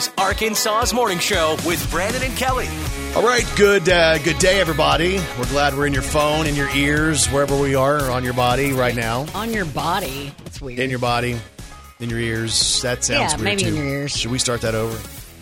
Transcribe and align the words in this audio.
is 0.00 0.08
Arkansas's 0.16 0.94
morning 0.94 1.18
show 1.18 1.56
with 1.66 1.86
Brandon 1.90 2.22
and 2.22 2.34
Kelly. 2.34 2.66
All 3.14 3.22
right, 3.22 3.44
good 3.56 3.86
uh, 3.88 4.16
good 4.18 4.38
day, 4.38 4.58
everybody. 4.58 5.18
We're 5.38 5.44
glad 5.48 5.74
we're 5.74 5.86
in 5.86 5.92
your 5.92 6.00
phone, 6.00 6.46
in 6.46 6.54
your 6.56 6.70
ears, 6.70 7.26
wherever 7.26 7.54
we 7.58 7.74
are, 7.74 7.98
or 8.06 8.10
on 8.10 8.24
your 8.24 8.32
body 8.32 8.72
right 8.72 8.94
now. 8.94 9.26
On 9.34 9.52
your 9.52 9.66
body. 9.66 10.32
That's 10.44 10.58
weird. 10.60 10.78
In 10.78 10.88
your 10.88 11.00
body, 11.00 11.36
in 11.98 12.08
your 12.08 12.18
ears. 12.18 12.80
That 12.80 13.04
sounds 13.04 13.32
Yeah, 13.32 13.36
weird 13.36 13.40
maybe 13.44 13.62
too. 13.64 13.68
in 13.68 13.74
your 13.76 13.84
ears. 13.84 14.16
Should 14.16 14.30
we 14.30 14.38
start 14.38 14.62
that 14.62 14.74
over? 14.74 14.96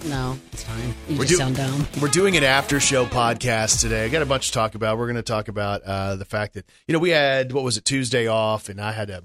no, 0.08 0.36
it's 0.52 0.64
fine. 0.64 0.94
You 1.08 1.18
We're 1.18 1.24
just 1.24 1.30
do- 1.30 1.36
sound 1.38 1.56
dumb. 1.56 1.86
We're 2.00 2.08
doing 2.08 2.36
an 2.36 2.42
after 2.44 2.80
show 2.80 3.06
podcast 3.06 3.80
today. 3.80 4.04
I 4.06 4.08
got 4.08 4.22
a 4.22 4.26
bunch 4.26 4.48
to 4.48 4.52
talk 4.54 4.74
about. 4.74 4.98
We're 4.98 5.06
going 5.06 5.16
to 5.16 5.22
talk 5.22 5.46
about 5.48 5.82
uh, 5.82 6.16
the 6.16 6.24
fact 6.24 6.54
that 6.54 6.66
you 6.88 6.92
know 6.94 6.98
we 6.98 7.10
had 7.10 7.52
what 7.52 7.62
was 7.62 7.76
it 7.76 7.84
Tuesday 7.84 8.26
off, 8.26 8.68
and 8.68 8.80
I 8.80 8.90
had 8.90 9.08
a, 9.10 9.22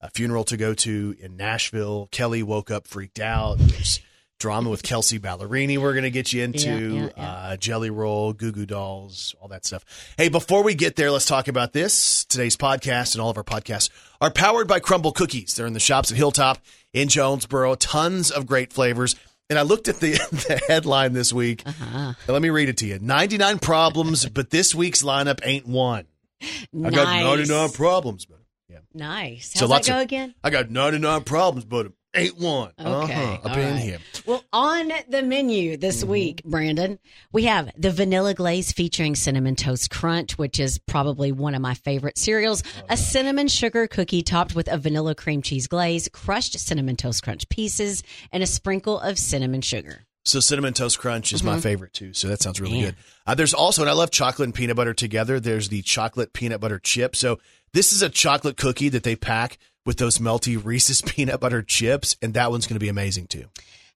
a 0.00 0.10
funeral 0.10 0.42
to 0.44 0.56
go 0.56 0.74
to 0.74 1.14
in 1.20 1.36
Nashville. 1.36 2.08
Kelly 2.10 2.42
woke 2.42 2.70
up 2.72 2.86
freaked 2.88 3.20
out. 3.20 3.58
There's 3.58 4.00
drama 4.42 4.68
with 4.68 4.82
Kelsea 4.82 5.18
Ballerini. 5.20 5.78
We're 5.78 5.92
going 5.92 6.02
to 6.02 6.10
get 6.10 6.32
you 6.32 6.42
into 6.42 6.68
Yeah, 6.68 7.02
yeah, 7.04 7.08
yeah. 7.16 7.32
Uh, 7.32 7.56
Jelly 7.56 7.90
Roll, 7.90 8.32
Goo 8.32 8.50
Goo 8.52 8.66
Dolls, 8.66 9.34
all 9.40 9.48
that 9.48 9.64
stuff. 9.64 9.84
Hey, 10.18 10.28
before 10.28 10.62
we 10.64 10.74
get 10.74 10.96
there, 10.96 11.10
let's 11.10 11.26
talk 11.26 11.46
about 11.48 11.72
this. 11.72 12.24
Today's 12.24 12.56
podcast 12.56 13.14
and 13.14 13.22
all 13.22 13.30
of 13.30 13.36
our 13.38 13.44
podcasts 13.44 13.88
are 14.20 14.30
powered 14.30 14.66
by 14.68 14.80
Crumbl 14.80 15.14
Cookies. 15.14 15.54
They're 15.54 15.66
in 15.66 15.72
the 15.72 15.80
shops 15.80 16.10
at 16.10 16.16
Hilltop 16.18 16.58
in 16.92 17.08
Jonesboro. 17.08 17.76
Tons 17.76 18.30
of 18.32 18.46
great 18.46 18.72
flavors. 18.72 19.14
And 19.48 19.58
I 19.58 19.62
looked 19.62 19.86
at 19.86 20.00
the, 20.00 20.12
the 20.32 20.60
headline 20.68 21.12
this 21.12 21.32
week. 21.32 21.62
Uh-huh. 21.64 22.14
Let 22.26 22.42
me 22.42 22.50
read 22.50 22.68
it 22.68 22.78
to 22.78 22.86
you. 22.86 22.98
99 23.00 23.60
problems, 23.60 24.26
but 24.28 24.50
this 24.50 24.74
week's 24.74 25.02
lineup 25.02 25.38
ain't 25.44 25.66
one. 25.66 26.06
I 26.42 26.90
got 26.90 27.06
99 27.22 27.70
problems, 27.70 28.24
but 28.24 28.38
yeah. 28.68 28.78
Nice. 28.92 29.52
So 29.52 29.60
How's 29.60 29.70
lots 29.70 29.86
that 29.86 29.92
go 29.92 29.98
of- 29.98 30.02
again? 30.02 30.34
I 30.42 30.50
got 30.50 30.70
99 30.70 31.22
problems, 31.22 31.64
but 31.64 31.92
ain't 32.14 32.38
one. 32.38 32.72
Okay, 32.80 33.12
Uh-huh. 33.34 33.48
Up 33.48 33.56
in 33.56 33.70
right. 33.72 33.78
here. 33.78 33.98
Well, 34.26 34.41
on 34.52 34.92
the 35.08 35.22
menu 35.22 35.76
this 35.76 36.02
Mm-hmm. 36.02 36.10
week, 36.10 36.42
Brandon, 36.44 36.98
we 37.32 37.44
have 37.44 37.70
the 37.76 37.90
vanilla 37.90 38.34
glaze 38.34 38.72
featuring 38.72 39.14
cinnamon 39.14 39.56
toast 39.56 39.90
crunch, 39.90 40.36
which 40.38 40.58
is 40.60 40.78
probably 40.78 41.32
one 41.32 41.54
of 41.54 41.62
my 41.62 41.74
favorite 41.74 42.18
cereals. 42.18 42.62
A 42.88 42.96
cinnamon 42.96 43.48
sugar 43.48 43.86
cookie 43.86 44.22
topped 44.22 44.54
with 44.54 44.68
a 44.70 44.78
vanilla 44.78 45.14
cream 45.14 45.42
cheese 45.42 45.66
glaze, 45.66 46.08
crushed 46.12 46.58
cinnamon 46.58 46.96
toast 46.96 47.22
crunch 47.22 47.48
pieces, 47.48 48.02
and 48.32 48.42
a 48.42 48.46
sprinkle 48.46 48.98
of 49.00 49.18
cinnamon 49.18 49.60
sugar. 49.60 50.04
So 50.24 50.38
cinnamon 50.38 50.72
toast 50.72 50.98
crunch 51.00 51.32
is 51.32 51.42
my 51.42 51.58
favorite 51.58 51.92
too. 51.92 52.12
So 52.14 52.28
that 52.28 52.40
sounds 52.40 52.60
really 52.60 52.74
Man. 52.74 52.82
good. 52.84 52.94
Uh, 53.26 53.34
there's 53.34 53.54
also, 53.54 53.82
and 53.82 53.90
I 53.90 53.94
love 53.94 54.10
chocolate 54.12 54.46
and 54.46 54.54
peanut 54.54 54.76
butter 54.76 54.94
together. 54.94 55.40
There's 55.40 55.68
the 55.68 55.82
chocolate 55.82 56.32
peanut 56.32 56.60
butter 56.60 56.78
chip. 56.78 57.16
So 57.16 57.40
this 57.72 57.92
is 57.92 58.02
a 58.02 58.08
chocolate 58.08 58.56
cookie 58.56 58.88
that 58.90 59.02
they 59.02 59.16
pack 59.16 59.58
with 59.84 59.96
those 59.96 60.18
melty 60.18 60.62
Reese's 60.64 61.02
peanut 61.06 61.40
butter 61.40 61.60
chips, 61.62 62.16
and 62.22 62.34
that 62.34 62.52
one's 62.52 62.68
going 62.68 62.76
to 62.76 62.80
be 62.80 62.88
amazing 62.88 63.26
too. 63.26 63.46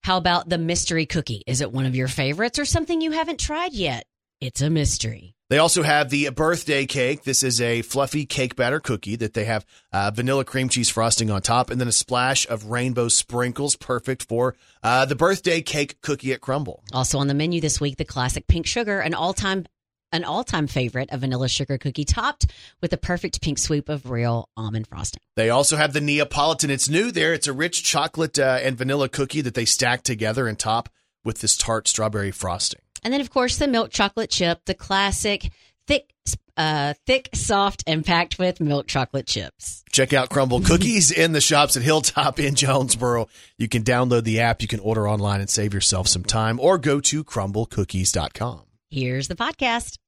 How 0.03 0.17
about 0.17 0.49
the 0.49 0.59
mystery 0.59 1.07
cookie? 1.07 1.43
Is 1.47 1.61
it 1.61 1.73
one 1.73 1.87
of 1.87 1.97
your 1.97 2.09
favorites 2.09 2.59
or 2.59 2.65
something 2.65 3.01
you 3.01 3.11
haven't 3.11 3.41
tried 3.41 3.73
yet? 3.73 4.05
It's 4.41 4.61
a 4.61 4.71
mystery. 4.71 5.35
They 5.49 5.59
also 5.59 5.85
have 5.85 6.11
the 6.11 6.29
birthday 6.31 6.87
cake. 6.87 7.23
This 7.23 7.45
is 7.45 7.61
a 7.61 7.83
fluffy 7.83 8.27
cake 8.27 8.57
batter 8.57 8.81
cookie 8.81 9.15
that 9.17 9.35
they 9.35 9.45
have 9.45 9.65
uh, 9.93 10.11
vanilla 10.13 10.45
cream 10.45 10.69
cheese 10.69 10.91
frosting 10.91 11.31
on 11.31 11.41
top, 11.41 11.71
and 11.71 11.81
then 11.81 11.87
a 11.87 11.93
splash 11.93 12.49
of 12.49 12.67
rainbow 12.67 13.07
sprinkles, 13.09 13.77
perfect 13.77 14.25
for 14.25 14.57
uh, 14.83 15.05
the 15.05 15.15
birthday 15.15 15.63
cake 15.63 16.01
cookie 16.03 16.33
at 16.33 16.41
Crumbl. 16.41 16.81
Also 16.93 17.19
on 17.19 17.29
the 17.29 17.35
menu 17.35 17.61
this 17.61 17.81
week, 17.81 17.97
the 17.97 18.05
classic 18.05 18.49
pink 18.49 18.67
sugar, 18.67 18.99
an 18.99 19.15
all-time 19.15 19.67
an 20.13 20.25
all-time 20.25 20.67
favorite, 20.67 21.09
a 21.13 21.19
vanilla 21.19 21.49
sugar 21.49 21.79
cookie 21.79 22.05
topped 22.05 22.47
with 22.81 22.93
a 22.93 22.97
perfect 22.97 23.41
pink 23.41 23.59
swoop 23.59 23.89
of 23.89 24.11
real 24.11 24.49
almond 24.57 24.87
frosting. 24.87 25.23
They 25.35 25.51
also 25.51 25.77
have 25.77 25.93
the 25.93 26.01
Neapolitan. 26.01 26.71
It's 26.71 26.89
new 26.89 27.11
there. 27.11 27.33
It's 27.33 27.47
a 27.47 27.53
rich 27.53 27.83
chocolate 27.83 28.39
uh, 28.39 28.59
and 28.63 28.77
vanilla 28.79 29.09
cookie 29.09 29.41
that 29.43 29.55
they 29.55 29.65
stack 29.65 30.03
together 30.03 30.47
and 30.47 30.59
top 30.59 30.89
with 31.25 31.41
this 31.41 31.57
tart 31.57 31.89
strawberry 31.89 32.31
frosting. 32.31 32.81
And 33.03 33.13
then 33.13 33.21
of 33.21 33.31
course 33.31 33.57
the 33.57 33.69
milk 33.69 33.91
chocolate 33.91 34.31
chip, 34.31 34.65
the 34.65 34.75
classic 34.75 35.51
thick 35.87 36.13
uh 36.57 36.95
thick, 37.07 37.29
soft 37.35 37.85
and 37.87 38.05
packed 38.05 38.39
with 38.39 38.61
milk 38.61 38.87
chocolate 38.87 39.27
chips. 39.27 39.85
Check 39.93 40.13
out 40.13 40.31
Crumbl 40.31 40.65
Cookies 40.67 41.11
in 41.11 41.33
the 41.33 41.41
shops 41.41 41.77
at 41.77 41.83
Hilltop 41.83 42.41
in 42.41 42.55
Jonesboro. 42.55 43.29
You 43.59 43.69
can 43.69 43.83
download 43.83 44.25
the 44.25 44.41
app, 44.41 44.63
you 44.63 44.69
can 44.69 44.81
order 44.81 45.09
online 45.09 45.41
and 45.41 45.51
save 45.51 45.75
yourself 45.75 46.09
some 46.09 46.25
time, 46.25 46.59
or 46.59 46.79
go 46.79 47.01
to 47.01 47.23
crumblcookies.com. 47.23 48.63
Here's 48.91 49.29
the 49.29 49.37
podcast. 49.37 49.99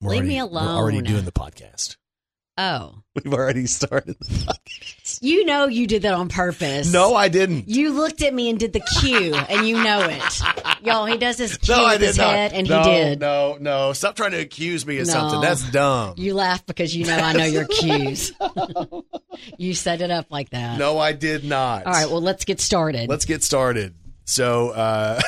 We're 0.00 0.10
Leave 0.10 0.18
already, 0.20 0.28
me 0.28 0.38
alone. 0.38 0.66
We're 0.66 0.72
already 0.80 1.02
doing 1.02 1.24
the 1.24 1.32
podcast. 1.32 1.96
Oh. 2.56 3.02
We've 3.24 3.32
already 3.34 3.66
started 3.66 4.16
the 4.20 4.24
podcast. 4.26 5.18
You 5.22 5.44
know 5.44 5.66
you 5.66 5.86
did 5.88 6.02
that 6.02 6.14
on 6.14 6.28
purpose. 6.28 6.92
No, 6.92 7.14
I 7.16 7.28
didn't. 7.28 7.68
You 7.68 7.92
looked 7.92 8.22
at 8.22 8.32
me 8.32 8.48
and 8.50 8.58
did 8.60 8.72
the 8.72 8.80
cue, 9.00 9.34
and 9.34 9.66
you 9.66 9.82
know 9.82 10.06
it. 10.08 10.40
Y'all, 10.84 11.06
he 11.06 11.16
does 11.18 11.38
his 11.38 11.56
cue 11.56 11.74
No, 11.74 11.84
I 11.84 11.98
did 11.98 12.06
his 12.08 12.18
not. 12.18 12.30
head, 12.30 12.52
and 12.52 12.68
no, 12.68 12.82
he 12.82 12.88
did. 12.90 13.20
No, 13.20 13.56
no. 13.60 13.92
Stop 13.92 14.14
trying 14.16 14.32
to 14.32 14.38
accuse 14.40 14.86
me 14.86 14.98
of 14.98 15.06
No. 15.08 15.12
something. 15.12 15.40
That's 15.40 15.68
dumb. 15.70 16.14
You 16.16 16.34
laugh 16.34 16.64
because 16.66 16.94
you 16.94 17.06
know 17.06 17.16
I 17.16 17.32
know 17.32 17.44
your 17.44 17.64
cues. 17.68 18.32
you 19.56 19.74
set 19.74 20.00
it 20.00 20.10
up 20.12 20.26
like 20.30 20.50
that. 20.50 20.78
no, 20.78 20.98
I 20.98 21.12
did 21.12 21.44
not. 21.44 21.86
All 21.86 21.92
right, 21.92 22.08
well, 22.08 22.20
let's 22.22 22.44
get 22.44 22.60
started. 22.60 23.08
Let's 23.08 23.24
get 23.24 23.42
started. 23.42 23.94
So 24.26 24.70
uh, 24.70 25.20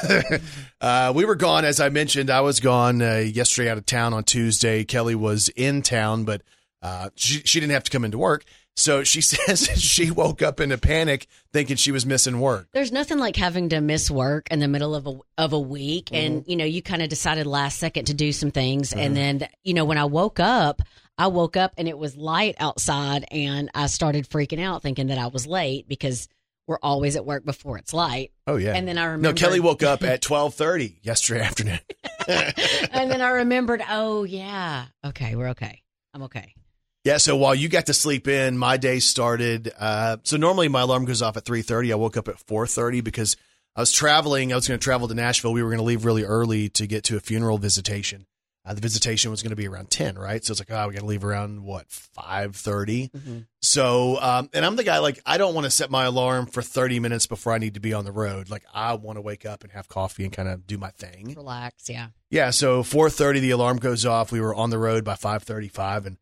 uh, 0.81 1.13
we 1.15 1.25
were 1.25 1.35
gone, 1.37 1.65
as 1.65 1.81
I 1.81 1.89
mentioned. 1.89 2.31
I 2.31 2.41
was 2.41 2.61
gone 2.61 3.03
uh, 3.03 3.17
yesterday 3.19 3.71
out 3.71 3.79
of 3.79 3.87
town 3.87 4.15
on 4.15 4.25
Tuesday. 4.25 4.85
Kelly 4.85 5.15
was 5.15 5.49
in 5.51 5.83
town, 5.83 6.25
but 6.25 6.43
uh, 6.83 7.11
she 7.17 7.41
she 7.45 7.61
didn't 7.61 7.73
have 7.73 7.85
to 7.85 7.91
come 7.91 8.05
into 8.05 8.19
work. 8.19 8.45
So 8.77 9.05
she 9.05 9.21
says 9.21 9.69
she 9.81 10.11
woke 10.11 10.41
up 10.43 10.61
in 10.61 10.73
a 10.73 10.79
panic, 10.79 11.27
thinking 11.53 11.77
she 11.77 11.91
was 11.93 12.07
missing 12.07 12.41
work. 12.41 12.69
There's 12.73 12.93
nothing 12.93 13.19
like 13.19 13.37
having 13.37 13.69
to 13.71 13.81
miss 13.81 14.11
work 14.11 14.47
in 14.51 14.61
the 14.61 14.69
middle 14.69 14.95
of 14.95 15.07
a 15.07 15.19
of 15.37 15.53
a 15.53 15.61
week, 15.61 16.07
Mm-hmm. 16.07 16.15
and 16.15 16.45
you 16.47 16.57
know 16.57 16.65
you 16.65 16.81
kind 16.83 17.03
of 17.03 17.09
decided 17.09 17.47
last 17.47 17.79
second 17.79 18.07
to 18.07 18.15
do 18.15 18.33
some 18.33 18.51
things, 18.51 18.93
and 18.93 19.15
then 19.17 19.47
you 19.65 19.75
know 19.75 19.85
when 19.85 19.99
I 19.99 20.05
woke 20.07 20.41
up, 20.41 20.81
I 21.19 21.27
woke 21.27 21.57
up 21.59 21.75
and 21.77 21.89
it 21.89 21.99
was 21.99 22.17
light 22.17 22.55
outside, 22.59 23.27
and 23.31 23.71
I 23.75 23.87
started 23.89 24.27
freaking 24.29 24.63
out, 24.63 24.83
thinking 24.83 25.09
that 25.09 25.19
I 25.19 25.27
was 25.27 25.47
late 25.47 25.87
because 25.89 26.29
we're 26.71 26.79
always 26.85 27.17
at 27.17 27.27
work 27.27 27.45
before 27.45 27.79
it's 27.79 27.93
light. 27.93 28.31
Oh 28.47 28.55
yeah. 28.55 28.75
And 28.77 28.87
then 28.87 28.97
I 28.97 29.07
remember. 29.07 29.29
no, 29.31 29.35
Kelly 29.35 29.59
woke 29.59 29.83
up 29.83 30.03
at 30.05 30.23
twelve 30.23 30.55
thirty 30.55 31.01
yesterday 31.03 31.41
afternoon. 31.45 31.81
and 32.29 33.11
then 33.11 33.21
I 33.21 33.31
remembered, 33.31 33.83
oh 33.91 34.23
yeah, 34.23 34.87
okay, 35.05 35.35
we're 35.35 35.49
okay. 35.49 35.83
I'm 36.15 36.23
okay. 36.23 36.55
Yeah, 37.05 37.17
so 37.17 37.35
while 37.37 37.57
you 37.57 37.69
got 37.69 37.87
to 37.87 37.95
sleep 37.95 38.29
in, 38.29 38.57
my 38.57 38.77
day 38.77 39.01
started. 39.01 39.73
Uh, 39.79 40.19
so 40.23 40.37
normally 40.37 40.69
my 40.69 40.83
alarm 40.83 41.07
goes 41.07 41.23
off 41.23 41.37
at 41.37 41.45
three 41.45 41.63
thirty. 41.63 41.93
I 41.93 41.97
woke 41.97 42.17
up 42.17 42.29
at 42.29 42.39
four 42.39 42.69
thirty 42.69 43.01
because 43.01 43.37
I 43.75 43.81
was 43.81 43.91
traveling. 43.91 44.53
I 44.53 44.57
was 44.57 44.69
going 44.69 44.79
to 44.79 44.85
travel 44.85 45.09
to 45.09 45.15
Nashville. 45.15 45.53
We 45.53 45.65
were 45.65 45.71
going 45.71 45.79
to 45.79 45.85
leave 45.85 46.05
really 46.05 46.23
early 46.23 46.69
to 46.71 46.87
get 46.87 47.03
to 47.05 47.17
a 47.17 47.21
funeral 47.21 47.59
visitation. 47.59 48.27
Uh, 48.65 48.75
the 48.75 48.81
visitation 48.81 49.31
was 49.31 49.43
going 49.43 49.51
to 49.51 49.57
be 49.57 49.67
around 49.67 49.91
ten, 49.91 50.19
right? 50.19 50.45
So 50.45 50.53
it's 50.53 50.61
like, 50.61 50.71
oh, 50.71 50.89
we 50.89 50.95
got 50.95 51.01
to 51.01 51.07
leave 51.07 51.25
around 51.25 51.63
what 51.63 51.91
five 51.91 52.55
So, 53.63 54.21
um, 54.21 54.51
and 54.53 54.67
I'm 54.67 54.77
the 54.77 54.85
guy 54.85 54.99
like 54.99 55.21
I 55.25 55.39
don't 55.39 55.55
want 55.55 55.65
to 55.65 55.71
set 55.71 55.91
my 55.91 56.05
alarm 56.05 56.47
for 56.47 56.61
thirty 56.61 57.01
minutes 57.01 57.27
before 57.27 57.55
I 57.55 57.59
need 57.59 57.75
to 57.75 57.81
be 57.81 57.95
on 57.95 58.05
the 58.05 58.13
road. 58.13 58.51
Like 58.51 58.65
I 58.75 58.95
want 58.95 59.17
to 59.17 59.23
wake 59.23 59.47
up 59.47 59.65
and 59.65 59.73
have 59.73 59.89
coffee 59.89 60.25
and 60.25 60.33
kind 60.33 60.49
of 60.49 60.67
do 60.67 60.77
my 60.77 60.91
thing. 60.91 61.35
Relax, 61.37 61.89
yeah. 61.89 62.09
Yeah, 62.29 62.51
so 62.51 62.83
4:30 62.83 63.41
the 63.41 63.51
alarm 63.51 63.79
goes 63.79 64.05
off. 64.05 64.31
We 64.31 64.41
were 64.41 64.55
on 64.55 64.71
the 64.71 64.79
road 64.79 65.05
by 65.05 65.15
5:35 65.15 66.07
and 66.07 66.17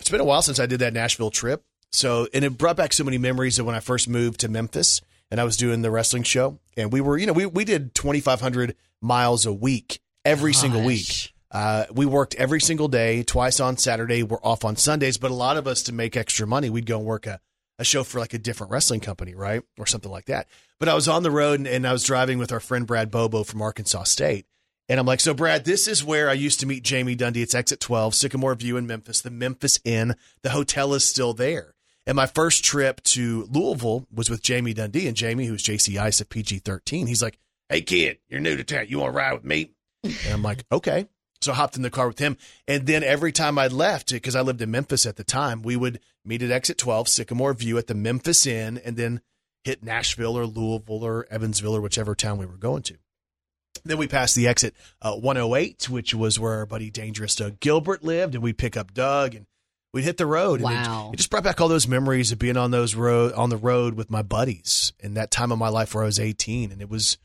it's 0.00 0.10
been 0.10 0.20
a 0.20 0.24
while 0.24 0.42
since 0.42 0.58
I 0.58 0.66
did 0.66 0.80
that 0.80 0.92
Nashville 0.92 1.30
trip. 1.30 1.64
So, 1.90 2.28
and 2.34 2.44
it 2.44 2.58
brought 2.58 2.76
back 2.76 2.92
so 2.92 3.04
many 3.04 3.18
memories 3.18 3.58
of 3.58 3.66
when 3.66 3.74
I 3.74 3.80
first 3.80 4.08
moved 4.08 4.40
to 4.40 4.48
Memphis 4.48 5.00
and 5.30 5.40
I 5.40 5.44
was 5.44 5.56
doing 5.56 5.82
the 5.82 5.90
wrestling 5.90 6.22
show 6.22 6.58
and 6.76 6.92
we 6.92 7.00
were, 7.00 7.16
you 7.18 7.26
know, 7.26 7.32
we 7.32 7.46
we 7.46 7.64
did 7.64 7.94
2500 7.94 8.74
miles 9.00 9.46
a 9.46 9.52
week 9.52 10.00
every 10.24 10.52
single 10.52 10.82
week. 10.82 11.32
Uh, 11.50 11.84
we 11.92 12.04
worked 12.04 12.34
every 12.34 12.60
single 12.60 12.88
day, 12.88 13.22
twice 13.22 13.58
on 13.60 13.76
Saturday. 13.76 14.22
We're 14.22 14.42
off 14.42 14.64
on 14.64 14.76
Sundays, 14.76 15.16
but 15.16 15.30
a 15.30 15.34
lot 15.34 15.56
of 15.56 15.66
us 15.66 15.82
to 15.84 15.92
make 15.92 16.16
extra 16.16 16.46
money, 16.46 16.68
we'd 16.68 16.86
go 16.86 16.98
and 16.98 17.06
work 17.06 17.26
a, 17.26 17.40
a 17.78 17.84
show 17.84 18.04
for 18.04 18.18
like 18.18 18.34
a 18.34 18.38
different 18.38 18.70
wrestling 18.70 19.00
company, 19.00 19.34
right? 19.34 19.62
Or 19.78 19.86
something 19.86 20.10
like 20.10 20.26
that. 20.26 20.48
But 20.78 20.88
I 20.88 20.94
was 20.94 21.08
on 21.08 21.22
the 21.22 21.30
road 21.30 21.60
and, 21.60 21.66
and 21.66 21.86
I 21.86 21.92
was 21.92 22.04
driving 22.04 22.38
with 22.38 22.52
our 22.52 22.60
friend 22.60 22.86
Brad 22.86 23.10
Bobo 23.10 23.44
from 23.44 23.62
Arkansas 23.62 24.04
State. 24.04 24.46
And 24.90 24.98
I'm 24.98 25.06
like, 25.06 25.20
so 25.20 25.34
Brad, 25.34 25.64
this 25.64 25.86
is 25.86 26.02
where 26.02 26.30
I 26.30 26.34
used 26.34 26.60
to 26.60 26.66
meet 26.66 26.82
Jamie 26.82 27.14
Dundee. 27.14 27.42
It's 27.42 27.54
exit 27.54 27.80
12, 27.80 28.14
Sycamore 28.14 28.54
View 28.54 28.76
in 28.76 28.86
Memphis, 28.86 29.20
the 29.20 29.30
Memphis 29.30 29.80
Inn. 29.84 30.16
The 30.42 30.50
hotel 30.50 30.94
is 30.94 31.04
still 31.04 31.34
there. 31.34 31.74
And 32.06 32.16
my 32.16 32.26
first 32.26 32.64
trip 32.64 33.02
to 33.04 33.46
Louisville 33.50 34.06
was 34.12 34.30
with 34.30 34.42
Jamie 34.42 34.72
Dundee. 34.72 35.06
And 35.06 35.16
Jamie, 35.16 35.44
who's 35.44 35.62
JC 35.62 35.98
Ice 36.00 36.22
of 36.22 36.30
PG 36.30 36.60
13, 36.60 37.06
he's 37.06 37.22
like, 37.22 37.38
hey, 37.68 37.82
kid, 37.82 38.18
you're 38.30 38.40
new 38.40 38.56
to 38.56 38.64
town. 38.64 38.86
You 38.88 39.00
want 39.00 39.12
to 39.12 39.16
ride 39.16 39.34
with 39.34 39.44
me? 39.44 39.72
And 40.02 40.32
I'm 40.32 40.42
like, 40.42 40.64
okay. 40.72 41.06
So 41.40 41.52
I 41.52 41.56
hopped 41.56 41.76
in 41.76 41.82
the 41.82 41.90
car 41.90 42.08
with 42.08 42.18
him. 42.18 42.36
And 42.66 42.86
then 42.86 43.02
every 43.04 43.30
time 43.32 43.58
I 43.58 43.68
left, 43.68 44.10
because 44.12 44.34
I 44.34 44.40
lived 44.40 44.60
in 44.62 44.70
Memphis 44.70 45.06
at 45.06 45.16
the 45.16 45.24
time, 45.24 45.62
we 45.62 45.76
would 45.76 46.00
meet 46.24 46.42
at 46.42 46.50
exit 46.50 46.78
12, 46.78 47.08
Sycamore 47.08 47.54
View 47.54 47.78
at 47.78 47.86
the 47.86 47.94
Memphis 47.94 48.46
Inn, 48.46 48.78
and 48.84 48.96
then 48.96 49.20
hit 49.64 49.82
Nashville 49.82 50.36
or 50.36 50.46
Louisville 50.46 51.04
or 51.04 51.26
Evansville 51.30 51.76
or 51.76 51.80
whichever 51.80 52.14
town 52.14 52.38
we 52.38 52.46
were 52.46 52.56
going 52.56 52.82
to. 52.84 52.96
Then 53.84 53.98
we 53.98 54.08
passed 54.08 54.34
the 54.34 54.48
exit 54.48 54.74
uh, 55.00 55.14
108, 55.14 55.88
which 55.88 56.12
was 56.14 56.40
where 56.40 56.54
our 56.54 56.66
buddy 56.66 56.90
Dangerous 56.90 57.36
Doug 57.36 57.60
Gilbert 57.60 58.02
lived, 58.02 58.34
and 58.34 58.42
we'd 58.42 58.58
pick 58.58 58.76
up 58.76 58.92
Doug 58.92 59.34
and 59.36 59.46
we'd 59.94 60.04
hit 60.04 60.16
the 60.16 60.26
road. 60.26 60.60
And 60.60 60.70
it- 60.70 60.74
Wow. 60.74 61.10
it, 61.12 61.16
just 61.18 61.30
brought 61.30 61.44
back 61.44 61.60
all 61.60 61.68
those 61.68 61.86
memories 61.86 62.32
of 62.32 62.38
being 62.40 62.56
on 62.56 62.72
those 62.72 62.94
road 62.96 63.32
on 63.34 63.50
the 63.50 63.56
road 63.56 63.94
with 63.94 64.10
my 64.10 64.22
buddies 64.22 64.92
in 64.98 65.14
that 65.14 65.30
time 65.30 65.52
of 65.52 65.58
my 65.58 65.68
life 65.68 65.94
where 65.94 66.02
I 66.02 66.06
was 66.06 66.18
18, 66.18 66.72
and 66.72 66.82
it 66.82 66.88
was 66.90 67.16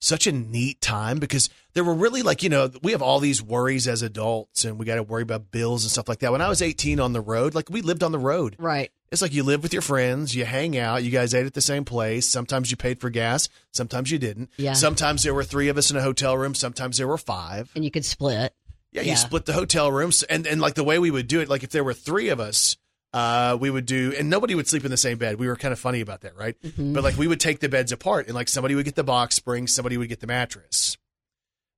such 0.00 0.26
a 0.26 0.32
neat 0.32 0.80
time 0.80 1.18
because 1.18 1.48
there 1.76 1.84
were 1.84 1.94
really 1.94 2.22
like, 2.22 2.42
you 2.42 2.48
know, 2.48 2.70
we 2.82 2.92
have 2.92 3.02
all 3.02 3.20
these 3.20 3.42
worries 3.42 3.86
as 3.86 4.00
adults 4.00 4.64
and 4.64 4.78
we 4.78 4.86
got 4.86 4.94
to 4.94 5.02
worry 5.02 5.22
about 5.22 5.50
bills 5.50 5.84
and 5.84 5.90
stuff 5.90 6.08
like 6.08 6.20
that. 6.20 6.32
When 6.32 6.40
I 6.40 6.48
was 6.48 6.62
18 6.62 6.98
on 7.00 7.12
the 7.12 7.20
road, 7.20 7.54
like 7.54 7.68
we 7.68 7.82
lived 7.82 8.02
on 8.02 8.12
the 8.12 8.18
road. 8.18 8.56
Right. 8.58 8.90
It's 9.12 9.20
like 9.20 9.34
you 9.34 9.42
live 9.42 9.62
with 9.62 9.74
your 9.74 9.82
friends, 9.82 10.34
you 10.34 10.46
hang 10.46 10.78
out, 10.78 11.04
you 11.04 11.10
guys 11.10 11.34
ate 11.34 11.44
at 11.44 11.52
the 11.52 11.60
same 11.60 11.84
place. 11.84 12.26
Sometimes 12.26 12.70
you 12.70 12.78
paid 12.78 12.98
for 12.98 13.10
gas, 13.10 13.50
sometimes 13.72 14.10
you 14.10 14.18
didn't. 14.18 14.48
Yeah. 14.56 14.72
Sometimes 14.72 15.22
there 15.22 15.34
were 15.34 15.44
three 15.44 15.68
of 15.68 15.76
us 15.76 15.90
in 15.90 15.98
a 15.98 16.02
hotel 16.02 16.38
room, 16.38 16.54
sometimes 16.54 16.96
there 16.96 17.06
were 17.06 17.18
five. 17.18 17.70
And 17.74 17.84
you 17.84 17.90
could 17.90 18.06
split. 18.06 18.54
Yeah, 18.92 19.02
you 19.02 19.16
split 19.16 19.44
the 19.44 19.52
hotel 19.52 19.92
rooms, 19.92 20.22
and 20.22 20.46
and 20.46 20.58
like 20.58 20.72
the 20.72 20.84
way 20.84 20.98
we 20.98 21.10
would 21.10 21.28
do 21.28 21.40
it, 21.40 21.50
like 21.50 21.62
if 21.62 21.68
there 21.68 21.84
were 21.84 21.92
three 21.92 22.30
of 22.30 22.40
us, 22.40 22.78
uh, 23.12 23.58
we 23.60 23.68
would 23.68 23.84
do, 23.84 24.14
and 24.18 24.30
nobody 24.30 24.54
would 24.54 24.66
sleep 24.66 24.86
in 24.86 24.90
the 24.90 24.96
same 24.96 25.18
bed. 25.18 25.38
We 25.38 25.48
were 25.48 25.56
kind 25.56 25.72
of 25.72 25.78
funny 25.78 26.00
about 26.00 26.22
that, 26.22 26.34
right? 26.34 26.56
Mm-hmm. 26.62 26.94
But 26.94 27.04
like 27.04 27.18
we 27.18 27.28
would 27.28 27.40
take 27.40 27.60
the 27.60 27.68
beds 27.68 27.92
apart, 27.92 28.26
and 28.26 28.34
like 28.34 28.48
somebody 28.48 28.74
would 28.74 28.86
get 28.86 28.94
the 28.94 29.04
box 29.04 29.34
spring, 29.34 29.66
somebody 29.66 29.98
would 29.98 30.08
get 30.08 30.20
the 30.20 30.26
mattress. 30.26 30.96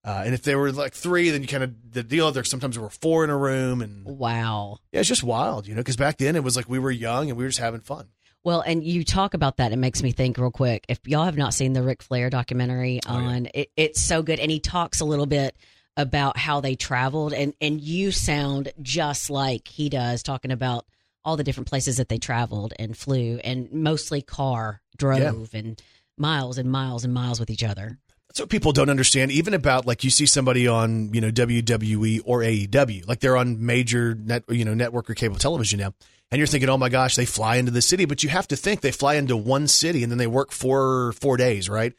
Uh, 0.04 0.22
and 0.24 0.32
if 0.32 0.42
there 0.42 0.58
were 0.58 0.70
like 0.72 0.94
three, 0.94 1.30
then 1.30 1.42
you 1.42 1.48
kind 1.48 1.64
of 1.64 1.74
the 1.92 2.02
deal. 2.02 2.30
There 2.30 2.44
sometimes 2.44 2.76
there 2.76 2.82
were 2.82 2.88
four 2.90 3.24
in 3.24 3.30
a 3.30 3.36
room, 3.36 3.82
and 3.82 4.04
Wow. 4.06 4.78
yeah, 4.92 5.00
it's 5.00 5.08
just 5.08 5.24
wild, 5.24 5.66
you 5.66 5.74
know. 5.74 5.80
Because 5.80 5.96
back 5.96 6.18
then 6.18 6.36
it 6.36 6.44
was 6.44 6.56
like 6.56 6.68
we 6.68 6.78
were 6.78 6.90
young 6.90 7.28
and 7.28 7.36
we 7.36 7.44
were 7.44 7.48
just 7.48 7.58
having 7.60 7.80
fun. 7.80 8.08
Well, 8.44 8.60
and 8.60 8.84
you 8.84 9.04
talk 9.04 9.34
about 9.34 9.56
that, 9.56 9.72
it 9.72 9.76
makes 9.76 10.02
me 10.02 10.12
think 10.12 10.38
real 10.38 10.52
quick. 10.52 10.86
If 10.88 11.00
y'all 11.06 11.24
have 11.24 11.36
not 11.36 11.52
seen 11.52 11.72
the 11.72 11.82
Ric 11.82 12.02
Flair 12.02 12.30
documentary 12.30 13.00
Oh, 13.06 13.18
yeah. 13.18 13.24
on 13.26 13.48
it, 13.52 13.70
it's 13.76 14.00
so 14.00 14.22
good, 14.22 14.38
and 14.38 14.50
he 14.50 14.60
talks 14.60 15.00
a 15.00 15.04
little 15.04 15.26
bit 15.26 15.56
about 15.96 16.36
how 16.38 16.60
they 16.60 16.76
traveled, 16.76 17.32
and 17.32 17.52
and 17.60 17.80
you 17.80 18.12
sound 18.12 18.72
just 18.80 19.28
like 19.30 19.66
he 19.68 19.88
does, 19.88 20.22
talking 20.22 20.52
about 20.52 20.86
all 21.24 21.36
the 21.36 21.44
different 21.44 21.68
places 21.68 21.96
that 21.96 22.08
they 22.08 22.18
traveled 22.18 22.72
and 22.78 22.96
flew, 22.96 23.38
and 23.42 23.70
mostly 23.72 24.22
car 24.22 24.80
drove 24.96 25.52
and 25.52 25.82
miles 26.16 26.56
and 26.56 26.70
miles 26.70 27.04
and 27.04 27.12
miles 27.12 27.40
with 27.40 27.50
each 27.50 27.64
other. 27.64 27.98
That's 28.28 28.40
what 28.40 28.50
people 28.50 28.72
don't 28.72 28.90
understand, 28.90 29.30
even 29.32 29.54
about 29.54 29.86
like 29.86 30.04
you 30.04 30.10
see 30.10 30.26
somebody 30.26 30.68
on 30.68 31.12
you 31.14 31.20
know 31.20 31.30
WWE 31.30 32.20
or 32.24 32.40
AEW, 32.40 33.08
like 33.08 33.20
they're 33.20 33.36
on 33.36 33.64
major 33.64 34.14
net 34.14 34.44
you 34.48 34.64
know 34.64 34.74
network 34.74 35.08
or 35.08 35.14
cable 35.14 35.36
television 35.36 35.80
now, 35.80 35.94
and 36.30 36.38
you're 36.38 36.46
thinking, 36.46 36.68
oh 36.68 36.76
my 36.76 36.88
gosh, 36.88 37.16
they 37.16 37.24
fly 37.24 37.56
into 37.56 37.70
the 37.70 37.82
city, 37.82 38.04
but 38.04 38.22
you 38.22 38.28
have 38.28 38.48
to 38.48 38.56
think 38.56 38.80
they 38.80 38.90
fly 38.90 39.14
into 39.14 39.36
one 39.36 39.66
city 39.66 40.02
and 40.02 40.12
then 40.12 40.18
they 40.18 40.26
work 40.26 40.52
for 40.52 41.12
four 41.12 41.36
days, 41.36 41.68
right? 41.68 41.94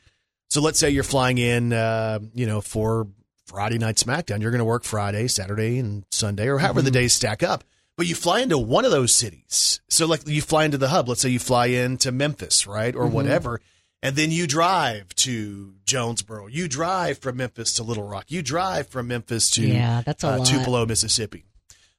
So 0.49 0.61
let's 0.61 0.79
say 0.79 0.89
you're 0.89 1.03
flying 1.03 1.37
in, 1.37 1.73
uh, 1.73 2.19
you 2.33 2.45
know, 2.45 2.61
for 2.61 3.07
Friday 3.47 3.79
night 3.79 3.95
SmackDown, 3.95 4.41
you're 4.41 4.51
going 4.51 4.59
to 4.59 4.65
work 4.65 4.83
Friday, 4.83 5.27
Saturday, 5.27 5.79
and 5.79 6.05
Sunday, 6.11 6.47
or 6.47 6.59
however 6.59 6.81
the 6.83 6.91
days 6.91 7.13
stack 7.13 7.41
up. 7.41 7.63
But 7.97 8.07
you 8.07 8.15
fly 8.15 8.39
into 8.39 8.57
one 8.57 8.85
of 8.85 8.91
those 8.91 9.13
cities. 9.13 9.81
So 9.89 10.05
like 10.05 10.27
you 10.27 10.41
fly 10.41 10.65
into 10.65 10.77
the 10.77 10.89
hub. 10.89 11.09
Let's 11.09 11.21
say 11.21 11.29
you 11.29 11.39
fly 11.39 11.67
into 11.67 12.11
Memphis, 12.11 12.65
right, 12.65 12.95
or 12.95 13.07
whatever, 13.07 13.59
and 14.01 14.15
then 14.15 14.31
you 14.31 14.47
drive 14.47 15.13
to 15.15 15.73
Jonesboro. 15.85 16.47
You 16.47 16.67
drive 16.67 17.17
from 17.19 17.37
Memphis 17.37 17.73
to 17.73 17.83
Little 17.83 18.03
Rock. 18.03 18.25
You 18.29 18.41
drive 18.41 18.87
from 18.87 19.07
Memphis 19.07 19.49
to 19.51 19.65
Yeah, 19.67 20.01
that's 20.05 20.23
a 20.23 20.29
uh, 20.29 20.37
lot. 20.39 20.47
Tupelo, 20.47 20.85
Mississippi. 20.85 21.45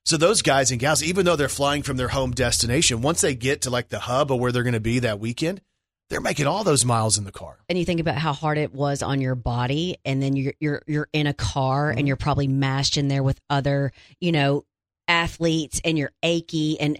So 0.05 0.17
those 0.17 0.41
guys 0.43 0.71
and 0.71 0.81
gals, 0.81 1.03
even 1.03 1.27
though 1.27 1.37
they're 1.37 1.49
flying 1.49 1.83
from 1.83 1.97
their 1.99 2.09
home 2.09 2.31
destination, 2.33 3.03
once 3.03 3.21
they 3.21 3.35
get 3.35 3.63
to 3.63 3.71
like 3.71 3.91
the 3.91 3.99
hub 4.01 4.33
of 4.33 4.41
where 4.41 4.51
they're 4.51 4.63
going 4.63 4.73
to 4.73 4.81
be 4.81 5.01
that 5.01 5.21
weekend, 5.21 5.61
they're 6.09 6.23
making 6.23 6.47
all 6.47 6.65
those 6.65 6.85
miles 6.85 7.19
in 7.19 7.25
the 7.25 7.31
car. 7.33 7.59
and 7.69 7.79
you 7.79 7.85
think 7.85 8.01
about 8.01 8.17
how 8.17 8.33
hard 8.33 8.57
it 8.59 8.73
was 8.75 9.03
on 9.03 9.21
your 9.21 9.35
body 9.37 9.99
and 10.05 10.21
then 10.23 10.35
you're 10.37 10.55
you're 10.59 10.83
you're 10.87 11.09
in 11.13 11.27
a 11.29 11.35
car 11.35 11.91
Mm-hmm. 11.91 11.99
and 11.99 12.09
you're 12.09 12.17
probably 12.17 12.49
mashed 12.49 12.97
in 12.97 13.07
there 13.09 13.23
with 13.23 13.39
other 13.49 13.93
you 14.21 14.33
know 14.33 14.65
athletes 15.07 15.81
and 15.85 15.99
you're 15.99 16.13
achy 16.23 16.79
and 16.81 16.99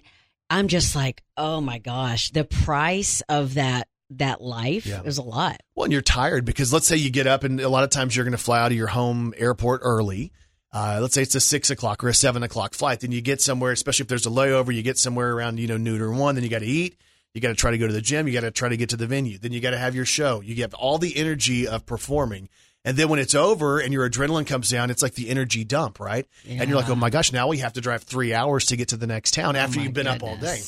i'm 0.49 0.67
just 0.67 0.95
like 0.95 1.23
oh 1.37 1.59
my 1.61 1.77
gosh 1.79 2.29
the 2.31 2.43
price 2.43 3.21
of 3.29 3.55
that 3.55 3.87
that 4.17 4.41
life 4.41 4.85
Yeah. 4.85 5.01
is 5.03 5.17
a 5.17 5.21
lot 5.23 5.61
Well, 5.75 5.85
and 5.85 5.93
you're 5.93 6.01
tired 6.01 6.45
because 6.45 6.71
let's 6.73 6.87
say 6.87 6.95
you 6.97 7.09
get 7.09 7.27
up 7.27 7.43
and 7.43 7.59
a 7.61 7.69
lot 7.69 7.83
of 7.83 7.89
times 7.89 8.15
you're 8.15 8.25
going 8.25 8.31
to 8.31 8.37
fly 8.37 8.59
out 8.61 8.71
of 8.71 8.77
your 8.77 8.87
home 8.87 9.33
airport 9.37 9.81
early. 9.83 10.31
Uh, 10.73 10.99
let's 11.01 11.13
say 11.13 11.21
it's 11.21 11.35
a 11.35 11.39
six 11.41 11.69
o'clock 11.69 12.01
or 12.03 12.07
a 12.09 12.13
seven 12.13 12.43
o'clock 12.43 12.73
flight. 12.73 13.01
Then 13.01 13.11
you 13.11 13.21
get 13.21 13.41
somewhere, 13.41 13.71
especially 13.73 14.03
if 14.03 14.07
there's 14.07 14.25
a 14.25 14.29
layover, 14.29 14.73
you 14.73 14.81
get 14.83 14.97
somewhere 14.97 15.33
around, 15.33 15.59
you 15.59 15.67
know, 15.67 15.75
noon 15.77 16.01
or 16.01 16.11
one. 16.11 16.35
Then 16.35 16.43
you 16.45 16.49
got 16.49 16.59
to 16.59 16.65
eat. 16.65 16.95
You 17.33 17.41
got 17.41 17.49
to 17.49 17.55
try 17.55 17.71
to 17.71 17.77
go 17.77 17.87
to 17.87 17.93
the 17.93 18.01
gym. 18.01 18.27
You 18.27 18.33
got 18.33 18.41
to 18.41 18.51
try 18.51 18.69
to 18.69 18.77
get 18.77 18.89
to 18.89 18.97
the 18.97 19.07
venue. 19.07 19.37
Then 19.37 19.51
you 19.51 19.59
got 19.59 19.71
to 19.71 19.77
have 19.77 19.95
your 19.95 20.05
show. 20.05 20.41
You 20.41 20.55
get 20.55 20.73
all 20.73 20.97
the 20.97 21.15
energy 21.17 21.67
of 21.67 21.85
performing. 21.85 22.47
And 22.83 22.97
then 22.97 23.09
when 23.09 23.19
it's 23.19 23.35
over 23.35 23.79
and 23.79 23.93
your 23.93 24.09
adrenaline 24.09 24.47
comes 24.47 24.69
down, 24.69 24.89
it's 24.89 25.01
like 25.01 25.13
the 25.13 25.29
energy 25.29 25.63
dump, 25.63 25.99
right? 25.99 26.25
And 26.47 26.67
you're 26.69 26.77
like, 26.79 26.89
oh 26.89 26.95
my 26.95 27.09
gosh, 27.09 27.31
now 27.31 27.47
we 27.47 27.59
have 27.59 27.73
to 27.73 27.81
drive 27.81 28.03
three 28.03 28.33
hours 28.33 28.65
to 28.67 28.75
get 28.75 28.87
to 28.89 28.97
the 28.97 29.07
next 29.07 29.33
town 29.33 29.55
after 29.55 29.77
my 29.77 29.83
you've 29.85 29.93
been 29.93 30.07
up 30.07 30.23
all 30.23 30.35
day. 30.37 30.59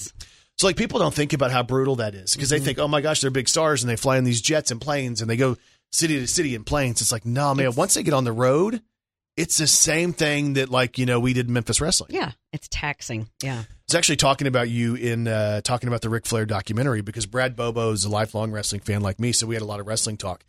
So 0.58 0.68
like 0.68 0.76
people 0.78 1.00
don't 1.00 1.14
think 1.14 1.34
about 1.34 1.52
how 1.52 1.64
brutal 1.64 1.96
that 1.98 2.16
is 2.16 2.36
because 2.36 2.50
they 2.50 2.60
think, 2.60 2.80
oh 2.80 2.88
my 2.88 3.02
gosh, 3.02 3.22
they're 3.22 3.32
big 3.32 3.50
stars 3.50 3.84
and 3.84 3.90
they 3.90 3.96
fly 3.96 4.18
in 4.18 4.24
these 4.24 4.42
jets 4.42 4.72
and 4.72 4.80
planes 4.80 5.22
and 5.22 5.30
they 5.30 5.38
go 5.38 5.58
city 5.92 6.20
to 6.20 6.28
city 6.28 6.56
in 6.56 6.64
planes. 6.64 7.02
It's 7.02 7.12
like, 7.12 7.26
no, 7.26 7.54
man, 7.56 7.74
once 7.76 7.96
they 7.96 8.04
get 8.04 8.14
on 8.14 8.24
the 8.24 8.32
road, 8.32 8.82
it's 9.36 9.58
the 9.58 9.68
same 9.68 10.14
thing 10.14 10.54
that 10.54 10.70
like, 10.70 10.98
you 11.00 11.06
know, 11.08 11.20
we 11.20 11.34
did 11.34 11.48
in 11.48 11.54
Memphis 11.54 11.82
wrestling. 11.82 12.12
yeah 12.14 12.32
it's 12.52 12.68
taxing 12.70 13.28
yeah 13.42 13.62
I 13.62 13.66
was 13.88 13.96
actually 13.96 14.18
talking 14.18 14.48
about 14.48 14.70
you 14.70 14.96
in 14.96 15.28
uh, 15.28 15.62
talking 15.62 15.88
about 15.88 16.02
the 16.02 16.10
Ric 16.10 16.26
Flair 16.26 16.46
documentary 16.46 17.02
because 17.02 17.26
Brad 17.26 17.56
Bobo 17.56 17.92
is 17.92 18.06
a 18.06 18.10
lifelong 18.10 18.52
wrestling 18.52 18.82
fan 18.82 19.02
like 19.02 19.20
me, 19.20 19.32
so 19.34 19.46
we 19.46 19.56
had 19.56 19.62
a 19.62 19.66
lot 19.66 19.80
of 19.80 19.88
wrestling 19.88 20.18
talk. 20.18 20.46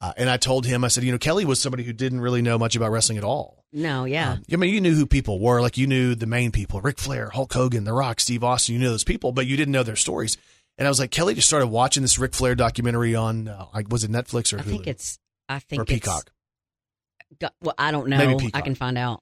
Uh, 0.00 0.12
and 0.18 0.28
I 0.28 0.36
told 0.36 0.66
him, 0.66 0.84
I 0.84 0.88
said, 0.88 1.04
you 1.04 1.12
know, 1.12 1.18
Kelly 1.18 1.44
was 1.46 1.58
somebody 1.60 1.82
who 1.82 1.92
didn't 1.94 2.20
really 2.20 2.42
know 2.42 2.58
much 2.58 2.76
about 2.76 2.90
wrestling 2.90 3.16
at 3.18 3.24
all. 3.24 3.64
no 3.72 4.04
yeah 4.04 4.32
Um, 4.32 4.42
I 4.52 4.56
mean, 4.56 4.74
you 4.74 4.80
knew 4.80 4.94
who 4.94 5.06
people 5.06 5.40
were, 5.40 5.60
like 5.62 5.78
you 5.78 5.86
knew 5.86 6.14
the 6.14 6.26
main 6.26 6.52
people: 6.52 6.80
Ric 6.82 6.98
Flair, 6.98 7.30
Hulk 7.30 7.52
Hogan, 7.52 7.84
The 7.84 7.92
Rock, 7.94 8.20
Steve 8.20 8.44
Austin. 8.44 8.74
You 8.74 8.80
knew 8.80 8.90
those 8.90 9.04
people, 9.04 9.32
but 9.32 9.46
you 9.46 9.56
didn't 9.56 9.72
know 9.72 9.82
their 9.82 9.96
stories. 9.96 10.36
And 10.78 10.86
I 10.86 10.90
was 10.90 11.00
like, 11.00 11.10
Kelly 11.10 11.32
just 11.34 11.48
started 11.48 11.68
watching 11.68 12.02
this 12.02 12.18
Ric 12.18 12.34
Flair 12.34 12.54
documentary 12.54 13.14
on, 13.14 13.48
uh, 13.48 13.66
was 13.88 14.04
it 14.04 14.10
Netflix 14.10 14.52
or 14.52 14.58
i 14.58 14.62
Hulu 14.62 14.70
think 14.70 14.86
it's 14.86 15.18
i 15.48 15.58
think 15.58 15.80
or 15.80 15.82
it's- 15.84 15.98
Peacock? 15.98 16.30
well 17.62 17.74
i 17.78 17.90
don't 17.90 18.08
know 18.08 18.18
Maybe 18.18 18.50
i 18.54 18.60
can 18.60 18.74
find 18.74 18.96
out 18.96 19.20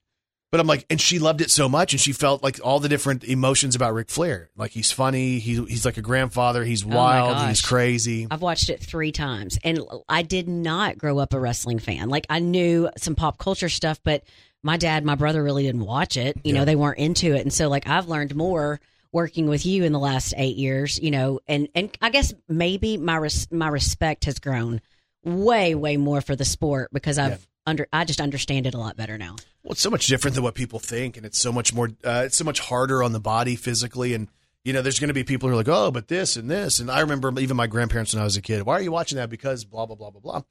But 0.54 0.60
I'm 0.60 0.68
like, 0.68 0.86
and 0.88 1.00
she 1.00 1.18
loved 1.18 1.40
it 1.40 1.50
so 1.50 1.68
much, 1.68 1.94
and 1.94 2.00
she 2.00 2.12
felt 2.12 2.44
like 2.44 2.60
all 2.62 2.78
the 2.78 2.88
different 2.88 3.24
emotions 3.24 3.74
about 3.74 3.92
Ric 3.92 4.08
Flair. 4.08 4.50
Like 4.56 4.70
he's 4.70 4.92
funny, 4.92 5.40
he, 5.40 5.54
he's 5.64 5.84
like 5.84 5.96
a 5.96 6.00
grandfather, 6.00 6.62
he's 6.62 6.84
Oh 6.84 6.90
wild, 6.90 7.32
gosh. 7.32 7.48
he's 7.48 7.60
crazy. 7.60 8.28
I've 8.30 8.40
watched 8.40 8.68
it 8.68 8.78
three 8.78 9.10
times, 9.10 9.58
and 9.64 9.80
I 10.08 10.22
did 10.22 10.48
not 10.48 10.96
grow 10.96 11.18
up 11.18 11.34
a 11.34 11.40
wrestling 11.40 11.80
fan. 11.80 12.08
Like 12.08 12.26
I 12.30 12.38
knew 12.38 12.88
some 12.96 13.16
pop 13.16 13.36
culture 13.36 13.68
stuff, 13.68 13.98
but 14.04 14.22
my 14.62 14.76
dad, 14.76 15.04
my 15.04 15.16
brother 15.16 15.42
really 15.42 15.64
didn't 15.64 15.84
watch 15.86 16.16
it. 16.16 16.36
You 16.44 16.52
Yeah. 16.54 16.60
know, 16.60 16.64
they 16.66 16.76
weren't 16.76 17.00
into 17.00 17.34
it, 17.34 17.40
and 17.40 17.52
so 17.52 17.68
like 17.68 17.88
I've 17.88 18.06
learned 18.06 18.36
more 18.36 18.78
working 19.10 19.48
with 19.48 19.66
you 19.66 19.82
in 19.82 19.90
the 19.90 19.98
last 19.98 20.34
eight 20.36 20.54
years. 20.56 21.00
You 21.02 21.10
know, 21.10 21.40
and 21.48 21.66
and 21.74 21.90
I 22.00 22.10
guess 22.10 22.32
maybe 22.48 22.96
my 22.96 23.16
res- 23.16 23.50
my 23.50 23.66
respect 23.66 24.26
has 24.26 24.38
grown 24.38 24.80
way 25.24 25.74
way 25.74 25.96
more 25.96 26.20
for 26.20 26.36
the 26.36 26.44
sport 26.44 26.90
because 26.92 27.18
I've 27.18 27.30
Yeah. 27.32 27.36
Under 27.66 27.86
I 27.92 28.04
just 28.04 28.20
understand 28.20 28.66
it 28.66 28.74
a 28.74 28.78
lot 28.78 28.96
better 28.96 29.16
now. 29.18 29.36
Well, 29.62 29.72
it's 29.72 29.80
so 29.80 29.90
much 29.90 30.06
different 30.06 30.34
than 30.34 30.44
what 30.44 30.54
people 30.54 30.78
think, 30.78 31.16
and 31.16 31.24
it's 31.24 31.38
so 31.38 31.52
much 31.52 31.72
more. 31.72 31.90
Uh, 32.04 32.22
it's 32.26 32.36
so 32.36 32.44
much 32.44 32.60
harder 32.60 33.02
on 33.02 33.12
the 33.12 33.20
body 33.20 33.56
physically, 33.56 34.14
and 34.14 34.28
you 34.64 34.72
know, 34.72 34.82
there's 34.82 34.98
going 35.00 35.08
to 35.08 35.14
be 35.14 35.24
people 35.24 35.48
who 35.48 35.54
are 35.54 35.58
like, 35.58 35.68
"Oh, 35.68 35.90
but 35.90 36.08
this 36.08 36.36
and 36.36 36.50
this." 36.50 36.78
And 36.78 36.90
I 36.90 37.00
remember 37.00 37.32
even 37.40 37.56
my 37.56 37.66
grandparents 37.66 38.12
when 38.14 38.20
I 38.20 38.24
was 38.24 38.36
a 38.36 38.42
kid. 38.42 38.62
Why 38.64 38.74
are 38.74 38.82
you 38.82 38.92
watching 38.92 39.16
that? 39.16 39.30
Because 39.30 39.64
blah 39.64 39.86
blah 39.86 39.96
blah 39.96 40.10
blah 40.10 40.20
blah. 40.20 40.42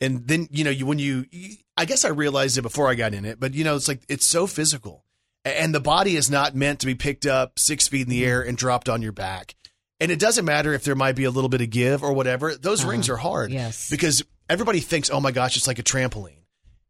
And 0.00 0.26
then 0.26 0.48
you 0.50 0.64
know, 0.64 0.70
you 0.70 0.86
when 0.86 0.98
you, 0.98 1.26
you 1.30 1.56
I 1.76 1.84
guess 1.84 2.04
I 2.04 2.08
realized 2.08 2.56
it 2.58 2.62
before 2.62 2.88
I 2.88 2.94
got 2.94 3.14
in 3.14 3.24
it, 3.24 3.38
but 3.38 3.54
you 3.54 3.64
know, 3.64 3.76
it's 3.76 3.88
like 3.88 4.02
it's 4.08 4.26
so 4.26 4.46
physical, 4.46 5.04
and 5.44 5.74
the 5.74 5.80
body 5.80 6.16
is 6.16 6.30
not 6.30 6.54
meant 6.54 6.80
to 6.80 6.86
be 6.86 6.94
picked 6.94 7.26
up 7.26 7.58
six 7.58 7.86
feet 7.88 8.02
in 8.02 8.08
the 8.10 8.24
air 8.24 8.40
and 8.42 8.56
dropped 8.56 8.88
on 8.88 9.02
your 9.02 9.12
back. 9.12 9.54
And 10.00 10.10
it 10.10 10.18
doesn't 10.18 10.44
matter 10.44 10.72
if 10.74 10.82
there 10.84 10.96
might 10.96 11.14
be 11.16 11.24
a 11.24 11.30
little 11.30 11.48
bit 11.48 11.60
of 11.60 11.70
give 11.70 12.02
or 12.02 12.12
whatever. 12.12 12.54
Those 12.56 12.80
Uh-huh. 12.80 12.90
rings 12.90 13.08
are 13.08 13.16
hard 13.16 13.52
Yes. 13.52 13.88
because 13.88 14.22
everybody 14.50 14.80
thinks, 14.80 15.08
oh 15.08 15.20
my 15.20 15.30
gosh, 15.30 15.56
it's 15.56 15.66
like 15.68 15.78
a 15.78 15.84
trampoline. 15.84 16.38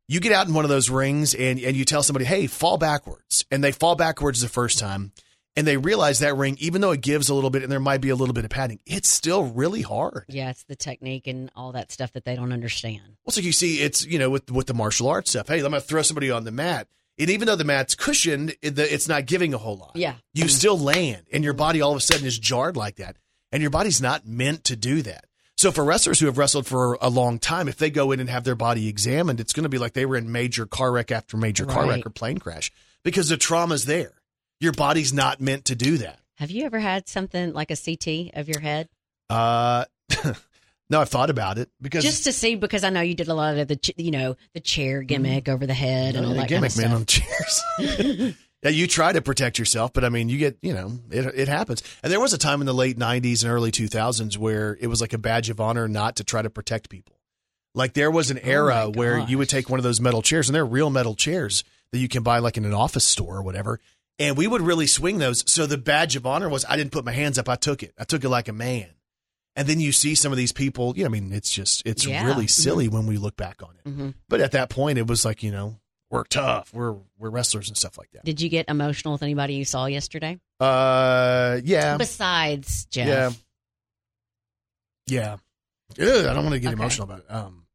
You 0.07 0.21
get 0.21 0.33
out 0.33 0.47
in 0.47 0.55
one 0.55 0.65
of 0.65 0.69
those 0.69 0.91
rings 0.91 1.35
and, 1.35 1.59
and 1.59 1.77
you 1.77 1.85
tell 1.85 2.03
somebody, 2.03 2.25
hey, 2.25 2.47
fall 2.47 2.77
backwards. 2.77 3.45
And 3.51 3.65
they 3.65 3.73
fall 3.73 3.97
backwards 3.97 4.41
the 4.41 4.49
first 4.49 4.79
time. 4.79 5.13
And 5.57 5.67
they 5.67 5.77
realize 5.77 6.19
that 6.19 6.37
ring, 6.37 6.57
even 6.59 6.81
though 6.81 6.91
it 6.91 7.01
gives 7.01 7.29
a 7.29 7.35
little 7.35 7.49
bit 7.49 7.63
and 7.63 7.71
there 7.71 7.79
might 7.79 8.01
be 8.01 8.11
a 8.11 8.17
little 8.17 8.33
bit 8.33 8.45
of 8.45 8.51
padding, 8.51 8.81
it's 8.87 9.09
still 9.09 9.45
really 9.45 9.83
hard. 9.83 10.25
Yeah, 10.29 10.51
it's 10.51 10.65
the 10.65 10.75
technique 10.75 11.29
and 11.29 11.51
all 11.55 11.73
that 11.73 11.93
stuff 11.93 12.13
that 12.15 12.25
they 12.25 12.35
don't 12.35 12.53
understand. 12.53 13.03
Well, 13.25 13.33
so 13.33 13.41
you 13.41 13.53
see, 13.53 13.81
it's, 13.81 14.05
you 14.05 14.19
know, 14.19 14.31
with, 14.31 14.51
with 14.51 14.67
the 14.67 14.75
martial 14.75 15.09
arts 15.09 15.31
stuff, 15.31 15.47
hey, 15.47 15.57
I'm 15.57 15.61
going 15.61 15.75
to 15.75 15.81
throw 15.81 16.03
somebody 16.03 16.31
on 16.31 16.45
the 16.45 16.51
mat. 16.51 16.89
And 17.19 17.31
even 17.31 17.47
though 17.47 17.55
the 17.55 17.65
mat's 17.65 17.95
cushioned, 17.95 18.57
it's 18.63 19.07
not 19.07 19.27
giving 19.27 19.55
a 19.55 19.59
whole 19.59 19.77
lot. 19.77 19.93
Yeah. 19.95 20.15
You 20.33 20.49
still 20.49 20.77
land 20.77 21.29
and 21.33 21.45
your 21.45 21.53
body 21.53 21.81
all 21.81 21.93
of 21.93 21.99
a 21.99 22.01
sudden 22.01 22.27
is 22.27 22.37
jarred 22.37 22.77
like 22.77 22.97
that. 22.97 23.17
And 23.53 23.63
your 23.63 23.71
body's 23.71 24.03
not 24.03 24.27
meant 24.27 24.65
to 24.65 24.75
do 24.75 25.03
that. 25.03 25.27
So 25.57 25.71
for 25.71 25.85
wrestlers 25.85 26.21
who 26.21 26.27
have 26.27 26.37
wrestled 26.37 26.67
for 26.67 26.99
a 27.01 27.09
long 27.09 27.39
time, 27.39 27.69
if 27.69 27.77
they 27.77 27.91
go 27.91 28.13
in 28.13 28.21
and 28.21 28.29
have 28.29 28.45
their 28.45 28.57
body 28.57 28.89
examined, 28.89 29.41
it's 29.41 29.53
going 29.53 29.63
to 29.63 29.69
be 29.69 29.79
like 29.79 29.93
they 29.93 30.07
were 30.07 30.17
in 30.17 30.31
major 30.31 30.67
car 30.67 30.91
wreck 30.91 31.13
after 31.13 31.37
major 31.37 31.65
car 31.65 31.87
wreck 31.89 32.05
or 32.05 32.11
plane 32.11 32.39
crash 32.39 32.73
because 33.05 33.29
the 33.29 33.37
trauma's 33.37 33.85
there. 33.85 34.13
Your 34.61 34.73
body's 34.73 35.13
not 35.13 35.41
meant 35.41 35.67
to 35.67 35.75
do 35.75 35.99
that. 35.99 36.19
Have 36.37 36.51
you 36.51 36.65
ever 36.65 36.81
had 36.81 37.09
something 37.09 37.53
like 37.53 37.71
a 37.71 37.77
CT 37.77 38.37
of 38.37 38.49
your 38.49 38.61
head? 38.61 38.89
Uh, 39.31 39.85
no, 40.91 41.01
I've 41.01 41.09
thought 41.09 41.31
about 41.31 41.59
it 41.59 41.71
because 41.81 42.03
just 42.03 42.25
to 42.25 42.33
see 42.33 42.57
because 42.57 42.83
I 42.83 42.91
know 42.91 43.01
you 43.01 43.15
did 43.15 43.29
a 43.29 43.35
lot 43.35 43.57
of 43.57 43.69
the 43.69 43.79
you 43.97 44.11
know 44.11 44.37
the 44.53 44.61
chair 44.61 45.03
gimmick 45.03 45.49
over 45.49 45.67
the 45.67 45.75
head 45.75 46.17
and 46.17 46.27
all 46.27 46.35
that 46.35 46.49
kind 46.49 46.65
of 46.65 46.75
gimmick 46.75 46.77
man 46.77 46.93
on 46.93 47.07
chairs. 47.07 48.35
yeah, 48.65 48.71
you 48.71 48.87
try 48.87 49.13
to 49.13 49.21
protect 49.23 49.59
yourself, 49.59 49.93
but 49.93 50.05
I 50.05 50.09
mean, 50.09 50.29
you 50.29 50.39
get, 50.39 50.57
you 50.63 50.73
know, 50.73 50.99
it, 51.11 51.27
it 51.37 51.49
happens. 51.49 51.83
And 52.03 52.11
there 52.13 52.19
was 52.21 52.33
a 52.33 52.39
time 52.39 52.61
in 52.61 52.67
the 52.67 52.75
late 52.75 52.99
90s 52.99 53.43
and 53.45 53.53
early 53.53 53.71
2000s 53.71 54.37
where 54.39 54.77
it 54.81 54.87
was 54.89 55.01
like 55.01 55.13
a 55.13 55.19
badge 55.19 55.51
of 55.51 55.61
honor 55.61 55.87
not 55.87 56.17
to 56.17 56.25
try 56.25 56.41
to 56.43 56.51
protect 56.51 56.89
people. 56.89 57.15
Like 57.75 57.93
there 57.93 58.11
was 58.11 58.31
an 58.31 58.39
era 58.39 58.85
Oh 58.87 58.91
where 58.91 59.19
you 59.19 59.37
would 59.39 59.49
take 59.49 59.69
one 59.69 59.79
of 59.81 59.85
those 59.85 60.01
metal 60.01 60.23
chairs, 60.23 60.49
and 60.49 60.55
they're 60.55 60.65
real 60.65 60.91
metal 60.91 61.15
chairs 61.15 61.63
that 61.93 61.99
you 61.99 62.09
can 62.09 62.23
buy 62.23 62.39
like 62.39 62.57
in 62.57 62.65
an 62.65 62.73
office 62.75 63.05
store 63.05 63.37
or 63.37 63.43
whatever. 63.43 63.81
And 64.19 64.37
we 64.37 64.47
would 64.47 64.61
really 64.63 64.87
swing 64.87 65.19
those. 65.19 65.45
So 65.51 65.67
the 65.67 65.77
badge 65.77 66.15
of 66.17 66.25
honor 66.25 66.49
was 66.49 66.65
I 66.69 66.77
didn't 66.77 66.93
put 66.93 67.05
my 67.05 67.11
hands 67.13 67.37
up. 67.37 67.49
I 67.49 67.57
took 67.57 67.83
it. 67.83 67.93
I 67.99 68.05
took 68.05 68.23
it 68.25 68.29
like 68.29 68.47
a 68.49 68.53
man. 68.53 68.87
And 69.57 69.67
then 69.69 69.81
you 69.81 69.91
see 69.93 70.15
some 70.15 70.31
of 70.33 70.39
these 70.39 70.53
people. 70.53 70.95
You 70.97 71.03
know, 71.03 71.09
I 71.09 71.13
mean, 71.13 71.33
it's 71.33 71.51
just 71.53 71.83
it's 71.85 72.07
Yeah. 72.07 72.25
really 72.25 72.47
silly 72.47 72.87
when 72.89 73.07
we 73.07 73.17
look 73.19 73.37
back 73.37 73.61
on 73.63 73.71
it. 73.85 73.89
hmm 73.91 74.11
But 74.29 74.41
at 74.41 74.53
that 74.53 74.71
point, 74.71 74.99
it 74.99 75.09
was 75.09 75.25
like 75.25 75.43
you 75.43 75.51
know 75.51 75.79
we're 76.15 76.25
tough. 76.25 76.73
We're 76.73 76.95
we're 77.19 77.31
wrestlers 77.31 77.69
and 77.69 77.77
stuff 77.77 77.99
like 77.99 78.11
that. 78.13 78.25
Did 78.25 78.41
you 78.41 78.49
get 78.49 78.69
emotional 78.69 79.13
with 79.15 79.23
anybody 79.23 79.55
you 79.55 79.65
saw 79.65 79.87
yesterday? 79.87 80.39
Uh, 80.61 81.61
yeah, 81.65 81.97
Besides 81.97 82.87
Jeff. 82.87 83.39
yeah, 85.07 85.37
yeah. 85.99 86.05
Ugh, 86.07 86.27
I 86.27 86.33
don't 86.33 86.45
want 86.45 86.55
to 86.55 86.61
get 86.61 86.69
Okay. 86.69 86.75
emotional 86.81 87.05
about 87.05 87.19
it. 87.21 87.27
Um, 87.31 87.67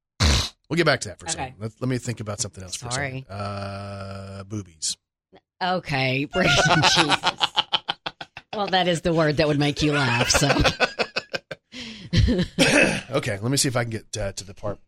we'll 0.70 0.78
get 0.78 0.86
back 0.86 1.02
to 1.02 1.10
that 1.10 1.20
for 1.20 1.26
a 1.26 1.30
Okay. 1.30 1.38
second. 1.38 1.56
Let, 1.60 1.72
let 1.80 1.90
me 1.90 1.98
think 1.98 2.20
about 2.22 2.40
something 2.40 2.64
else 2.64 2.76
for 2.78 2.90
Sorry. 2.92 3.08
a 3.08 3.12
second. 3.12 3.26
Uh, 3.30 4.44
boobies. 4.46 4.98
Okay, 5.62 6.26
Jesus. 6.96 7.40
Well, 8.56 8.68
that 8.68 8.88
is 8.88 9.02
the 9.02 9.14
word 9.14 9.38
that 9.38 9.48
would 9.48 9.60
make 9.60 9.82
you 9.82 9.92
laugh. 9.92 10.30
So, 10.30 10.48
okay, 13.12 13.38
let 13.40 13.52
me 13.52 13.58
see 13.58 13.68
if 13.68 13.76
I 13.76 13.84
can 13.84 13.92
get 13.92 14.18
uh, 14.18 14.32
to 14.34 14.44
the 14.46 14.54
part. 14.54 14.80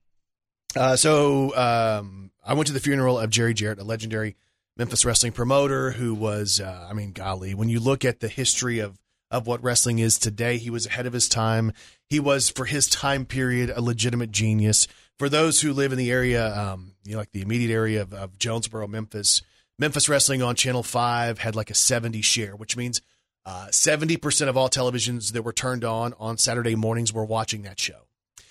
Uh, 0.75 0.95
so 0.95 1.55
um, 1.57 2.20
I 2.51 2.53
went 2.53 2.67
to 2.67 2.73
the 2.73 2.81
funeral 2.81 3.17
of 3.17 3.29
Jerry 3.29 3.53
Jarrett, 3.53 3.79
a 3.79 3.83
legendary 3.85 4.35
Memphis 4.75 5.05
wrestling 5.05 5.31
promoter 5.31 5.91
who 5.91 6.13
was, 6.13 6.59
uh, 6.59 6.85
I 6.89 6.91
mean, 6.91 7.13
golly, 7.13 7.53
when 7.53 7.69
you 7.69 7.79
look 7.79 8.03
at 8.03 8.19
the 8.19 8.27
history 8.27 8.79
of 8.79 8.99
of 9.31 9.47
what 9.47 9.63
wrestling 9.63 9.99
is 9.99 10.19
today, 10.19 10.57
he 10.57 10.69
was 10.69 10.85
ahead 10.85 11.05
of 11.05 11.13
his 11.13 11.29
time. 11.29 11.71
He 12.09 12.19
was, 12.19 12.49
for 12.49 12.65
his 12.65 12.89
time 12.89 13.23
period, 13.23 13.71
a 13.73 13.81
legitimate 13.81 14.31
genius. 14.31 14.85
For 15.17 15.29
those 15.29 15.61
who 15.61 15.71
live 15.71 15.93
in 15.93 15.97
the 15.97 16.11
area, 16.11 16.53
um, 16.53 16.95
you 17.05 17.13
know, 17.13 17.19
like 17.19 17.31
the 17.31 17.41
immediate 17.41 17.73
area 17.73 18.01
of, 18.01 18.13
of 18.13 18.37
Jonesboro, 18.37 18.85
Memphis, 18.87 19.41
Memphis 19.79 20.09
Wrestling 20.09 20.41
on 20.41 20.55
Channel 20.55 20.83
5 20.83 21.37
had 21.37 21.55
like 21.55 21.69
a 21.69 21.73
70 21.73 22.21
share, 22.21 22.57
which 22.57 22.75
means 22.75 23.01
uh, 23.45 23.67
70% 23.71 24.49
of 24.49 24.57
all 24.57 24.67
televisions 24.67 25.31
that 25.31 25.43
were 25.43 25.53
turned 25.53 25.85
on 25.85 26.13
on 26.19 26.37
Saturday 26.37 26.75
mornings 26.75 27.13
were 27.13 27.23
watching 27.23 27.61
that 27.61 27.79
show. 27.79 28.07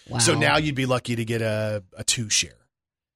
wow. 0.09 0.21
So 0.21 0.35
now 0.35 0.57
you'd 0.57 0.75
be 0.75 0.87
lucky 0.87 1.17
to 1.17 1.25
get 1.27 1.43
a, 1.43 1.85
a 1.99 2.03
two 2.03 2.31
share. 2.31 2.60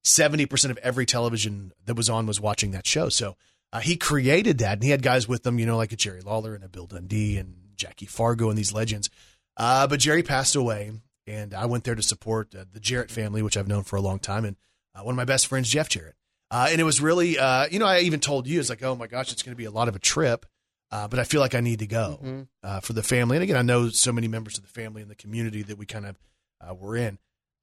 70% 0.04 0.70
of 0.70 0.78
every 0.78 1.06
television 1.06 1.72
that 1.86 1.94
was 1.94 2.10
on 2.10 2.26
was 2.26 2.40
watching 2.40 2.72
that 2.72 2.86
show. 2.86 3.08
So 3.08 3.36
uh, 3.72 3.80
he 3.80 3.96
created 3.96 4.58
that, 4.58 4.74
and 4.74 4.82
he 4.82 4.90
had 4.90 5.02
guys 5.02 5.26
with 5.26 5.46
him, 5.46 5.58
you 5.58 5.66
know, 5.66 5.76
like 5.76 5.92
a 5.92 5.96
Jerry 5.96 6.20
Lawler 6.20 6.54
and 6.54 6.62
a 6.64 6.68
Bill 6.68 6.86
Dundee 6.86 7.38
and 7.38 7.56
Jackie 7.76 8.06
Fargo 8.06 8.48
and 8.48 8.58
these 8.58 8.72
legends. 8.72 9.10
Uh, 9.56 9.86
but 9.86 10.00
Jerry 10.00 10.22
passed 10.22 10.54
away, 10.56 10.92
and 11.26 11.54
I 11.54 11.66
went 11.66 11.84
there 11.84 11.94
to 11.94 12.02
support 12.02 12.54
uh, 12.54 12.64
the 12.72 12.80
Jarrett 12.80 13.10
family, 13.10 13.40
which 13.42 13.56
I've 13.56 13.68
known 13.68 13.82
for 13.82 13.96
a 13.96 14.00
long 14.00 14.18
time, 14.18 14.44
and 14.44 14.56
uh, 14.94 15.02
one 15.02 15.12
of 15.14 15.16
my 15.16 15.24
best 15.24 15.46
friends, 15.46 15.68
Jeff 15.70 15.88
Jarrett. 15.88 16.14
Uh, 16.50 16.68
and 16.70 16.80
it 16.80 16.84
was 16.84 17.00
really, 17.00 17.38
uh, 17.38 17.66
you 17.70 17.78
know, 17.78 17.86
I 17.86 18.00
even 18.00 18.20
told 18.20 18.46
you, 18.46 18.60
it's 18.60 18.68
like, 18.70 18.82
oh 18.82 18.94
my 18.94 19.06
gosh, 19.08 19.32
it's 19.32 19.42
going 19.42 19.54
to 19.54 19.58
be 19.58 19.64
a 19.64 19.70
lot 19.72 19.88
of 19.88 19.96
a 19.96 19.98
trip, 19.98 20.46
uh, 20.92 21.08
but 21.08 21.18
I 21.18 21.24
feel 21.24 21.40
like 21.40 21.54
I 21.54 21.60
need 21.60 21.80
to 21.80 21.86
go 21.86 22.20
Mhm. 22.22 22.46
uh, 22.62 22.80
for 22.80 22.92
the 22.92 23.02
family. 23.02 23.36
And 23.38 23.42
again, 23.42 23.56
I 23.56 23.62
know 23.62 23.88
so 23.88 24.12
many 24.12 24.28
members 24.28 24.56
of 24.58 24.62
the 24.62 24.70
family 24.70 25.02
and 25.02 25.10
the 25.10 25.16
community 25.16 25.62
that 25.62 25.78
we 25.78 25.86
kind 25.86 26.06
of 26.06 26.16
uh, 26.60 26.74
were 26.74 26.96
in. 26.96 27.18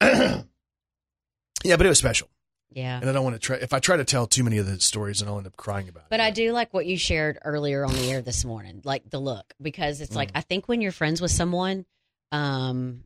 yeah, 1.64 1.76
but 1.76 1.86
it 1.86 1.88
was 1.88 1.98
special, 1.98 2.28
yeah. 2.72 2.98
and 3.00 3.08
I 3.08 3.12
don't 3.12 3.24
want 3.24 3.36
to 3.36 3.40
try. 3.40 3.56
If 3.56 3.72
I 3.72 3.78
try 3.78 3.96
to 3.96 4.04
tell 4.04 4.26
too 4.26 4.44
many 4.44 4.58
of 4.58 4.66
the 4.66 4.80
stories, 4.80 5.20
and 5.20 5.30
I'll 5.30 5.38
end 5.38 5.46
up 5.46 5.56
crying 5.56 5.88
about 5.88 6.04
it. 6.04 6.10
But 6.10 6.20
it. 6.20 6.24
I 6.24 6.30
do 6.30 6.52
like 6.52 6.72
what 6.74 6.86
you 6.86 6.96
shared 6.96 7.38
earlier 7.44 7.84
on 7.84 7.92
the 7.94 8.10
air 8.10 8.20
this 8.22 8.44
morning, 8.44 8.80
like 8.84 9.08
the 9.10 9.18
look, 9.18 9.52
because 9.60 10.00
it's 10.00 10.12
Mm. 10.12 10.16
like 10.16 10.30
I 10.34 10.40
think 10.40 10.68
when 10.68 10.80
you're 10.80 10.92
friends 10.92 11.20
with 11.20 11.30
someone, 11.30 11.86
um, 12.32 13.04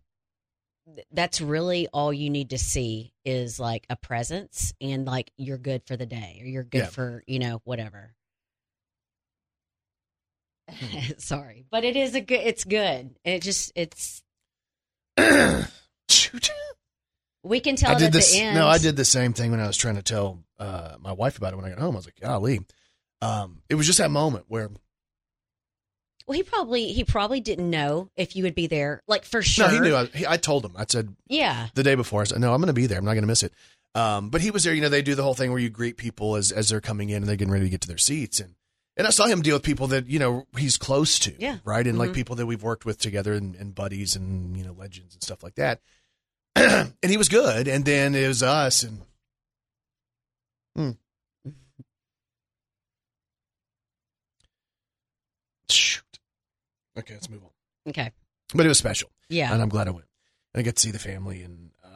th- 0.95 1.07
that's 1.13 1.41
really 1.41 1.89
all 1.93 2.13
you 2.13 2.31
need 2.31 2.51
to 2.51 2.59
see 2.59 3.13
is 3.25 3.59
like 3.61 3.87
a 3.91 3.97
presence 3.97 4.73
and 4.81 5.05
like 5.07 5.31
you're 5.37 5.59
good 5.59 5.83
for 5.87 5.97
the 5.97 6.07
day 6.07 6.39
or 6.43 6.47
you're 6.47 6.63
good 6.65 6.79
Yeah. 6.79 6.87
for 6.87 7.23
you 7.27 7.39
know 7.39 7.61
whatever. 7.65 8.15
Hmm. 10.69 10.99
Sorry, 11.19 11.65
but 11.71 11.85
it 11.85 11.97
is 11.97 12.15
a 12.15 12.21
good. 12.21 12.41
It's 12.41 12.65
good. 12.65 13.15
and 13.25 13.35
It 13.35 13.43
just 13.43 13.73
it's 13.77 14.23
Shoot, 16.09 16.51
we 17.47 17.61
can 17.61 17.77
tell 17.77 17.91
I 17.91 17.99
did 17.99 18.07
at 18.07 18.13
this. 18.13 18.33
the 18.33 18.41
end. 18.41 18.55
No, 18.57 18.67
I 18.67 18.79
did 18.79 18.97
the 18.97 19.05
same 19.05 19.33
thing 19.33 19.51
when 19.51 19.61
I 19.61 19.67
was 19.67 19.77
trying 19.77 19.97
to 19.97 20.03
tell 20.03 20.43
uh, 20.59 20.97
my 21.01 21.13
wife 21.13 21.39
about 21.39 21.53
it 21.53 21.57
when 21.57 21.65
I 21.65 21.71
got 21.71 21.79
home. 21.79 21.95
I 21.95 21.99
was 21.99 22.07
like, 22.07 22.21
golly. 22.21 22.61
Um, 23.23 23.63
it 23.69 23.75
was 23.77 23.87
just 23.87 23.99
that 23.99 24.11
moment 24.11 24.45
where 24.49 24.69
Well, 26.27 26.37
he 26.37 26.43
probably 26.43 26.93
he 26.93 27.05
probably 27.05 27.41
didn't 27.41 27.71
know 27.71 28.11
if 28.17 28.35
you 28.37 28.43
would 28.45 28.55
be 28.55 28.67
there, 28.67 29.03
like 29.07 29.25
for 29.25 29.43
sure. 29.43 29.69
no, 29.69 29.75
he 29.75 29.81
knew. 29.81 29.95
I, 29.95 30.05
he, 30.07 30.27
I 30.27 30.37
told 30.37 30.65
him. 30.65 30.73
I 30.77 30.85
said, 30.89 31.15
Yeah, 31.29 31.69
the 31.75 31.83
day 31.83 31.95
before. 31.95 32.21
I 32.23 32.25
said, 32.25 32.41
"No, 32.41 32.53
I'm 32.53 32.61
going 32.61 32.67
to 32.69 32.73
be 32.73 32.87
there. 32.87 32.99
I'm 32.99 33.05
not 33.05 33.13
going 33.15 33.23
to 33.23 33.29
miss 33.29 33.43
it." 33.43 33.53
Um, 33.95 34.29
but 34.29 34.41
he 34.43 34.51
was 34.51 34.65
there. 34.65 34.75
You 34.75 34.83
know, 34.83 34.89
they 34.89 35.03
do 35.03 35.15
the 35.15 35.23
whole 35.23 35.35
thing 35.35 35.51
where 35.51 35.61
you 35.61 35.71
greet 35.71 35.97
people 35.97 36.35
as 36.37 36.51
as 36.53 36.69
they're 36.69 36.81
coming 36.81 37.11
in 37.11 37.17
and 37.19 37.27
they're 37.29 37.37
getting 37.37 37.53
ready 37.53 37.65
to 37.67 37.71
get 37.71 37.81
to 37.83 37.89
their 37.89 37.97
seats, 37.97 38.41
and 38.41 38.55
and 38.97 39.07
I 39.07 39.11
saw 39.11 39.27
him 39.27 39.41
deal 39.41 39.55
with 39.57 39.63
people 39.63 39.87
that 39.89 40.09
you 40.09 40.19
know 40.19 40.47
he's 40.59 40.77
close 40.77 41.19
to, 41.21 41.35
Yeah. 41.39 41.59
right, 41.65 41.87
and 41.87 41.97
like 41.99 42.11
Mhm. 42.11 42.15
people 42.15 42.37
that 42.37 42.47
we've 42.47 42.63
worked 42.63 42.85
with 42.85 42.99
together 42.99 43.33
and, 43.33 43.55
and 43.55 43.75
buddies 43.75 44.17
and 44.17 44.57
you 44.57 44.65
know 44.65 44.73
legends 44.73 45.15
and 45.15 45.23
stuff 45.23 45.43
like 45.43 45.55
that. 45.55 45.81
and 47.03 47.11
he 47.11 47.17
was 47.17 47.29
good, 47.29 47.69
and 47.69 47.85
then 47.85 48.15
it 48.15 48.27
was 48.29 48.43
us, 48.43 48.83
and 48.83 49.03
Hmm. 50.75 50.91
shoot. 55.71 56.03
Okay, 56.99 57.15
let's 57.15 57.29
move 57.29 57.43
on. 57.45 57.51
okay, 57.91 58.11
But 58.55 58.67
it 58.67 58.69
was 58.69 58.79
special, 58.79 59.11
yeah. 59.29 59.53
and 59.53 59.61
I'm 59.63 59.69
glad 59.69 59.89
I 59.89 59.91
went. 59.91 60.07
And 60.55 60.61
I 60.61 60.65
got 60.65 60.77
to 60.77 60.81
see 60.83 60.91
the 60.91 60.99
family 60.99 61.43
and. 61.43 61.71
Uh, 61.85 61.89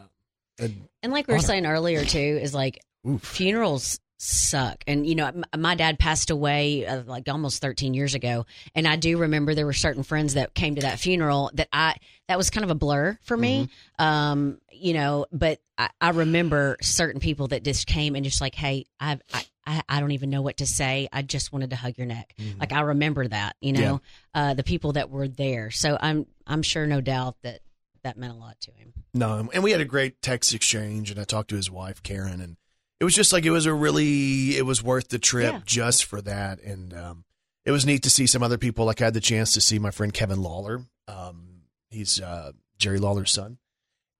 and 0.58 0.88
And 1.02 1.12
like 1.12 1.26
we 1.26 1.32
were 1.34 1.38
Honor. 1.38 1.46
saying 1.46 1.66
earlier 1.66 2.04
too, 2.04 2.18
is 2.42 2.52
like 2.54 2.80
oof. 3.08 3.22
funerals 3.24 3.98
suck. 4.22 4.84
And 4.86 5.06
you 5.06 5.14
know, 5.14 5.26
m- 5.26 5.44
my 5.58 5.74
dad 5.74 5.98
passed 5.98 6.30
away 6.30 6.84
uh, 6.86 7.02
like 7.06 7.28
almost 7.28 7.62
13 7.62 7.94
years 7.94 8.14
ago, 8.14 8.44
and 8.74 8.86
I 8.86 8.96
do 8.96 9.16
remember 9.18 9.54
there 9.54 9.66
were 9.66 9.72
certain 9.72 10.02
friends 10.02 10.34
that 10.34 10.54
came 10.54 10.74
to 10.74 10.82
that 10.82 10.98
funeral 10.98 11.50
that 11.54 11.68
I 11.72 11.96
that 12.28 12.36
was 12.36 12.50
kind 12.50 12.64
of 12.64 12.70
a 12.70 12.74
blur 12.74 13.18
for 13.22 13.36
me. 13.36 13.68
Um, 13.98 14.58
you 14.70 14.92
know, 14.94 15.26
but 15.32 15.60
I, 15.78 15.90
I 16.00 16.10
remember 16.10 16.76
certain 16.80 17.20
people 17.20 17.48
that 17.48 17.64
just 17.64 17.86
came 17.86 18.14
and 18.14 18.24
just 18.24 18.40
like, 18.40 18.54
hey, 18.54 18.86
I, 19.00 19.18
I 19.32 19.44
I 19.66 19.82
I 19.88 20.00
don't 20.00 20.12
even 20.12 20.30
know 20.30 20.42
what 20.42 20.58
to 20.58 20.66
say. 20.66 21.08
I 21.12 21.22
just 21.22 21.52
wanted 21.52 21.70
to 21.70 21.76
hug 21.76 21.96
your 21.96 22.06
neck. 22.06 22.34
Mhm. 22.38 22.60
Like 22.60 22.72
I 22.72 22.80
remember 22.82 23.26
that. 23.26 23.56
You 23.60 23.72
know, 23.72 24.00
uh, 24.34 24.54
the 24.54 24.62
people 24.64 24.92
that 24.92 25.10
were 25.10 25.28
there. 25.28 25.70
So 25.70 25.96
I'm 26.00 26.26
I'm 26.46 26.62
sure, 26.62 26.86
no 26.86 27.00
doubt 27.00 27.36
that 27.42 27.60
that 28.02 28.16
meant 28.16 28.32
a 28.32 28.36
lot 28.36 28.60
to 28.60 28.70
him. 28.72 28.92
No, 29.12 29.48
and 29.52 29.62
we 29.62 29.72
had 29.72 29.80
a 29.80 29.84
great 29.86 30.22
text 30.22 30.54
exchange, 30.54 31.10
and 31.10 31.18
I 31.20 31.24
talked 31.24 31.50
to 31.50 31.56
his 31.56 31.70
wife 31.70 32.02
Karen, 32.02 32.40
and 32.40 32.56
it 33.00 33.04
was 33.04 33.14
just 33.14 33.32
like 33.32 33.44
it 33.44 33.50
was 33.50 33.66
a 33.66 33.74
really 33.74 34.56
it 34.56 34.64
was 34.66 34.82
worth 34.82 35.08
the 35.08 35.18
trip 35.18 35.52
Yeah. 35.52 35.60
just 35.64 36.04
for 36.04 36.20
that, 36.22 36.60
and 36.62 36.92
um, 36.94 37.24
it 37.64 37.70
was 37.70 37.84
neat 37.86 38.02
to 38.04 38.10
see 38.10 38.26
some 38.26 38.42
other 38.42 38.58
people. 38.58 38.84
Like 38.84 39.00
I 39.00 39.06
had 39.06 39.14
the 39.14 39.20
chance 39.20 39.52
to 39.54 39.60
see 39.60 39.78
my 39.78 39.90
friend 39.90 40.12
Kevin 40.12 40.42
Lawler. 40.42 40.84
Um, 41.08 41.62
he's 41.90 42.20
uh, 42.20 42.52
Jerry 42.78 42.98
Lawler's 42.98 43.32
son, 43.32 43.58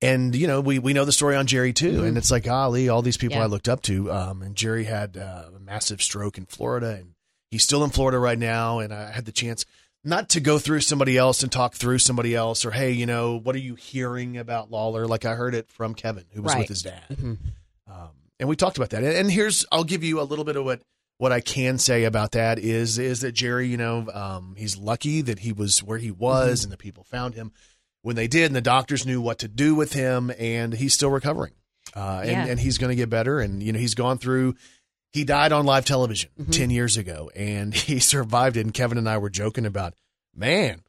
and 0.03 0.35
you 0.35 0.47
know 0.47 0.61
we 0.61 0.79
we 0.79 0.93
know 0.93 1.05
the 1.05 1.13
story 1.13 1.37
on 1.37 1.47
Jerry 1.47 1.73
too, 1.73 2.01
Mhm. 2.01 2.09
and 2.09 2.19
it's 2.19 2.31
like 2.31 2.45
golly, 2.45 2.89
all 2.89 3.03
these 3.03 3.17
people 3.19 3.37
Yeah. 3.37 3.45
I 3.45 3.47
looked 3.47 3.69
up 3.69 3.83
to. 3.83 4.11
Um, 4.13 4.43
and 4.43 4.57
Jerry 4.57 4.85
had 4.85 5.17
uh, 5.17 5.51
a 5.55 5.61
massive 5.61 6.03
stroke 6.03 6.39
in 6.39 6.47
Florida, 6.47 6.95
and 6.99 7.15
he's 7.51 7.63
still 7.63 7.85
in 7.85 7.91
Florida 7.91 8.19
right 8.19 8.39
now, 8.39 8.79
and 8.79 8.93
I 8.95 9.11
had 9.13 9.25
the 9.27 9.33
chance. 9.33 9.65
Not 10.03 10.31
to 10.31 10.41
go 10.41 10.59
through 10.59 10.81
somebody 10.81 11.19
else 11.19 11.43
and 11.43 11.53
talk 11.53 11.75
through 11.75 11.99
somebody 11.99 12.35
else, 12.35 12.65
or 12.65 12.71
hey, 12.71 12.91
you 12.93 13.05
know, 13.05 13.37
what 13.39 13.55
are 13.55 13.59
you 13.59 13.75
hearing 13.75 14.39
about 14.39 14.71
Lawler? 14.71 15.07
Like 15.07 15.27
I 15.27 15.35
heard 15.35 15.55
it 15.55 15.71
from 15.71 15.93
Kevin, 15.95 16.25
who 16.33 16.41
was 16.41 16.55
Right. 16.55 16.61
with 16.61 16.69
his 16.69 16.81
dad, 16.83 17.03
Mhm. 17.11 17.37
um, 17.87 18.09
and 18.41 18.49
we 18.49 18.57
talked 18.57 18.77
about 18.77 18.91
that. 18.91 19.05
And, 19.05 19.13
and 19.17 19.31
here's, 19.31 19.65
I'll 19.71 19.85
give 19.85 20.03
you 20.03 20.21
a 20.21 20.23
little 20.25 20.45
bit 20.45 20.57
of 20.57 20.65
what 20.65 20.83
what 21.19 21.31
I 21.33 21.41
can 21.41 21.77
say 21.79 22.05
about 22.05 22.33
that 22.33 22.59
is 22.59 22.99
is 22.99 23.21
that 23.21 23.33
Jerry, 23.33 23.69
you 23.69 23.77
know, 23.77 24.09
um, 24.13 24.55
he's 24.59 24.77
lucky 24.77 25.21
that 25.23 25.39
he 25.41 25.53
was 25.53 25.81
where 25.83 25.99
he 25.99 26.11
was, 26.11 26.65
and 26.65 26.73
the 26.73 26.77
people 26.79 27.05
found 27.05 27.35
him 27.35 27.53
when 28.03 28.17
they 28.17 28.27
did, 28.27 28.47
and 28.47 28.57
the 28.57 28.61
doctors 28.63 29.05
knew 29.07 29.21
what 29.21 29.39
to 29.41 29.47
do 29.49 29.75
with 29.75 29.93
him, 29.93 30.33
and 30.39 30.73
he's 30.73 30.95
still 30.95 31.11
recovering, 31.11 31.53
uh, 31.95 32.21
and 32.23 32.31
Yeah. 32.31 32.47
and 32.47 32.59
he's 32.59 32.79
going 32.79 32.89
to 32.91 32.97
get 32.97 33.11
better, 33.11 33.39
and 33.39 33.63
you 33.63 33.73
know, 33.73 33.79
he's 33.79 33.95
gone 33.95 34.17
through. 34.19 34.55
He 35.13 35.25
died 35.25 35.51
on 35.53 35.67
live 35.67 35.85
television 35.85 36.31
Mhm. 36.41 36.53
10 36.53 36.71
years 36.71 36.97
ago 36.97 37.33
and 37.35 37.75
he 37.89 37.99
survived 37.99 38.57
it. 38.57 38.61
And 38.61 38.73
Kevin 38.73 38.97
and 38.97 39.09
I 39.09 39.19
were 39.19 39.29
joking 39.29 39.67
about, 39.67 39.95
man, 40.37 40.83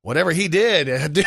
whatever 0.00 0.32
he 0.32 0.48
did, 0.48 0.86
dude, 1.12 1.26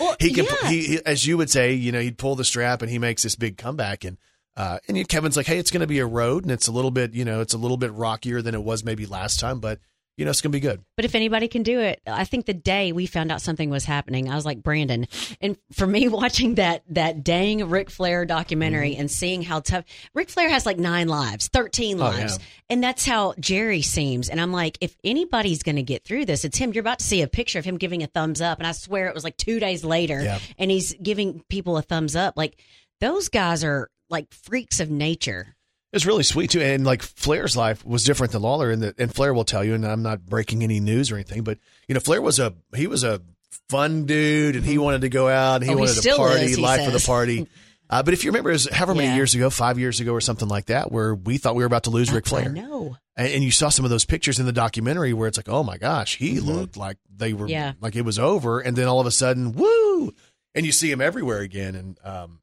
Well, 0.00 0.16
he 0.18 0.32
can, 0.32 0.46
yeah. 0.46 0.68
he, 0.68 0.82
he, 0.84 1.06
as 1.06 1.24
you 1.24 1.36
would 1.38 1.50
say, 1.50 1.72
you 1.74 1.92
know, 1.92 2.00
he'd 2.00 2.18
pull 2.18 2.34
the 2.34 2.44
strap 2.44 2.82
and 2.82 2.90
he 2.90 2.98
makes 2.98 3.22
this 3.22 3.36
big 3.36 3.56
comeback. 3.56 4.02
And, 4.04 4.18
uh, 4.56 4.78
and 4.88 4.96
you- 4.96 5.04
Kevin's 5.04 5.36
like, 5.36 5.46
hey, 5.46 5.58
it's 5.58 5.70
going 5.70 5.80
to 5.80 5.86
be 5.86 5.98
a 5.98 6.06
road 6.06 6.44
and 6.44 6.52
it's 6.52 6.68
a 6.68 6.72
little 6.72 6.90
bit, 6.90 7.14
you 7.14 7.24
know, 7.24 7.40
it's 7.40 7.54
a 7.54 7.58
little 7.58 7.76
bit 7.76 7.92
rockier 7.92 8.40
than 8.42 8.54
it 8.54 8.62
was 8.62 8.84
maybe 8.84 9.06
last 9.06 9.40
time, 9.40 9.60
but, 9.60 9.80
you 10.16 10.24
know, 10.24 10.30
it's 10.30 10.40
going 10.40 10.52
to 10.52 10.56
be 10.56 10.60
good. 10.60 10.80
But 10.96 11.04
if 11.04 11.16
anybody 11.16 11.48
can 11.48 11.64
do 11.64 11.80
it, 11.80 12.00
I 12.06 12.24
think 12.24 12.46
the 12.46 12.54
day 12.54 12.92
we 12.92 13.06
found 13.06 13.32
out 13.32 13.42
something 13.42 13.68
was 13.68 13.84
happening, 13.84 14.30
I 14.30 14.36
was 14.36 14.44
like 14.44 14.62
Brandon. 14.62 15.08
And 15.40 15.56
for 15.72 15.88
me, 15.88 16.06
watching 16.20 16.54
that 16.54 16.84
that 16.90 17.24
dang 17.24 17.68
Ric 17.68 17.90
Flair 17.90 18.24
documentary 18.24 18.92
Mm-hmm. 18.92 19.00
and 19.00 19.10
seeing 19.10 19.42
how 19.42 19.58
tough 19.58 19.84
Ric 20.14 20.28
Flair 20.30 20.48
has 20.48 20.66
like 20.66 20.78
nine 20.78 21.08
lives, 21.08 21.48
13 21.48 21.98
lives, 21.98 22.38
yeah. 22.38 22.44
and 22.70 22.80
that's 22.84 23.04
how 23.04 23.34
Jerry 23.40 23.82
seems. 23.82 24.28
And 24.28 24.40
I'm 24.40 24.52
like, 24.52 24.78
if 24.80 24.96
anybody's 25.02 25.64
going 25.64 25.76
to 25.76 25.82
get 25.82 26.04
through 26.04 26.26
this, 26.26 26.44
it's 26.44 26.58
him. 26.58 26.72
You're 26.72 26.82
about 26.82 27.00
to 27.00 27.04
see 27.04 27.22
a 27.22 27.26
picture 27.26 27.58
of 27.58 27.64
him 27.64 27.76
giving 27.76 28.04
a 28.04 28.06
thumbs 28.06 28.40
up, 28.40 28.58
and 28.58 28.68
I 28.68 28.72
swear 28.72 29.08
it 29.08 29.14
was 29.14 29.24
like 29.24 29.36
two 29.36 29.58
days 29.58 29.84
later, 29.84 30.22
Yeah. 30.22 30.38
and 30.58 30.70
he's 30.70 30.94
giving 30.94 31.42
people 31.48 31.76
a 31.76 31.82
thumbs 31.82 32.14
up. 32.14 32.34
Like 32.36 32.56
those 33.00 33.28
guys 33.30 33.64
are 33.64 33.90
like 34.14 34.32
freaks 34.32 34.80
of 34.80 34.90
nature. 34.90 35.54
It's 35.92 36.06
really 36.06 36.22
sweet 36.24 36.50
too, 36.50 36.60
and 36.60 36.84
like 36.84 37.02
Flair's 37.02 37.56
life 37.56 37.84
was 37.84 38.02
different 38.04 38.32
than 38.32 38.42
Lawler, 38.42 38.70
and 38.70 38.82
that 38.82 38.98
and 38.98 39.14
Flair 39.14 39.32
will 39.34 39.44
tell 39.44 39.62
you, 39.62 39.74
and 39.74 39.86
I'm 39.86 40.02
not 40.02 40.24
breaking 40.26 40.62
any 40.64 40.80
news 40.80 41.12
or 41.12 41.16
anything, 41.16 41.42
but 41.44 41.58
you 41.86 41.94
know, 41.94 42.00
Flair 42.00 42.20
was 42.22 42.38
a 42.40 42.54
he 42.74 42.86
was 42.86 43.04
a 43.04 43.20
fun 43.68 44.04
dude, 44.06 44.56
and 44.56 44.64
he 44.64 44.78
wanted 44.78 45.02
to 45.02 45.08
go 45.08 45.28
out, 45.28 45.56
and 45.56 45.64
he 45.64 45.70
Oh, 45.70 45.76
he 45.76 45.80
wanted 45.80 46.02
to 46.02 46.16
party, 46.16 46.44
is, 46.46 46.58
life 46.58 46.86
of 46.86 46.92
the 46.92 47.04
party. 47.06 47.46
Uh, 47.90 48.02
but 48.02 48.14
if 48.14 48.24
you 48.24 48.30
remember, 48.30 48.48
it 48.48 48.54
was 48.54 48.68
however 48.70 48.94
many 48.94 49.08
Yeah. 49.08 49.16
years 49.16 49.34
ago, 49.34 49.50
five 49.50 49.78
years 49.78 50.00
ago 50.00 50.12
or 50.14 50.20
something 50.22 50.48
like 50.48 50.66
that, 50.66 50.90
where 50.90 51.14
we 51.14 51.36
thought 51.36 51.54
we 51.54 51.62
were 51.62 51.66
about 51.66 51.84
to 51.84 51.90
lose 51.90 52.10
Ric 52.10 52.26
I 52.28 52.28
Flair, 52.30 52.48
know. 52.48 52.96
and, 53.14 53.28
and 53.28 53.44
you 53.44 53.50
saw 53.50 53.68
some 53.68 53.84
of 53.84 53.90
those 53.90 54.06
pictures 54.06 54.40
in 54.40 54.46
the 54.46 54.52
documentary 54.52 55.12
where 55.12 55.28
it's 55.28 55.36
like, 55.36 55.50
oh 55.50 55.62
my 55.62 55.76
gosh, 55.76 56.16
he 56.16 56.40
looked 56.40 56.78
like 56.78 56.96
they 57.14 57.34
were, 57.34 57.40
Mm-hmm. 57.44 57.50
Yeah. 57.50 57.72
like 57.82 57.94
it 57.94 58.00
was 58.02 58.18
over, 58.18 58.58
and 58.60 58.74
then 58.74 58.88
all 58.88 59.00
of 59.00 59.06
a 59.06 59.10
sudden, 59.10 59.52
woo, 59.52 60.14
and 60.54 60.64
you 60.64 60.72
see 60.72 60.90
him 60.90 61.02
everywhere 61.02 61.40
again, 61.40 61.74
and 61.74 61.98
um, 62.02 62.40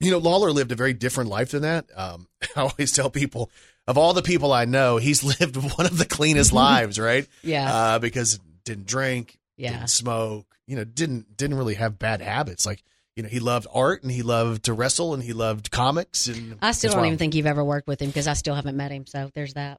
you 0.00 0.10
know, 0.10 0.18
Lawler 0.18 0.50
lived 0.50 0.72
a 0.72 0.76
very 0.76 0.92
different 0.92 1.30
life 1.30 1.50
than 1.50 1.62
that. 1.62 1.86
Um, 1.96 2.26
I 2.56 2.60
always 2.62 2.92
tell 2.92 3.10
people, 3.10 3.50
of 3.86 3.96
all 3.98 4.12
the 4.12 4.22
people 4.22 4.52
I 4.52 4.64
know, 4.64 4.96
he's 4.98 5.22
lived 5.40 5.56
one 5.56 5.86
of 5.86 5.98
the 5.98 6.06
cleanest 6.06 6.52
lives, 6.64 6.98
right? 6.98 7.26
Yeah. 7.42 7.72
Uh, 7.74 7.98
because 7.98 8.38
didn't 8.64 8.86
drink, 8.86 9.38
Yeah. 9.56 9.72
didn't 9.72 9.90
smoke, 9.90 10.46
you 10.66 10.76
know, 10.76 10.84
didn't 10.84 11.36
didn't 11.36 11.56
really 11.56 11.74
have 11.74 11.98
bad 11.98 12.20
habits. 12.22 12.64
Like, 12.66 12.82
you 13.16 13.22
know, 13.22 13.28
he 13.28 13.38
loved 13.40 13.66
art 13.72 14.02
and 14.02 14.10
he 14.10 14.22
loved 14.22 14.64
to 14.64 14.72
wrestle 14.72 15.14
and 15.14 15.22
he 15.22 15.32
loved 15.32 15.70
comics 15.70 16.26
and 16.26 16.58
I 16.60 16.72
still 16.72 16.90
don't 16.90 16.98
wild. 17.00 17.06
even 17.08 17.18
think 17.18 17.34
you've 17.34 17.46
ever 17.46 17.62
worked 17.64 17.86
with 17.86 18.00
him 18.02 18.08
because 18.08 18.26
I 18.26 18.32
still 18.32 18.54
haven't 18.56 18.76
met 18.76 18.90
him. 18.90 19.06
So 19.06 19.30
there's 19.34 19.54
that. 19.54 19.78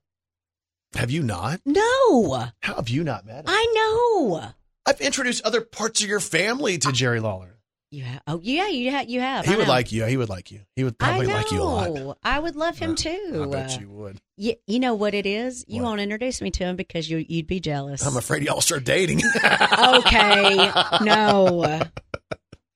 Have 0.95 1.11
you 1.11 1.23
not? 1.23 1.59
No, 1.65 2.47
How 2.61 2.75
have 2.75 2.87
you 2.87 3.03
not 3.03 3.25
met 3.25 3.39
him? 3.39 3.45
I 3.47 3.65
know. 3.75 4.51
I've 4.85 5.01
introduced 5.01 5.43
other 5.43 5.59
parts 5.61 6.01
of 6.01 6.07
your 6.07 6.21
family 6.21 6.77
to 6.77 6.91
Jerry 6.93 7.19
Lawler. 7.19 7.57
You 7.91 8.03
have. 8.03 8.21
Oh, 8.27 8.39
yeah, 8.43 8.67
you 8.67 8.91
have. 8.91 9.09
You 9.09 9.21
have. 9.21 9.45
He 9.45 9.53
I 9.53 9.57
would 9.57 9.67
know. 9.67 9.73
like 9.73 9.91
you. 9.91 10.03
He 10.05 10.17
would 10.17 10.27
like 10.27 10.51
you. 10.51 10.61
He 10.75 10.83
would 10.83 10.97
probably 10.97 11.27
like 11.27 11.51
you 11.51 11.61
a 11.61 11.63
lot. 11.63 12.17
I 12.23 12.39
would 12.39 12.55
love 12.55 12.77
him 12.77 12.91
Uh, 12.91 12.95
too. 12.95 13.41
I 13.47 13.51
bet 13.51 13.75
Uh, 13.77 13.79
you 13.79 13.89
would. 13.89 14.21
You, 14.37 14.55
you 14.67 14.79
know 14.79 14.95
what 14.95 15.13
it 15.13 15.25
is? 15.25 15.63
You 15.67 15.81
What? 15.81 15.89
won't 15.89 16.01
introduce 16.01 16.41
me 16.41 16.51
to 16.51 16.63
him 16.65 16.75
because 16.75 17.09
you, 17.09 17.23
you'd 17.29 17.47
be 17.47 17.59
jealous. 17.61 18.05
I'm 18.05 18.17
afraid 18.17 18.43
y'all 18.43 18.59
start 18.61 18.83
dating. 18.83 19.21
okay. 19.35 20.71
No. 21.03 21.81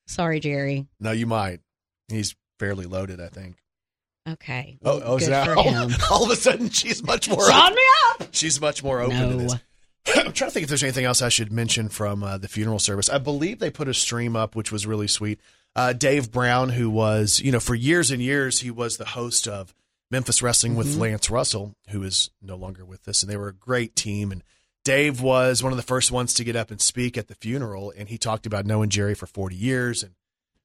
Sorry, 0.08 0.40
Jerry. 0.40 0.88
no, 1.00 1.12
you 1.12 1.26
might. 1.28 1.60
He's 2.08 2.36
fairly 2.60 2.86
loaded, 2.86 3.20
I 3.22 3.28
think. 3.28 3.58
Okay. 4.28 4.78
Oh, 4.84 5.02
oh 5.04 5.18
now 5.18 5.46
for 5.46 5.56
all, 5.58 5.90
all 6.12 6.24
of 6.26 6.30
a 6.32 6.36
sudden 6.36 6.70
she's 6.70 7.04
much 7.04 7.30
more. 7.30 7.42
Sign 7.44 7.74
me 7.74 7.82
up. 8.20 8.28
She's 8.32 8.60
much 8.62 8.84
more 8.84 9.02
open 9.02 9.30
to 9.30 9.36
this. 9.38 9.56
I'm 10.08 10.32
trying 10.34 10.50
to 10.50 10.52
think 10.52 10.64
if 10.64 10.70
there's 10.70 10.84
anything 10.84 11.06
else 11.06 11.22
I 11.22 11.30
should 11.30 11.52
mention 11.52 11.90
from 11.90 12.24
uh, 12.24 12.38
the 12.38 12.48
funeral 12.48 12.80
service. 12.80 13.10
I 13.10 13.18
believe 13.20 13.60
they 13.60 13.70
put 13.70 13.88
a 13.88 13.94
stream 13.94 14.36
up, 14.36 14.56
which 14.56 14.72
was 14.72 14.88
really 14.88 15.08
sweet. 15.08 15.40
Uh, 15.76 15.94
Dave 15.94 16.32
Brown, 16.32 16.70
who 16.70 16.90
was, 16.90 17.40
you 17.42 17.52
know, 17.52 17.60
for 17.60 17.76
years 17.76 18.10
and 18.10 18.22
years, 18.22 18.60
he 18.62 18.72
was 18.72 18.98
the 18.98 19.06
host 19.06 19.48
of 19.48 19.74
Memphis 20.10 20.42
Wrestling 20.42 20.76
with 20.76 20.96
Mhm. 20.96 21.00
Lance 21.00 21.30
Russell, 21.30 21.76
who 21.90 22.02
is 22.04 22.32
no 22.42 22.56
longer 22.56 22.84
with 22.84 23.08
us, 23.08 23.22
and 23.22 23.32
they 23.32 23.38
were 23.38 23.50
a 23.50 23.54
great 23.54 23.96
team. 23.96 24.32
And 24.32 24.42
Dave 24.84 25.22
was 25.22 25.62
one 25.62 25.72
of 25.72 25.78
the 25.78 25.84
first 25.84 26.12
ones 26.12 26.34
to 26.36 26.44
get 26.44 26.56
up 26.56 26.72
and 26.72 26.82
speak 26.82 27.16
at 27.18 27.28
the 27.28 27.36
funeral, 27.36 27.94
and 27.96 28.10
he 28.10 28.18
talked 28.18 28.48
about 28.48 28.66
knowing 28.66 28.90
Jerry 28.90 29.14
for 29.14 29.28
40 29.28 29.56
years, 29.56 30.02
and 30.02 30.14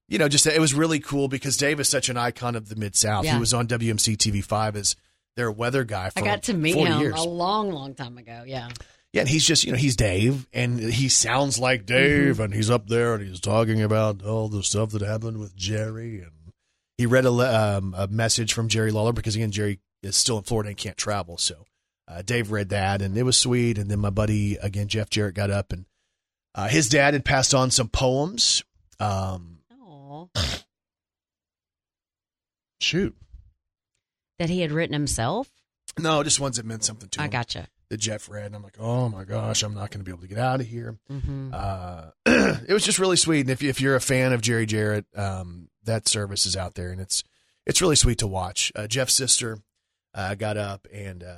you 0.08 0.18
know, 0.18 0.28
just 0.28 0.46
it 0.46 0.60
was 0.60 0.74
really 0.74 1.00
cool 1.00 1.28
because 1.28 1.56
Dave 1.56 1.80
is 1.80 1.88
such 1.88 2.08
an 2.10 2.16
icon 2.18 2.54
of 2.56 2.68
the 2.68 2.76
Mid 2.76 2.94
South. 2.94 3.24
He 3.26 3.38
was 3.38 3.54
on 3.54 3.66
WMC 3.66 4.16
TV 4.16 4.42
five 4.44 4.76
as 4.76 4.96
their 5.34 5.50
weather 5.50 5.82
guy 5.82 6.10
for 6.10 6.20
I 6.20 6.22
got 6.22 6.42
to 6.44 6.54
meet 6.54 6.76
him 6.76 7.00
years. 7.00 7.14
a 7.18 7.22
long, 7.24 7.72
long 7.72 7.94
time 7.94 8.18
ago. 8.18 8.44
Yeah. 8.46 8.68
Yeah, 9.14 9.20
and 9.20 9.28
he's 9.28 9.46
just, 9.46 9.62
you 9.62 9.70
know, 9.70 9.78
he's 9.78 9.94
Dave, 9.94 10.48
and 10.52 10.80
he 10.80 11.08
sounds 11.08 11.56
like 11.56 11.86
Dave, 11.86 12.40
and 12.40 12.52
he's 12.52 12.68
up 12.68 12.88
there 12.88 13.14
and 13.14 13.24
he's 13.24 13.38
talking 13.38 13.80
about 13.80 14.24
all 14.24 14.48
the 14.48 14.64
stuff 14.64 14.90
that 14.90 15.02
happened 15.02 15.38
with 15.38 15.54
Jerry. 15.54 16.18
And 16.18 16.32
he 16.98 17.06
read 17.06 17.24
a, 17.24 17.30
um, 17.30 17.94
a 17.96 18.08
message 18.08 18.52
from 18.52 18.66
Jerry 18.68 18.90
Lawler 18.90 19.12
because, 19.12 19.36
again, 19.36 19.52
Jerry 19.52 19.78
is 20.02 20.16
still 20.16 20.36
in 20.38 20.42
Florida 20.42 20.70
and 20.70 20.76
can't 20.76 20.96
travel. 20.96 21.38
So 21.38 21.64
uh, 22.08 22.22
Dave 22.22 22.50
read 22.50 22.70
that, 22.70 23.02
and 23.02 23.16
it 23.16 23.22
was 23.22 23.36
sweet. 23.36 23.78
And 23.78 23.88
then 23.88 24.00
my 24.00 24.10
buddy, 24.10 24.56
again, 24.56 24.88
Jeff 24.88 25.10
Jarrett, 25.10 25.36
got 25.36 25.48
up, 25.52 25.72
and 25.72 25.86
uh, 26.56 26.66
his 26.66 26.88
dad 26.88 27.14
had 27.14 27.24
passed 27.24 27.54
on 27.54 27.70
some 27.70 27.88
poems. 27.88 28.64
Um, 28.98 29.58
Oh. 29.80 30.28
shoot. 32.80 33.14
That 34.40 34.50
he 34.50 34.60
had 34.62 34.72
written 34.72 34.92
himself. 34.92 35.48
No, 35.98 36.22
just 36.24 36.40
ones 36.40 36.56
that 36.56 36.66
meant 36.66 36.82
something 36.84 37.08
to 37.10 37.20
I 37.20 37.24
him 37.24 37.28
I 37.28 37.30
gotcha. 37.30 37.68
That 37.88 37.98
Jeff 37.98 38.28
read. 38.28 38.46
And 38.46 38.56
I'm 38.56 38.62
like, 38.62 38.76
oh 38.78 39.08
my 39.08 39.24
gosh, 39.24 39.62
I'm 39.62 39.74
not 39.74 39.90
going 39.90 40.00
to 40.00 40.04
be 40.04 40.10
able 40.10 40.22
to 40.22 40.28
get 40.28 40.38
out 40.38 40.60
of 40.60 40.66
here. 40.66 40.96
hmm 41.08 41.50
uh, 41.52 42.10
it 42.26 42.72
was 42.72 42.84
just 42.84 42.98
really 42.98 43.16
sweet. 43.16 43.40
And 43.40 43.50
if, 43.50 43.62
you, 43.62 43.68
if 43.68 43.80
you're 43.80 43.96
a 43.96 44.00
fan 44.00 44.32
of 44.32 44.40
Jerry 44.40 44.66
Jarrett, 44.66 45.06
um, 45.16 45.68
that 45.84 46.08
service 46.08 46.46
is 46.46 46.56
out 46.56 46.74
there, 46.74 46.90
and 46.90 47.00
it's 47.00 47.22
it's 47.66 47.80
really 47.82 47.96
sweet 47.96 48.18
to 48.18 48.26
watch. 48.26 48.72
Uh, 48.74 48.86
Jeff's 48.86 49.14
sister 49.14 49.58
uh, 50.14 50.34
got 50.34 50.56
up, 50.56 50.86
and 50.92 51.22
uh, 51.22 51.36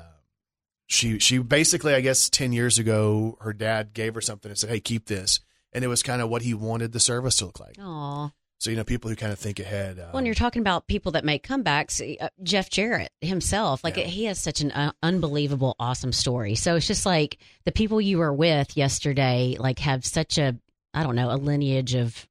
she 0.87 1.19
she 1.19 1.39
basically, 1.39 1.95
I 1.95 2.01
guess, 2.01 2.31
ten 2.31 2.53
years 2.53 2.79
ago, 2.79 3.37
her 3.41 3.53
dad 3.53 3.93
gave 3.93 4.15
her 4.15 4.21
something 4.21 4.51
and 4.51 4.59
said, 4.59 4.71
"Hey, 4.71 4.81
keep 4.81 5.07
this," 5.07 5.41
and 5.73 5.85
it 5.85 5.89
was 5.89 6.03
kind 6.03 6.23
of 6.23 6.29
what 6.29 6.43
he 6.43 6.55
wanted 6.55 6.93
the 6.93 7.01
service 7.01 7.37
to 7.37 7.47
look 7.47 7.59
like. 7.61 7.77
Aw. 7.81 8.31
So 8.59 8.71
you 8.71 8.77
know, 8.77 8.85
people 8.85 9.11
who 9.11 9.16
kind 9.16 9.33
of 9.33 9.38
think 9.38 9.61
ahead. 9.61 9.99
Um, 9.99 10.07
Well, 10.14 10.25
you're 10.25 10.35
talking 10.35 10.61
about 10.61 10.87
people 10.87 11.12
that 11.12 11.25
make 11.25 11.47
comebacks. 11.47 12.01
uh, 12.21 12.29
Jeff 12.42 12.71
Jarrett 12.71 13.12
himself, 13.21 13.85
like 13.85 13.97
Yeah. 13.97 14.05
he 14.05 14.25
has 14.25 14.40
such 14.40 14.61
an 14.61 14.73
uh, 14.73 14.92
unbelievable, 15.03 15.77
awesome 15.79 16.12
story. 16.12 16.55
So 16.55 16.77
it's 16.77 16.87
just 16.87 17.05
like 17.05 17.38
the 17.66 17.73
people 17.73 18.01
you 18.01 18.19
were 18.19 18.33
with 18.33 18.77
yesterday, 18.77 19.57
like 19.59 19.79
have 19.81 20.07
such 20.07 20.38
a, 20.38 20.57
I 20.95 21.03
don't 21.03 21.16
know, 21.16 21.31
a 21.31 21.37
lineage 21.37 21.95
of 21.95 22.27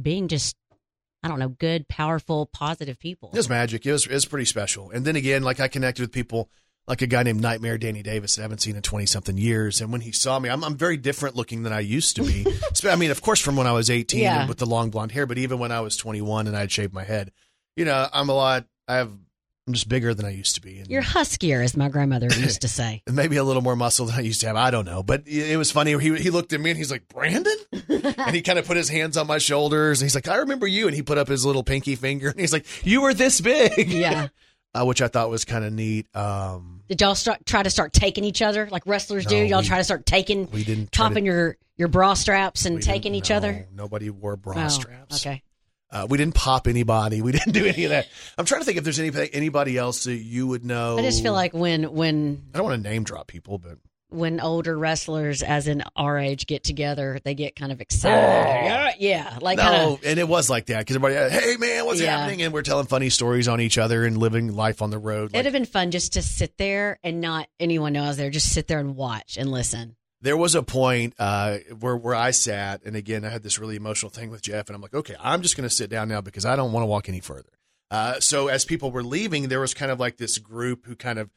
being 0.00 0.26
just, 0.28 0.56
I 1.22 1.28
don't 1.28 1.38
know, 1.38 1.48
good, 1.50 1.86
powerful, 1.88 2.46
positive 2.46 2.98
people. 2.98 3.30
It 3.32 3.36
was 3.36 3.48
magic. 3.48 3.86
It 3.86 3.92
was 3.92 4.06
it 4.06 4.12
was 4.12 4.24
pretty 4.26 4.46
special. 4.46 4.90
And 4.90 5.04
then 5.04 5.14
again, 5.16 5.42
like 5.44 5.60
I 5.60 5.68
connected 5.68 6.02
with 6.02 6.12
people 6.12 6.50
like 6.90 7.00
a 7.02 7.06
guy 7.06 7.22
named 7.22 7.40
Nightmare 7.40 7.78
Danny 7.78 8.02
Davis 8.02 8.34
that 8.36 8.42
I 8.42 8.44
haven't 8.44 8.60
seen 8.60 8.76
in 8.76 8.82
twenty 8.82 9.06
something 9.06 9.38
years. 9.38 9.80
And 9.80 9.90
when 9.92 10.02
he 10.02 10.12
saw 10.12 10.38
me, 10.38 10.50
I'm 10.50 10.62
I'm 10.62 10.76
very 10.76 10.96
different 10.98 11.36
looking 11.36 11.62
than 11.62 11.72
I 11.72 11.80
used 11.80 12.16
to 12.16 12.22
be. 12.22 12.44
I 12.84 12.96
mean, 12.96 13.10
of 13.10 13.22
course, 13.22 13.40
from 13.40 13.56
when 13.56 13.66
I 13.66 13.72
was 13.72 13.88
18 13.88 14.20
Yeah. 14.20 14.40
and 14.40 14.48
with 14.48 14.58
the 14.58 14.66
long 14.66 14.90
blonde 14.90 15.12
hair, 15.12 15.24
but 15.26 15.38
even 15.38 15.58
when 15.58 15.72
I 15.72 15.80
was 15.80 15.96
21 15.96 16.46
and 16.46 16.56
I'd 16.56 16.70
shaved 16.70 16.92
my 16.92 17.04
head, 17.04 17.32
you 17.76 17.84
know, 17.86 18.06
I'm 18.12 18.28
a 18.28 18.34
lot. 18.34 18.66
I 18.86 18.96
have. 18.96 19.10
I'm 19.66 19.74
just 19.74 19.88
bigger 19.88 20.14
than 20.14 20.26
I 20.26 20.30
used 20.30 20.56
to 20.56 20.60
be. 20.62 20.80
And, 20.80 20.88
You're 20.90 21.02
huskier, 21.02 21.62
as 21.62 21.76
my 21.76 21.88
grandmother 21.90 22.26
used 22.26 22.62
to 22.62 22.68
say. 22.80 23.02
maybe 23.08 23.36
a 23.36 23.44
little 23.44 23.62
more 23.62 23.76
muscle 23.76 24.06
than 24.06 24.16
I 24.16 24.20
used 24.22 24.40
to 24.40 24.48
have. 24.48 24.56
I 24.56 24.72
don't 24.72 24.86
know, 24.86 25.04
but 25.04 25.22
it 25.28 25.50
it 25.52 25.56
was 25.58 25.70
funny. 25.70 25.96
He 25.96 26.16
he 26.18 26.30
looked 26.30 26.52
at 26.52 26.60
me 26.60 26.70
and 26.70 26.76
he's 26.78 26.90
like, 26.90 27.06
"Brandon," 27.06 27.54
and 27.88 28.34
he 28.34 28.42
kind 28.42 28.58
of 28.58 28.66
put 28.66 28.76
his 28.76 28.88
hands 28.88 29.16
on 29.16 29.28
my 29.28 29.38
shoulders 29.38 30.00
and 30.00 30.06
he's 30.06 30.14
like, 30.16 30.26
"I 30.26 30.36
remember 30.36 30.66
you." 30.66 30.88
And 30.88 30.96
he 30.96 31.02
put 31.02 31.18
up 31.18 31.28
his 31.28 31.44
little 31.46 31.62
pinky 31.62 31.94
finger 31.94 32.30
and 32.30 32.40
he's 32.40 32.52
like, 32.52 32.66
"You 32.84 33.02
were 33.02 33.14
this 33.14 33.40
big." 33.40 33.88
Yeah. 33.92 34.28
uh, 34.74 34.84
which 34.84 35.02
I 35.02 35.06
thought 35.08 35.30
was 35.30 35.44
kind 35.44 35.64
of 35.64 35.72
neat. 35.72 36.06
Um, 36.16 36.79
Did 36.90 37.00
y'all 37.00 37.14
start 37.14 37.46
try 37.46 37.62
to 37.62 37.70
start 37.70 37.92
taking 37.92 38.24
each 38.24 38.42
other 38.42 38.68
like 38.68 38.82
wrestlers 38.84 39.24
do? 39.24 39.36
Y'all 39.36 39.60
we- 39.60 39.66
try 39.66 39.78
to 39.78 39.84
start 39.84 40.04
taking, 40.06 40.50
we 40.50 40.64
didn't 40.64 40.90
try 40.90 41.06
topping 41.06 41.24
to- 41.24 41.30
your 41.30 41.56
your 41.76 41.86
bra 41.86 42.14
straps 42.14 42.66
and 42.66 42.82
taking 42.82 43.14
each 43.14 43.30
no, 43.30 43.36
other? 43.36 43.68
Nobody 43.72 44.10
wore 44.10 44.36
bra 44.36 44.64
Oh, 44.64 44.68
straps. 44.68 45.24
Okay. 45.24 45.42
Uh, 45.92 46.08
we 46.10 46.18
didn't 46.18 46.34
pop 46.34 46.66
anybody. 46.66 47.22
We 47.22 47.30
didn't 47.38 47.52
do 47.52 47.64
any 47.64 47.84
of 47.84 47.90
that. 47.90 48.08
I'm 48.36 48.44
trying 48.44 48.62
to 48.62 48.64
think 48.64 48.76
if 48.76 48.82
there's 48.82 48.98
any, 48.98 49.12
anybody 49.32 49.78
else 49.78 50.02
that 50.04 50.16
you 50.16 50.48
would 50.48 50.64
know. 50.64 50.98
I 50.98 51.02
just 51.02 51.22
feel 51.22 51.32
like 51.32 51.54
when 51.54 51.92
when 51.92 52.42
I 52.52 52.58
don't 52.58 52.66
want 52.66 52.82
to 52.82 52.90
name 52.90 53.04
drop 53.04 53.28
people, 53.28 53.58
but 53.58 53.78
when 54.10 54.40
older 54.40 54.76
wrestlers, 54.78 55.42
as 55.42 55.66
in 55.68 55.82
our 55.96 56.18
age, 56.18 56.46
get 56.46 56.62
together, 56.64 57.18
they 57.24 57.34
get 57.34 57.56
kind 57.56 57.72
of 57.72 57.80
excited. 57.80 58.16
yeah, 58.16 58.92
yeah, 58.98 59.38
like 59.40 59.58
Oh. 59.58 59.62
no, 59.62 59.68
kind 59.70 59.92
of. 59.92 60.00
and 60.04 60.18
it 60.18 60.28
was 60.28 60.50
like 60.50 60.66
that 60.66 60.80
because 60.80 60.96
everybody, 60.96 61.14
hey 61.34 61.56
man, 61.56 61.84
what's 61.86 62.00
Yeah. 62.00 62.18
happening? 62.18 62.42
And 62.42 62.52
we're 62.52 62.62
telling 62.62 62.86
funny 62.86 63.08
stories 63.10 63.48
on 63.48 63.60
each 63.60 63.78
other 63.78 64.04
and 64.04 64.16
living 64.18 64.54
life 64.54 64.82
on 64.82 64.90
the 64.90 64.98
road. 64.98 65.32
Like, 65.32 65.40
It'd 65.40 65.46
have 65.46 65.52
been 65.52 65.70
fun 65.70 65.90
just 65.90 66.12
to 66.14 66.22
sit 66.22 66.56
there 66.58 66.98
and 67.02 67.20
not 67.20 67.48
anyone 67.58 67.92
know 67.92 68.04
I 68.04 68.08
was 68.08 68.16
there. 68.16 68.30
Just 68.30 68.52
sit 68.52 68.66
there 68.68 68.78
and 68.78 68.96
watch 68.96 69.36
and 69.36 69.50
listen. 69.50 69.96
there 70.22 70.36
was 70.36 70.54
a 70.54 70.62
point 70.62 71.14
uh, 71.18 71.58
where 71.78 71.96
where 71.96 72.14
I 72.14 72.30
sat, 72.32 72.82
and 72.84 72.94
again, 72.96 73.24
I 73.24 73.30
had 73.30 73.42
this 73.42 73.58
really 73.58 73.76
emotional 73.76 74.10
thing 74.10 74.30
with 74.30 74.42
Jeff, 74.42 74.68
and 74.68 74.76
I'm 74.76 74.82
like, 74.82 74.92
okay, 74.94 75.14
I'm 75.18 75.40
just 75.42 75.56
going 75.56 75.68
to 75.68 75.74
sit 75.74 75.88
down 75.88 76.08
now 76.08 76.20
because 76.20 76.44
I 76.44 76.56
don't 76.56 76.72
want 76.72 76.82
to 76.82 76.86
walk 76.88 77.08
any 77.08 77.20
further. 77.20 77.48
Uh, 77.90 78.20
so 78.20 78.48
as 78.48 78.64
people 78.64 78.90
were 78.92 79.02
leaving, 79.02 79.48
there 79.48 79.60
was 79.60 79.72
kind 79.74 79.90
of 79.90 79.98
like 79.98 80.16
this 80.18 80.36
group 80.38 80.84
who 80.86 80.94
kind 80.94 81.18
of 81.18 81.30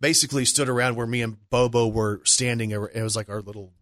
basically 0.00 0.44
stood 0.44 0.68
around 0.68 0.96
where 0.96 1.06
me 1.06 1.22
and 1.22 1.36
Bobo 1.50 1.88
were 1.88 2.20
standing. 2.24 2.70
It 2.70 3.02
was 3.02 3.16
like 3.16 3.28
our 3.28 3.40
little, 3.40 3.72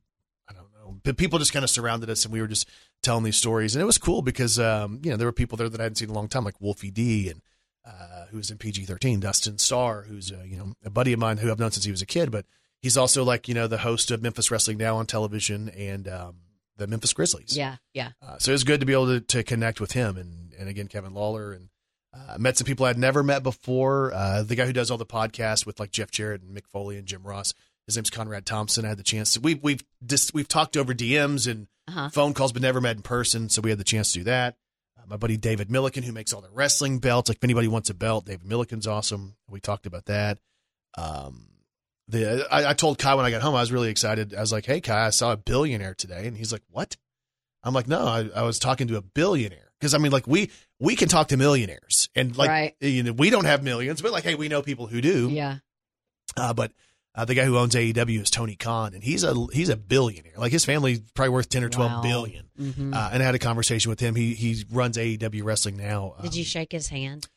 I 0.48 0.52
don't 0.52 0.72
know, 0.72 0.98
but 1.02 1.16
people 1.16 1.38
just 1.38 1.52
kind 1.52 1.64
of 1.64 1.70
surrounded 1.70 2.10
us, 2.10 2.24
and 2.24 2.32
we 2.32 2.40
were 2.40 2.46
just 2.46 2.68
telling 3.02 3.24
these 3.24 3.36
stories, 3.36 3.74
and 3.74 3.82
it 3.82 3.86
was 3.86 3.98
cool 3.98 4.22
because 4.22 4.58
um, 4.58 5.00
you 5.02 5.10
know 5.10 5.16
there 5.16 5.26
were 5.26 5.32
people 5.32 5.56
there 5.56 5.68
that 5.68 5.80
I 5.80 5.84
hadn't 5.84 5.96
seen 5.96 6.08
in 6.08 6.14
a 6.14 6.18
long 6.18 6.28
time, 6.28 6.44
like 6.44 6.60
Wolfie 6.60 6.90
D 6.90 7.30
and. 7.30 7.42
Uh, 7.88 8.26
who's 8.32 8.50
in 8.50 8.58
PG-13? 8.58 9.20
Dustin 9.20 9.58
Starr, 9.58 10.02
who's 10.02 10.32
uh, 10.32 10.42
you 10.44 10.56
know 10.56 10.72
a 10.84 10.90
buddy 10.90 11.12
of 11.12 11.20
mine 11.20 11.36
who 11.36 11.52
I've 11.52 11.60
known 11.60 11.70
since 11.70 11.84
he 11.84 11.92
was 11.92 12.02
a 12.02 12.06
kid, 12.06 12.32
but 12.32 12.44
he's 12.82 12.96
also 12.96 13.22
like 13.22 13.46
you 13.46 13.54
know 13.54 13.68
the 13.68 13.78
host 13.78 14.10
of 14.10 14.22
Memphis 14.22 14.50
Wrestling 14.50 14.78
Now 14.78 14.96
on 14.96 15.06
television 15.06 15.68
and 15.68 16.08
um, 16.08 16.36
the 16.76 16.86
Memphis 16.86 17.12
Grizzlies. 17.12 17.56
Yeah, 17.56 17.76
yeah. 17.94 18.10
Uh, 18.20 18.38
so 18.38 18.50
it 18.50 18.54
was 18.54 18.64
good 18.64 18.80
to 18.80 18.86
be 18.86 18.92
able 18.92 19.06
to, 19.06 19.20
to 19.20 19.42
connect 19.42 19.80
with 19.80 19.92
him 19.92 20.16
and 20.16 20.52
and 20.58 20.68
again 20.68 20.88
Kevin 20.88 21.14
Lawler 21.14 21.52
and 21.52 21.68
uh, 22.16 22.38
met 22.38 22.56
some 22.56 22.64
people 22.66 22.86
I'd 22.86 22.98
never 22.98 23.22
met 23.22 23.42
before. 23.42 24.12
Uh, 24.14 24.42
the 24.42 24.54
guy 24.56 24.64
who 24.66 24.72
does 24.72 24.90
all 24.90 24.98
the 24.98 25.04
podcasts 25.06 25.66
with 25.66 25.78
like 25.80 25.90
Jeff 25.90 26.10
Jarrett 26.10 26.42
and 26.42 26.56
Mick 26.56 26.66
Foley 26.66 26.96
and 26.96 27.06
Jim 27.06 27.22
Ross. 27.22 27.52
His 27.86 27.96
name's 27.96 28.10
Conrad 28.10 28.46
Thompson. 28.46 28.84
I 28.84 28.88
had 28.88 28.98
the 28.98 29.02
chance 29.04 29.34
to 29.34 29.40
we've 29.40 29.62
we've 29.62 29.84
just 30.04 30.34
we've 30.34 30.48
talked 30.48 30.76
over 30.76 30.92
DMs 30.94 31.50
and 31.50 31.66
Uh-huh. 31.88 32.08
phone 32.08 32.34
calls, 32.34 32.52
but 32.52 32.62
never 32.62 32.80
met 32.80 32.96
in 32.96 33.02
person. 33.02 33.48
So 33.48 33.60
we 33.62 33.70
had 33.70 33.78
the 33.78 33.84
chance 33.84 34.12
to 34.12 34.18
do 34.20 34.24
that. 34.24 34.56
Uh, 34.98 35.02
my 35.08 35.16
buddy 35.16 35.36
David 35.36 35.68
Millican, 35.68 36.02
who 36.02 36.12
makes 36.12 36.32
all 36.32 36.40
the 36.40 36.50
wrestling 36.50 36.98
belts. 36.98 37.28
Like 37.28 37.36
if 37.38 37.44
anybody 37.44 37.68
wants 37.68 37.90
a 37.90 37.94
belt, 37.94 38.24
David 38.26 38.46
Millican's 38.48 38.86
awesome. 38.88 39.36
We 39.48 39.60
talked 39.60 39.86
about 39.86 40.06
that. 40.06 40.38
Um, 40.98 41.48
the 42.08 42.46
I, 42.50 42.70
I 42.70 42.72
told 42.74 42.98
Kai 42.98 43.14
when 43.14 43.24
I 43.24 43.30
got 43.30 43.42
home, 43.42 43.54
I 43.54 43.60
was 43.60 43.70
really 43.72 43.90
excited. 43.90 44.34
I 44.34 44.40
was 44.40 44.52
like, 44.52 44.64
"Hey, 44.66 44.80
Kai, 44.80 45.06
I 45.06 45.10
saw 45.10 45.32
a 45.32 45.36
billionaire 45.36 45.94
today," 45.94 46.26
and 46.26 46.36
he's 46.36 46.52
like, 46.52 46.62
"What?" 46.70 46.96
I'm 47.62 47.74
like, 47.74 47.88
"No, 47.88 48.04
I, 48.06 48.28
I 48.34 48.42
was 48.42 48.58
talking 48.58 48.88
to 48.88 48.96
a 48.96 49.02
billionaire." 49.02 49.65
Because 49.80 49.94
I 49.94 49.98
mean, 49.98 50.12
like 50.12 50.26
we 50.26 50.50
we 50.80 50.96
can 50.96 51.08
talk 51.08 51.28
to 51.28 51.36
millionaires, 51.36 52.08
and 52.14 52.36
like 52.36 52.48
Right. 52.48 52.74
you 52.80 53.02
know, 53.02 53.12
we 53.12 53.30
don't 53.30 53.44
have 53.44 53.62
millions, 53.62 54.00
but 54.02 54.12
like, 54.12 54.24
hey, 54.24 54.34
we 54.34 54.48
know 54.48 54.62
people 54.62 54.86
who 54.86 55.00
do. 55.00 55.28
Yeah. 55.30 55.58
Uh, 56.36 56.52
but 56.54 56.72
uh, 57.14 57.24
the 57.24 57.34
guy 57.34 57.44
who 57.44 57.56
owns 57.56 57.74
AEW 57.74 58.20
is 58.22 58.30
Tony 58.30 58.56
Khan, 58.56 58.94
and 58.94 59.02
he's 59.02 59.22
a 59.24 59.34
he's 59.52 59.68
a 59.68 59.76
billionaire. 59.76 60.32
Like 60.36 60.52
his 60.52 60.64
family's 60.64 61.00
probably 61.14 61.30
worth 61.30 61.48
ten 61.48 61.62
or 61.64 61.68
twelve 61.68 61.92
Wow. 61.92 62.02
billion. 62.02 62.46
Mhm. 62.60 62.94
Uh, 62.94 63.10
and 63.12 63.22
I 63.22 63.26
had 63.26 63.34
a 63.34 63.38
conversation 63.38 63.90
with 63.90 64.00
him. 64.00 64.14
He 64.14 64.34
he 64.34 64.64
runs 64.70 64.96
AEW 64.98 65.42
wrestling 65.44 65.76
now. 65.76 66.14
Um, 66.18 66.22
Did 66.24 66.34
you 66.36 66.44
shake 66.44 66.72
his 66.72 66.88
hand? 66.88 67.28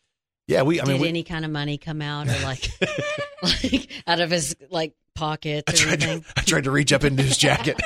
Yeah, 0.47 0.63
we. 0.63 0.82
I 0.82 0.86
mean, 0.86 0.95
Did 0.95 1.02
we, 1.02 1.08
any 1.10 1.23
kind 1.23 1.45
of 1.45 1.52
money 1.52 1.78
come 1.78 2.02
out 2.02 2.28
or 2.28 2.39
like, 2.43 2.67
like 3.43 3.88
out 4.08 4.19
of 4.19 4.32
his 4.32 4.56
like 4.69 4.91
I 4.91 5.19
pockets 5.19 5.73
or 5.73 5.75
tried, 5.86 6.02
to? 6.02 6.23
I 6.38 6.41
tried 6.41 6.63
to 6.63 6.71
reach 6.71 6.91
up 6.93 7.04
into 7.04 7.21
his 7.23 7.38
jacket, 7.38 7.80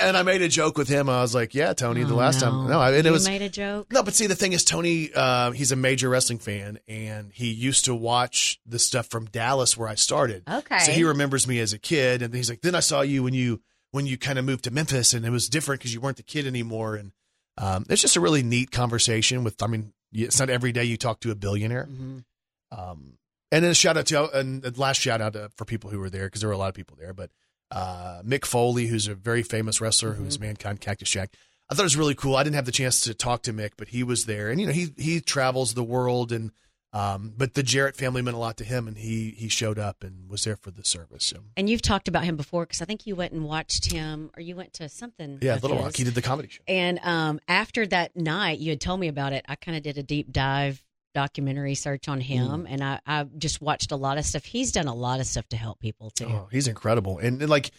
and 0.00 0.16
I 0.16 0.22
made 0.22 0.42
a 0.42 0.48
joke 0.48 0.76
with 0.78 0.88
him. 0.88 1.08
I 1.08 1.20
was 1.22 1.34
like, 1.34 1.54
"Yeah, 1.54 1.72
Tony, 1.72 2.02
the 2.04 2.12
Oh, 2.14 2.16
last 2.16 2.40
time, 2.40 2.68
no, 2.68 2.80
and 2.80 2.94
you 3.04 3.08
it 3.08 3.12
was 3.12 3.26
made 3.28 3.42
a 3.42 3.48
joke. 3.48 3.92
no." 3.92 4.02
But 4.02 4.14
see, 4.14 4.26
the 4.26 4.34
thing 4.34 4.52
is, 4.52 4.64
Tony, 4.64 5.10
uh, 5.14 5.50
he's 5.52 5.72
a 5.72 5.76
major 5.76 6.08
wrestling 6.08 6.38
fan, 6.38 6.78
and 6.88 7.30
he 7.32 7.50
used 7.52 7.84
to 7.86 7.94
watch 7.94 8.60
the 8.66 8.78
stuff 8.78 9.08
from 9.08 9.26
Dallas 9.26 9.76
where 9.76 9.88
I 9.88 9.94
started. 9.94 10.42
Okay. 10.48 10.78
So 10.80 10.92
he 10.92 11.04
remembers 11.04 11.46
me 11.48 11.58
as 11.60 11.72
a 11.72 11.78
kid, 11.78 12.22
and 12.22 12.34
he's 12.34 12.48
like, 12.50 12.60
"Then 12.60 12.74
I 12.74 12.80
saw 12.80 13.00
you 13.02 13.22
when 13.22 13.34
you 13.34 13.60
when 13.92 14.06
you 14.06 14.18
kind 14.18 14.38
of 14.38 14.44
moved 14.44 14.64
to 14.64 14.70
Memphis, 14.70 15.14
and 15.14 15.24
it 15.26 15.30
was 15.30 15.48
different 15.48 15.80
because 15.80 15.92
you 15.94 16.00
weren't 16.00 16.16
the 16.18 16.22
kid 16.22 16.46
anymore." 16.46 16.96
And 16.96 17.12
um, 17.58 17.84
it's 17.88 18.02
just 18.02 18.16
a 18.16 18.20
really 18.20 18.42
neat 18.42 18.70
conversation 18.70 19.44
with. 19.44 19.62
I 19.62 19.66
mean, 19.66 19.92
it's 20.12 20.38
not 20.38 20.50
every 20.50 20.72
day 20.72 20.84
you 20.84 20.96
talk 20.96 21.20
to 21.20 21.30
a 21.30 21.34
billionaire. 21.34 21.88
Mhm. 21.90 22.24
Um, 22.72 23.18
and 23.52 23.64
then 23.64 23.70
a 23.70 23.74
shout 23.74 23.96
out 23.96 24.06
to 24.06 24.30
and 24.38 24.76
last 24.76 25.00
shout 25.00 25.20
out 25.20 25.34
to, 25.34 25.50
for 25.56 25.64
people 25.64 25.88
who 25.90 25.98
were 26.00 26.10
there 26.10 26.26
because 26.26 26.40
there 26.40 26.48
were 26.48 26.54
a 26.54 26.58
lot 26.58 26.68
of 26.68 26.74
people 26.74 26.96
there. 26.98 27.14
But 27.14 27.30
uh, 27.70 28.22
Mick 28.24 28.44
Foley, 28.44 28.86
who's 28.86 29.08
a 29.08 29.14
very 29.14 29.42
famous 29.42 29.80
wrestler, 29.80 30.12
who's 30.12 30.38
Mankind 30.38 30.80
Cactus 30.80 31.10
Jack. 31.10 31.30
I 31.68 31.74
thought 31.74 31.82
it 31.82 31.84
was 31.84 31.96
really 31.96 32.14
cool. 32.14 32.36
I 32.36 32.44
didn't 32.44 32.56
have 32.56 32.64
the 32.66 32.72
chance 32.72 33.00
to 33.02 33.14
talk 33.14 33.42
to 33.42 33.52
Mick, 33.52 33.72
but 33.76 33.88
he 33.88 34.02
was 34.04 34.26
there, 34.26 34.50
and 34.50 34.60
you 34.60 34.66
know 34.66 34.72
he 34.72 34.94
he 34.96 35.20
travels 35.20 35.74
the 35.74 35.82
world, 35.82 36.30
and 36.30 36.52
um, 36.92 37.34
but 37.36 37.54
the 37.54 37.62
Jarrett 37.64 37.96
family 37.96 38.22
meant 38.22 38.36
a 38.36 38.40
lot 38.40 38.56
to 38.58 38.64
him, 38.64 38.86
and 38.86 38.96
he 38.96 39.30
he 39.36 39.48
showed 39.48 39.78
up 39.78 40.04
and 40.04 40.30
was 40.30 40.44
there 40.44 40.56
for 40.56 40.70
the 40.70 40.84
service. 40.84 41.24
So 41.24 41.38
And 41.56 41.68
you've 41.68 41.82
talked 41.82 42.06
about 42.06 42.22
him 42.24 42.36
before 42.36 42.64
because 42.64 42.80
I 42.80 42.84
think 42.84 43.06
you 43.06 43.16
went 43.16 43.32
and 43.32 43.44
watched 43.44 43.92
him, 43.92 44.30
or 44.36 44.40
you 44.40 44.54
went 44.54 44.74
to 44.74 44.88
something. 44.88 45.38
yeah, 45.42 45.54
Little 45.54 45.76
his. 45.76 45.84
Rock, 45.84 45.96
he 45.96 46.04
did 46.04 46.14
the 46.14 46.22
comedy 46.22 46.48
show. 46.48 46.62
And 46.68 47.00
um, 47.02 47.40
after 47.48 47.84
that 47.88 48.16
night, 48.16 48.60
you 48.60 48.70
had 48.70 48.80
told 48.80 49.00
me 49.00 49.08
about 49.08 49.32
it. 49.32 49.44
I 49.48 49.56
kind 49.56 49.76
of 49.76 49.82
did 49.82 49.98
a 49.98 50.02
deep 50.04 50.30
dive 50.32 50.82
documentary 51.16 51.74
search 51.74 52.08
on 52.08 52.20
him, 52.20 52.64
Mm. 52.64 52.66
and 52.68 52.84
I, 52.84 53.00
I 53.06 53.24
just 53.38 53.62
watched 53.62 53.90
a 53.90 53.96
lot 53.96 54.18
of 54.18 54.26
stuff. 54.26 54.44
He's 54.44 54.70
done 54.70 54.86
a 54.86 54.94
lot 54.94 55.18
of 55.18 55.26
stuff 55.26 55.48
to 55.48 55.56
help 55.56 55.80
people 55.80 56.10
too. 56.10 56.26
Oh, 56.26 56.48
he's 56.52 56.68
incredible. 56.68 57.18
And, 57.18 57.40
and, 57.40 57.50
like 57.50 57.70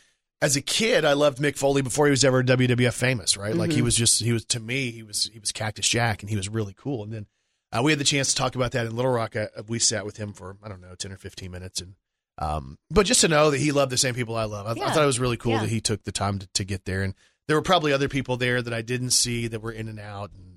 as 0.42 0.56
a 0.56 0.62
kid, 0.62 1.06
I 1.06 1.14
loved 1.14 1.38
Mick 1.38 1.56
Foley 1.58 1.82
before 1.84 2.08
he 2.08 2.12
was 2.12 2.24
ever 2.26 2.44
WWF 2.44 2.94
famous, 2.94 3.38
right? 3.38 3.56
Like 3.56 3.72
he 3.72 3.82
Mhm. 3.82 3.84
was 3.86 3.96
just 3.96 4.22
he 4.24 4.34
was 4.34 4.44
to 4.46 4.60
me 4.60 4.92
he 4.92 5.04
was 5.04 5.30
he 5.32 5.40
was 5.40 5.52
Cactus 5.52 5.88
Jack, 5.88 6.24
and 6.24 6.30
he 6.32 6.36
was 6.36 6.50
really 6.50 6.74
cool. 6.76 7.04
And 7.04 7.14
then 7.14 7.26
uh, 7.72 7.82
we 7.84 7.92
had 7.92 8.00
the 8.00 8.04
chance 8.06 8.30
to 8.30 8.36
talk 8.36 8.56
about 8.56 8.72
that 8.72 8.86
in 8.88 8.96
Little 8.96 9.12
Rock. 9.12 9.36
Uh, 9.36 9.48
we 9.68 9.78
sat 9.80 10.04
with 10.06 10.18
him 10.18 10.34
for 10.34 10.58
I 10.64 10.68
don't 10.70 10.82
know 10.82 10.96
ten 10.96 11.12
or 11.12 11.18
fifteen 11.18 11.52
minutes, 11.52 11.80
and 11.82 11.94
um, 12.40 12.78
but 12.90 13.06
just 13.06 13.22
to 13.22 13.28
know 13.28 13.50
that 13.52 13.60
he 13.60 13.72
loved 13.72 13.92
the 13.92 13.98
same 13.98 14.14
people 14.16 14.36
I 14.36 14.44
love, 14.46 14.66
I, 14.68 14.72
I 14.72 14.92
thought 14.92 15.04
it 15.04 15.06
was 15.08 15.20
really 15.20 15.38
cool 15.38 15.54
Yeah. 15.54 15.62
that 15.62 15.70
he 15.70 15.82
took 15.82 16.04
the 16.04 16.12
time 16.12 16.40
to, 16.40 16.48
to 16.54 16.64
get 16.64 16.86
there. 16.86 17.02
And 17.04 17.14
there 17.48 17.56
were 17.58 17.62
probably 17.64 17.94
other 17.94 18.10
people 18.10 18.38
there 18.38 18.62
that 18.62 18.74
I 18.74 18.82
didn't 18.82 19.12
see 19.12 19.48
that 19.48 19.62
were 19.62 19.72
in 19.72 19.88
and 19.88 20.00
out, 20.00 20.32
and 20.36 20.57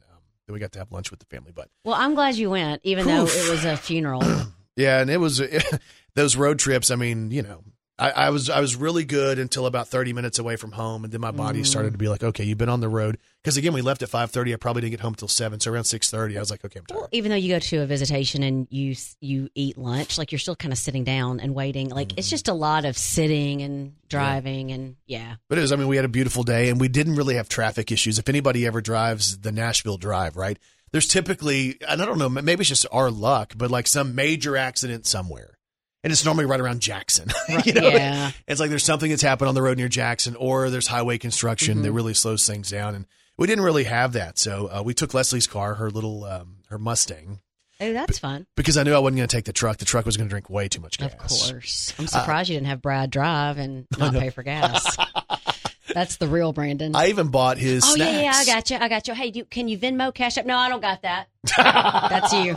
we 0.53 0.59
got 0.59 0.73
to 0.73 0.79
have 0.79 0.93
lunch 0.93 1.11
with 1.11 1.21
the 1.21 1.27
family. 1.27 1.53
But 1.55 1.69
Well, 1.85 1.95
I'm 1.95 2.15
glad 2.15 2.37
you 2.37 2.51
went, 2.51 2.81
even 2.85 3.07
though 3.07 3.27
it 3.27 3.51
was 3.51 3.65
a 3.65 3.77
funeral. 3.77 4.23
Yeah, 4.77 5.01
and 5.01 5.11
it 5.11 5.19
was 5.19 5.43
those 6.15 6.37
road 6.37 6.59
trips. 6.59 6.91
I 6.91 6.97
mean, 6.97 7.31
you 7.33 7.43
know, 7.43 7.65
I, 8.01 8.11
I 8.11 8.31
was 8.31 8.49
I 8.49 8.61
was 8.61 8.75
really 8.77 9.05
good 9.05 9.39
until 9.39 9.67
about 9.67 9.89
thirty 9.89 10.13
minutes 10.13 10.39
away 10.39 10.57
from 10.57 10.73
home, 10.73 11.05
and 11.05 11.13
then 11.13 11.21
my 11.21 11.31
body 11.33 11.61
Mm. 11.61 11.67
started 11.67 11.93
to 11.93 11.99
be 11.99 12.09
like, 12.09 12.23
okay, 12.23 12.45
you've 12.45 12.57
been 12.59 12.69
on 12.71 12.81
the 12.81 12.89
road. 12.89 13.19
Because 13.43 13.57
again, 13.57 13.73
we 13.73 13.83
left 13.83 14.03
at 14.03 14.09
five 14.09 14.31
thirty. 14.31 14.53
I 14.53 14.57
probably 14.57 14.81
didn't 14.83 14.93
get 14.93 15.01
home 15.01 15.15
till 15.15 15.29
seven, 15.29 15.61
so 15.61 15.71
around 15.73 15.85
six 15.85 16.11
thirty, 16.11 16.37
I 16.37 16.41
was 16.41 16.51
like, 16.51 16.65
okay, 16.65 16.79
I'm 16.81 16.87
tired. 16.87 16.99
Well, 16.99 17.09
even 17.13 17.31
though 17.31 17.37
you 17.37 17.53
go 17.53 17.59
to 17.59 17.83
a 17.83 17.87
visitation 17.87 18.43
and 18.43 18.67
you 18.71 18.95
you 19.21 19.49
eat 19.55 19.77
lunch, 19.77 20.17
like 20.19 20.33
you're 20.33 20.39
still 20.39 20.57
kind 20.57 20.73
of 20.73 20.79
sitting 20.79 21.05
down 21.05 21.41
and 21.41 21.55
waiting. 21.55 21.91
Like 21.91 22.09
Mm-hmm. 22.09 22.19
it's 22.19 22.31
just 22.31 22.49
a 22.49 22.55
lot 22.55 22.85
of 22.87 22.97
sitting 22.97 23.63
and 23.63 23.93
driving 24.09 24.73
and 24.73 24.97
yeah. 25.07 25.37
But 25.49 25.59
it 25.59 25.61
was, 25.61 25.73
I 25.73 25.77
mean, 25.77 25.89
we 25.89 25.97
had 25.97 26.05
a 26.05 26.09
beautiful 26.09 26.43
day, 26.43 26.71
and 26.71 26.81
we 26.81 26.89
didn't 26.89 27.17
really 27.17 27.35
have 27.37 27.49
traffic 27.49 27.93
issues. 27.93 28.19
If 28.19 28.29
anybody 28.29 28.67
ever 28.67 28.81
drives 28.81 29.39
the 29.39 29.53
Nashville 29.53 29.99
Drive, 29.99 30.37
right? 30.37 30.59
There's 30.93 31.07
typically, 31.07 31.79
and 31.89 32.03
I 32.03 32.05
don't 32.05 32.19
know, 32.19 32.29
maybe 32.29 32.63
it's 32.63 32.69
just 32.69 32.87
our 32.91 33.13
luck, 33.13 33.53
but 33.57 33.71
like 33.71 33.87
some 33.87 34.17
major 34.17 34.57
accident 34.57 35.07
somewhere. 35.07 35.57
And 36.03 36.11
it's 36.13 36.25
normally 36.25 36.47
right 36.47 36.61
around 36.61 36.81
Jackson. 36.81 37.29
you 37.65 37.75
know? 37.75 37.89
yeah. 37.89 38.31
It's 38.49 38.59
like 38.61 38.71
there's 38.71 38.85
something 38.85 39.11
that's 39.11 39.21
happened 39.23 39.49
on 39.49 39.55
the 39.55 39.63
road 39.63 39.77
near 39.77 39.89
Jackson, 39.89 40.35
or 40.37 40.71
there's 40.71 40.87
highway 40.87 41.19
construction 41.19 41.75
Mm-hmm. 41.77 41.83
that 41.85 41.93
really 41.93 42.15
slows 42.15 42.47
things 42.47 42.71
down. 42.71 42.95
And 42.95 43.07
we 43.37 43.47
didn't 43.47 43.65
really 43.65 43.85
have 43.85 44.15
that, 44.15 44.39
so 44.39 44.69
uh, 44.73 44.83
we 44.83 44.95
took 44.95 45.13
Leslie's 45.15 45.47
car, 45.47 45.75
her 45.75 45.91
little 45.91 46.25
um, 46.25 46.57
her 46.69 46.79
Mustang, 46.79 47.41
Oh, 47.83 47.93
that's 47.95 48.19
fun. 48.19 48.47
because 48.57 48.77
I 48.77 48.83
knew 48.83 48.95
I 48.95 48.99
wasn't 48.99 49.17
going 49.19 49.29
to 49.29 49.35
take 49.37 49.47
the 49.47 49.53
truck. 49.55 49.79
The 49.79 49.87
truck 49.87 50.05
was 50.05 50.17
going 50.19 50.29
to 50.29 50.31
drink 50.31 50.51
way 50.51 50.69
too 50.69 50.81
much 50.83 50.99
gas. 50.99 51.13
Of 51.13 51.53
course. 51.53 51.95
I'm 51.99 52.05
Uh, 52.05 52.09
surprised 52.09 52.51
you 52.51 52.57
didn't 52.57 52.67
have 52.67 52.83
Brad 52.83 53.11
drive 53.11 53.57
and 53.57 53.87
not 53.99 54.13
pay 54.13 54.29
for 54.31 54.43
gas. 54.43 54.97
That's 55.95 56.17
the 56.17 56.29
real 56.29 56.53
Brandon. 56.53 56.95
I 56.95 57.09
even 57.09 57.29
bought 57.29 57.57
his. 57.59 57.83
oh 57.85 57.95
snacks. 57.95 58.13
yeah, 58.13 58.21
yeah, 58.23 58.33
I 58.35 58.45
got 58.45 58.71
you. 58.71 58.77
I 58.77 58.89
got 58.89 59.09
you. 59.09 59.15
Hey, 59.15 59.31
do, 59.33 59.45
can 59.47 59.67
you 59.69 59.77
Venmo 59.79 60.15
Cash 60.15 60.37
App? 60.39 60.47
No, 60.47 60.57
I 60.57 60.69
don't 60.69 60.81
got 60.83 61.03
that. 61.03 61.29
That's 61.57 62.33
you. 62.33 62.57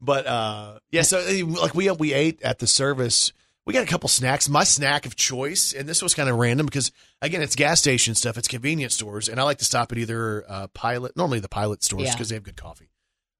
But 0.00 0.26
uh, 0.26 0.78
yeah, 0.90 1.02
so 1.02 1.18
uh, 1.18 1.46
like 1.60 1.74
we 1.74 1.90
we 1.92 2.12
ate 2.14 2.42
at 2.42 2.58
the 2.58 2.66
service. 2.66 3.32
We 3.66 3.74
got 3.74 3.82
a 3.82 3.86
couple 3.86 4.08
snacks. 4.08 4.48
My 4.48 4.64
snack 4.64 5.04
of 5.04 5.14
choice, 5.14 5.74
and 5.74 5.86
this 5.86 6.00
was 6.00 6.14
kind 6.14 6.30
of 6.30 6.36
random 6.36 6.64
because 6.66 6.90
again, 7.20 7.42
it's 7.42 7.54
gas 7.54 7.80
station 7.80 8.14
stuff. 8.14 8.38
It's 8.38 8.48
convenience 8.48 8.94
stores, 8.94 9.28
and 9.28 9.38
I 9.38 9.42
like 9.42 9.58
to 9.58 9.64
stop 9.66 9.92
at 9.92 9.98
either 9.98 10.44
uh, 10.48 10.68
Pilot, 10.68 11.16
normally 11.16 11.40
the 11.40 11.50
Pilot 11.50 11.82
stores 11.84 12.04
Yeah. 12.04 12.12
because 12.12 12.30
they 12.30 12.36
have 12.36 12.44
good 12.44 12.56
coffee. 12.56 12.88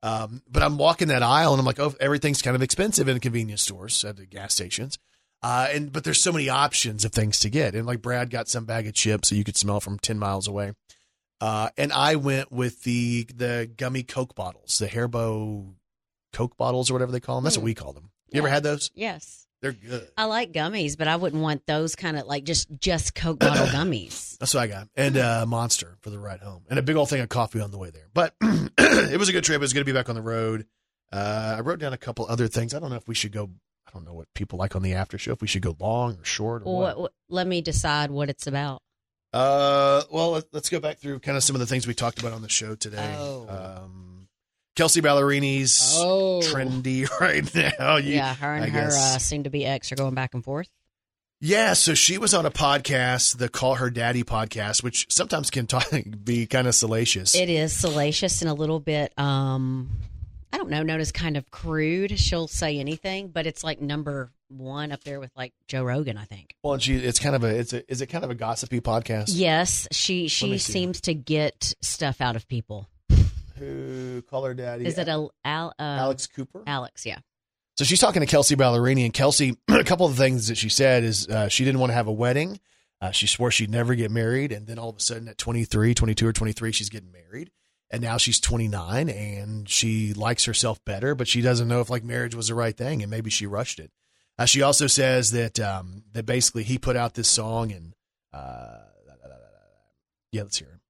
Um, 0.03 0.42
but 0.49 0.62
I'm 0.62 0.77
walking 0.77 1.09
that 1.09 1.23
aisle, 1.23 1.53
and 1.55 1.61
I'm 1.61 1.64
like, 1.66 1.81
oh, 1.81 1.94
everything's 1.99 2.42
kind 2.42 2.55
of 2.55 2.62
expensive 2.62 3.09
in 3.09 3.18
convenience 3.21 3.62
stores 3.62 4.05
at 4.05 4.16
the 4.16 4.27
gas 4.27 4.53
stations. 4.53 4.99
Uh, 5.42 5.68
and 5.73 5.92
but 5.92 6.05
there's 6.05 6.21
so 6.21 6.33
many 6.33 6.49
options 6.51 7.05
of 7.07 7.12
things 7.12 7.38
to 7.40 7.49
get, 7.49 7.75
and 7.75 7.87
like 7.87 8.03
Brad 8.03 8.29
got 8.29 8.49
some 8.49 8.64
bag 8.66 8.87
of 8.87 8.92
chips 8.94 9.31
that 9.31 9.37
you 9.37 9.44
could 9.44 9.57
smell 9.57 9.81
from 9.81 9.99
ten 9.99 10.18
miles 10.18 10.47
away. 10.47 10.73
Uh, 11.40 11.71
and 11.79 11.92
I 11.92 12.16
went 12.16 12.53
with 12.53 12.83
the 12.83 13.25
the 13.35 13.71
gummy 13.77 14.03
Coke 14.03 14.35
bottles, 14.35 14.79
the 14.79 14.88
Haribo 14.88 15.75
Coke 16.33 16.57
bottles 16.57 16.91
or 16.91 16.95
whatever 16.95 17.12
they 17.12 17.21
call 17.21 17.37
them. 17.37 17.45
That's 17.45 17.57
what 17.57 17.62
Mm. 17.62 17.67
we 17.67 17.75
call 17.75 17.93
them. 17.93 18.11
You 18.31 18.41
ever 18.41 18.49
had 18.49 18.62
those? 18.62 18.91
Yes. 18.95 19.47
They're 19.61 19.73
good. 19.73 20.09
I 20.17 20.25
like 20.27 20.53
gummies, 20.53 20.97
but 20.97 21.09
I 21.09 21.17
wouldn't 21.17 21.43
want 21.43 21.67
those 21.67 21.97
kind 21.97 22.17
of 22.17 22.27
like 22.27 22.45
just 22.45 22.69
just 22.79 23.14
Coke 23.14 23.41
bottle 23.41 23.67
gummies. 23.77 24.37
That's 24.38 24.55
what 24.55 24.61
I 24.61 24.67
got. 24.69 24.88
And 24.95 25.17
uh, 25.17 25.47
Monster 25.49 25.97
for 26.01 26.11
the 26.11 26.19
ride 26.19 26.41
home. 26.41 26.62
And 26.71 26.79
a 26.79 26.83
big 26.83 26.95
old 26.97 27.09
thing 27.11 27.21
of 27.21 27.29
coffee 27.29 27.61
on 27.61 27.71
the 27.73 27.79
way 27.79 27.91
there. 27.91 28.07
But 28.14 28.35
it 28.43 29.19
was 29.19 29.29
a 29.29 29.33
good 29.33 29.43
trip. 29.45 29.57
It 29.57 29.61
was 29.61 29.73
good 29.73 29.81
to 29.81 29.85
be 29.85 29.93
back 29.93 30.09
on 30.09 30.14
the 30.14 30.23
road. 30.23 30.67
Uh, 31.11 31.55
I 31.59 31.61
wrote 31.62 31.81
down 31.81 31.93
a 31.93 31.99
couple 31.99 32.27
other 32.29 32.47
things. 32.47 32.73
I 32.75 32.79
don't 32.79 32.91
know 32.91 32.97
if 32.97 33.09
we 33.09 33.14
should 33.17 33.33
go. 33.33 33.51
I 33.88 33.91
don't 33.93 34.05
know 34.05 34.12
what 34.14 34.29
people 34.35 34.59
like 34.59 34.77
on 34.77 34.83
the 34.83 34.93
after 34.95 35.17
show. 35.19 35.33
If 35.33 35.41
we 35.41 35.49
should 35.49 35.62
go 35.62 35.75
long 35.81 36.19
or 36.19 36.25
short 36.25 36.62
or 36.64 36.79
Well, 36.81 37.03
what. 37.03 37.12
let 37.31 37.47
me 37.47 37.61
decide 37.62 38.11
what 38.12 38.29
it's 38.29 38.47
about. 38.47 38.83
Uh, 39.33 40.03
well, 40.11 40.33
let- 40.33 40.45
let's 40.53 40.69
go 40.69 40.79
back 40.81 40.99
through 40.99 41.19
kind 41.21 41.37
of 41.37 41.43
some 41.43 41.57
of 41.57 41.61
the 41.61 41.67
things 41.67 41.87
we 41.87 41.95
talked 41.95 42.21
about 42.21 42.33
on 42.33 42.43
the 42.43 42.49
show 42.49 42.75
today. 42.75 43.14
Oh. 43.19 43.47
Um, 43.49 44.08
Kelsea 44.79 45.01
Ballerini's 45.03 45.97
Oh. 45.99 46.41
trendy 46.41 47.07
right 47.21 47.53
now. 47.53 47.97
You- 47.97 48.14
yeah, 48.14 48.33
her 48.35 48.55
and 48.55 48.64
I 48.64 48.69
her 48.69 48.87
uh, 48.93 49.19
soon 49.19 49.43
to 49.43 49.51
be 49.51 49.67
ex 49.67 49.91
are 49.91 49.97
going 49.97 50.14
back 50.14 50.35
and 50.35 50.45
forth. 50.45 50.69
Yeah, 51.41 51.73
so 51.73 51.95
she 51.95 52.17
was 52.17 52.33
on 52.33 52.47
a 52.47 52.51
podcast, 52.53 53.38
the 53.38 53.49
Call 53.49 53.75
Her 53.75 53.91
Daddy 53.91 54.23
podcast, 54.23 54.85
which 54.85 55.07
sometimes 55.09 55.51
can 55.51 55.67
talk, 55.67 55.87
be 56.25 56.47
kind 56.47 56.69
of 56.69 56.77
salacious. 56.77 57.35
It 57.35 57.49
is 57.51 57.73
salacious 57.73 58.41
and 58.41 58.49
a 58.49 58.55
little 58.55 58.79
bit, 58.79 59.12
um, 59.19 59.91
I 60.53 60.59
don't 60.59 60.71
know, 60.71 60.83
known 60.85 61.01
as 61.01 61.11
kind 61.12 61.37
of 61.37 61.51
crude. 61.51 62.17
She'll 62.19 62.47
say 62.49 62.79
anything, 62.79 63.29
but 63.29 63.47
it's 63.49 63.62
like 63.64 63.81
number 63.81 64.31
one 64.49 64.93
up 64.93 65.03
there 65.03 65.19
with 65.21 65.31
like 65.37 65.53
Joe 65.67 65.83
Rogan, 65.83 66.17
I 66.17 66.25
think. 66.25 66.55
well, 66.62 66.75
and 66.75 66.83
she 66.83 66.95
it's 66.97 67.19
kind 67.19 67.35
of 67.37 67.43
a 67.45 67.49
it's 67.49 67.73
a 67.73 67.88
is 67.91 68.01
it 68.01 68.07
kind 68.07 68.23
of 68.25 68.31
a 68.31 68.35
gossipy 68.37 68.81
podcast? 68.81 69.25
Yes, 69.29 69.88
she 69.93 70.29
she 70.29 70.57
see. 70.59 70.73
seems 70.73 71.01
to 71.03 71.14
get 71.14 71.75
stuff 71.83 72.21
out 72.21 72.35
of 72.37 72.47
people. 72.49 72.88
Who 73.59 74.23
Call 74.23 74.44
Her 74.44 74.55
Daddy? 74.55 74.87
Is 74.87 74.99
it 74.99 75.09
a 75.09 75.29
Al, 75.44 75.75
uh, 75.79 75.83
Alex 75.83 76.27
Cooper? 76.27 76.62
Alex, 76.66 77.05
yeah. 77.05 77.18
So 77.77 77.85
she's 77.85 78.01
talking 78.01 78.21
to 78.21 78.27
Kelsea 78.27 78.57
Ballerini, 78.57 79.05
and 79.05 79.14
Kelsea, 79.14 79.57
a 79.68 79.85
couple 79.85 80.07
of 80.07 80.16
the 80.16 80.23
things 80.23 80.49
that 80.49 80.57
she 80.57 80.68
said 80.68 81.05
is 81.05 81.29
uh, 81.29 81.49
she 81.49 81.64
didn't 81.64 81.81
want 81.81 81.90
to 81.90 81.94
have 81.94 82.09
a 82.09 82.12
wedding. 82.12 82.61
Uh, 83.01 83.12
she 83.12 83.27
swore 83.27 83.51
she'd 83.51 83.71
never 83.71 83.94
get 83.94 84.11
married. 84.11 84.51
And 84.51 84.66
then 84.66 84.79
all 84.79 84.90
of 84.90 84.97
a 84.97 85.01
sudden 85.01 85.29
at 85.29 85.38
23, 85.38 85.94
22 85.94 86.27
or 86.27 86.33
23, 86.33 86.73
she's 86.73 86.88
getting 86.88 87.12
married. 87.12 87.51
And 87.90 88.03
now 88.03 88.16
she's 88.16 88.40
29 88.40 89.09
and 89.09 89.68
she 89.68 90.12
likes 90.12 90.44
herself 90.44 90.85
better, 90.85 91.14
but 91.14 91.29
she 91.29 91.40
doesn't 91.40 91.68
know 91.68 91.81
if 91.81 91.88
like 91.88 92.05
marriage 92.05 92.35
was 92.35 92.49
the 92.49 92.55
right 92.55 92.77
thing 92.77 93.03
and 93.03 93.11
maybe 93.11 93.31
she 93.31 93.47
rushed 93.47 93.79
it. 93.79 93.90
Uh, 94.38 94.44
she 94.44 94.61
also 94.61 94.87
says 94.87 95.31
that 95.31 95.59
um, 95.59 96.03
that 96.12 96.27
basically 96.27 96.64
he 96.64 96.77
put 96.77 96.97
out 96.97 97.14
this 97.14 97.31
song 97.31 97.73
and 97.73 97.94
uh, 98.33 98.79
yeah, 100.33 100.42
let's 100.42 100.59
hear 100.59 100.68
him. 100.68 100.81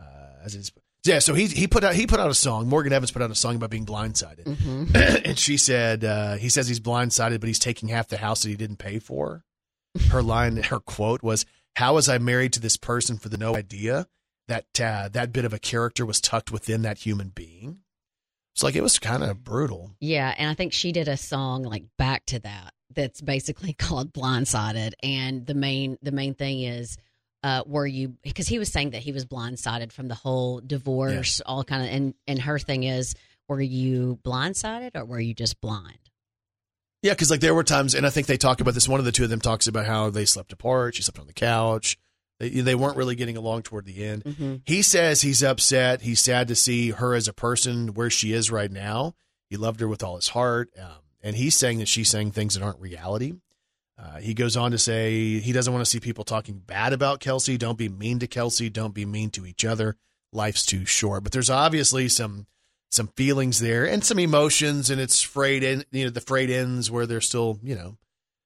Uh, 0.00 0.44
as 0.44 0.54
it's, 0.54 0.72
Yeah, 1.06 1.20
so 1.20 1.34
he 1.34 1.46
he 1.46 1.66
put 1.66 1.84
out 1.84 1.94
he 1.94 2.06
put 2.06 2.20
out 2.20 2.30
a 2.30 2.34
song. 2.34 2.68
Morgan 2.68 2.92
Evans 2.92 3.10
put 3.10 3.22
out 3.22 3.30
a 3.30 3.34
song 3.34 3.56
about 3.56 3.70
being 3.70 3.86
blindsided, 3.86 4.44
Mm-hmm. 4.44 4.96
and 5.24 5.38
she 5.38 5.56
said 5.56 6.04
uh, 6.04 6.36
he 6.36 6.48
says 6.48 6.68
he's 6.68 6.80
blindsided, 6.80 7.40
but 7.40 7.46
he's 7.46 7.58
taking 7.58 7.88
half 7.88 8.08
the 8.08 8.16
house 8.16 8.42
that 8.42 8.48
he 8.48 8.56
didn't 8.56 8.76
pay 8.76 8.98
for. 8.98 9.44
Her 10.10 10.22
line, 10.22 10.58
her 10.58 10.80
quote 10.80 11.22
was, 11.22 11.46
"How 11.76 11.94
was 11.94 12.08
I 12.08 12.18
married 12.18 12.52
to 12.54 12.60
this 12.60 12.76
person 12.76 13.16
for 13.16 13.28
the 13.28 13.38
no 13.38 13.56
idea 13.56 14.06
that 14.48 14.66
uh, 14.80 15.08
that 15.12 15.32
bit 15.32 15.44
of 15.44 15.52
a 15.52 15.58
character 15.58 16.04
was 16.04 16.20
tucked 16.20 16.52
within 16.52 16.82
that 16.82 16.98
human 16.98 17.28
being?" 17.28 17.78
It's 18.54 18.62
like 18.62 18.74
it 18.74 18.82
was 18.82 18.98
kind 18.98 19.22
of 19.22 19.44
brutal. 19.44 19.92
Yeah, 20.00 20.34
and 20.36 20.50
I 20.50 20.54
think 20.54 20.72
she 20.72 20.90
did 20.92 21.08
a 21.08 21.16
song 21.16 21.62
like 21.62 21.84
back 21.98 22.24
to 22.26 22.38
that 22.40 22.72
that's 22.94 23.20
basically 23.20 23.72
called 23.78 24.12
Blindsided 24.12 24.92
and 25.02 25.46
the 25.46 25.54
main 25.54 25.98
the 26.02 26.12
main 26.12 26.34
thing 26.34 26.62
is 26.62 26.96
uh 27.46 27.62
were 27.66 27.86
you 27.86 28.14
because 28.22 28.48
he 28.48 28.58
was 28.58 28.70
saying 28.72 28.90
that 28.90 29.02
he 29.02 29.12
was 29.12 29.24
blindsided 29.24 29.92
from 29.92 30.08
the 30.08 30.14
whole 30.14 30.60
divorce 30.60 31.40
all 31.46 31.64
kind 31.64 31.82
of 31.82 31.88
and 31.88 32.14
and 32.26 32.40
her 32.40 32.58
thing 32.58 32.82
is 32.82 33.14
were 33.48 33.60
you 33.60 34.18
blindsided 34.24 34.96
or 34.96 35.04
were 35.04 35.20
you 35.20 35.34
just 35.34 35.60
blind? 35.60 35.98
Yeah, 37.02 37.12
because 37.12 37.30
like 37.30 37.40
there 37.40 37.54
were 37.54 37.62
times, 37.62 37.94
and 37.94 38.06
I 38.06 38.10
think 38.10 38.26
they 38.26 38.36
talk 38.36 38.60
about 38.60 38.74
this. 38.74 38.88
One 38.88 38.98
of 38.98 39.06
the 39.06 39.12
two 39.12 39.24
of 39.24 39.30
them 39.30 39.40
talks 39.40 39.66
about 39.66 39.86
how 39.86 40.10
they 40.10 40.24
slept 40.24 40.52
apart. 40.52 40.96
She 40.96 41.02
slept 41.02 41.20
on 41.20 41.26
the 41.26 41.32
couch. 41.32 41.98
They, 42.40 42.48
they 42.48 42.74
weren't 42.74 42.96
really 42.96 43.14
getting 43.14 43.36
along 43.36 43.62
toward 43.62 43.86
the 43.86 44.04
end. 44.04 44.24
Mm-hmm. 44.24 44.56
He 44.64 44.82
says 44.82 45.22
he's 45.22 45.42
upset. 45.42 46.02
He's 46.02 46.20
sad 46.20 46.48
to 46.48 46.56
see 46.56 46.90
her 46.90 47.14
as 47.14 47.28
a 47.28 47.32
person 47.32 47.94
where 47.94 48.10
she 48.10 48.32
is 48.32 48.50
right 48.50 48.70
now. 48.70 49.14
He 49.48 49.56
loved 49.56 49.80
her 49.80 49.88
with 49.88 50.02
all 50.02 50.16
his 50.16 50.28
heart. 50.28 50.70
Um, 50.78 50.98
and 51.22 51.36
he's 51.36 51.54
saying 51.54 51.78
that 51.78 51.88
she's 51.88 52.10
saying 52.10 52.32
things 52.32 52.54
that 52.54 52.62
aren't 52.62 52.80
reality. 52.80 53.34
Uh, 53.98 54.18
he 54.18 54.34
goes 54.34 54.56
on 54.56 54.72
to 54.72 54.78
say 54.78 55.38
he 55.40 55.52
doesn't 55.52 55.72
want 55.72 55.84
to 55.84 55.90
see 55.90 56.00
people 56.00 56.22
talking 56.24 56.58
bad 56.58 56.92
about 56.92 57.20
Kelsea. 57.20 57.56
Don't 57.56 57.78
be 57.78 57.88
mean 57.88 58.18
to 58.18 58.26
Kelsea. 58.26 58.68
Don't 58.68 58.92
be 58.94 59.06
mean 59.06 59.30
to 59.30 59.46
each 59.46 59.64
other. 59.64 59.96
Life's 60.32 60.66
too 60.66 60.84
short. 60.84 61.22
But 61.22 61.32
there's 61.32 61.48
obviously 61.50 62.08
some 62.08 62.46
some 62.90 63.08
feelings 63.16 63.58
there 63.60 63.86
and 63.86 64.04
some 64.04 64.18
emotions, 64.18 64.90
and 64.90 65.00
it's 65.00 65.22
frayed 65.22 65.62
in 65.62 65.84
you 65.92 66.04
know 66.04 66.10
the 66.10 66.20
frayed 66.20 66.50
ends 66.50 66.90
where 66.90 67.06
there's 67.06 67.26
still 67.26 67.58
you 67.62 67.74
know 67.74 67.96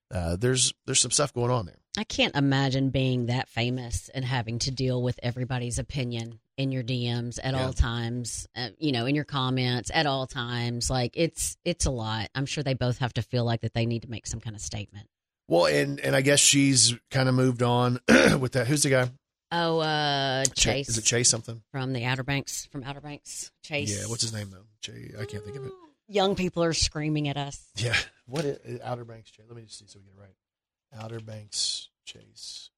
uh, 0.09 0.35
there's 0.37 0.73
there's 0.85 0.99
some 1.01 1.11
stuff 1.11 1.33
going 1.33 1.51
on 1.51 1.65
there. 1.65 1.75
I 1.97 2.05
can't 2.05 2.35
imagine 2.37 2.89
being 2.89 3.25
that 3.25 3.49
famous 3.49 4.09
and 4.15 4.23
having 4.23 4.59
to 4.59 4.71
deal 4.71 5.03
with 5.03 5.19
everybody's 5.21 5.77
opinion 5.77 6.39
in 6.55 6.71
your 6.71 6.83
DMs 6.83 7.37
at 7.43 7.53
Yeah. 7.53 7.65
all 7.65 7.73
times, 7.73 8.47
uh, 8.55 8.69
you 8.77 8.93
know, 8.93 9.05
in 9.05 9.15
your 9.15 9.25
comments 9.25 9.91
at 9.93 10.05
all 10.05 10.27
times. 10.27 10.89
Like 10.89 11.11
it's 11.15 11.57
it's 11.65 11.85
a 11.85 11.91
lot. 11.91 12.29
I'm 12.33 12.45
sure 12.45 12.63
they 12.63 12.73
both 12.73 12.99
have 12.99 13.13
to 13.15 13.21
feel 13.21 13.43
like 13.43 13.61
that 13.61 13.73
they 13.73 13.85
need 13.85 14.03
to 14.03 14.09
make 14.09 14.25
some 14.27 14.39
kind 14.39 14.55
of 14.55 14.61
statement. 14.61 15.07
Well, 15.51 15.65
and 15.65 15.99
and 15.99 16.15
I 16.15 16.21
guess 16.21 16.39
she's 16.39 16.95
kind 17.11 17.27
of 17.27 17.35
moved 17.35 17.61
on 17.61 17.99
with 18.39 18.53
that. 18.53 18.67
Who's 18.67 18.83
the 18.83 18.89
guy? 18.89 19.09
Oh, 19.51 19.79
uh, 19.79 20.45
Ch- 20.45 20.55
Chase 20.55 20.87
Is 20.87 20.97
it 20.97 21.01
Chase 21.03 21.27
something? 21.27 21.61
from 21.73 21.91
the 21.91 22.05
Outer 22.05 22.23
Banks, 22.23 22.67
from 22.71 22.85
Outer 22.85 23.01
Banks. 23.01 23.51
Chase. 23.61 23.99
Yeah. 23.99 24.07
What's 24.07 24.21
his 24.21 24.33
name 24.33 24.49
though? 24.49 24.63
Chase. 24.79 25.13
I 25.19 25.25
can't 25.25 25.43
think 25.43 25.57
of 25.57 25.65
it. 25.65 25.73
Young 26.07 26.35
people 26.35 26.63
are 26.63 26.71
screaming 26.71 27.27
at 27.27 27.35
us. 27.35 27.61
Yeah. 27.75 27.97
What 28.27 28.45
is, 28.45 28.79
Outer 28.81 29.03
Banks 29.03 29.29
Chase? 29.29 29.45
Let 29.49 29.57
me 29.57 29.63
just 29.63 29.77
see 29.77 29.87
so 29.87 29.99
we 29.99 30.05
get 30.05 30.13
it 30.13 30.21
right. 30.21 31.03
Outer 31.03 31.19
Banks 31.19 31.89
Chase. 32.05 32.69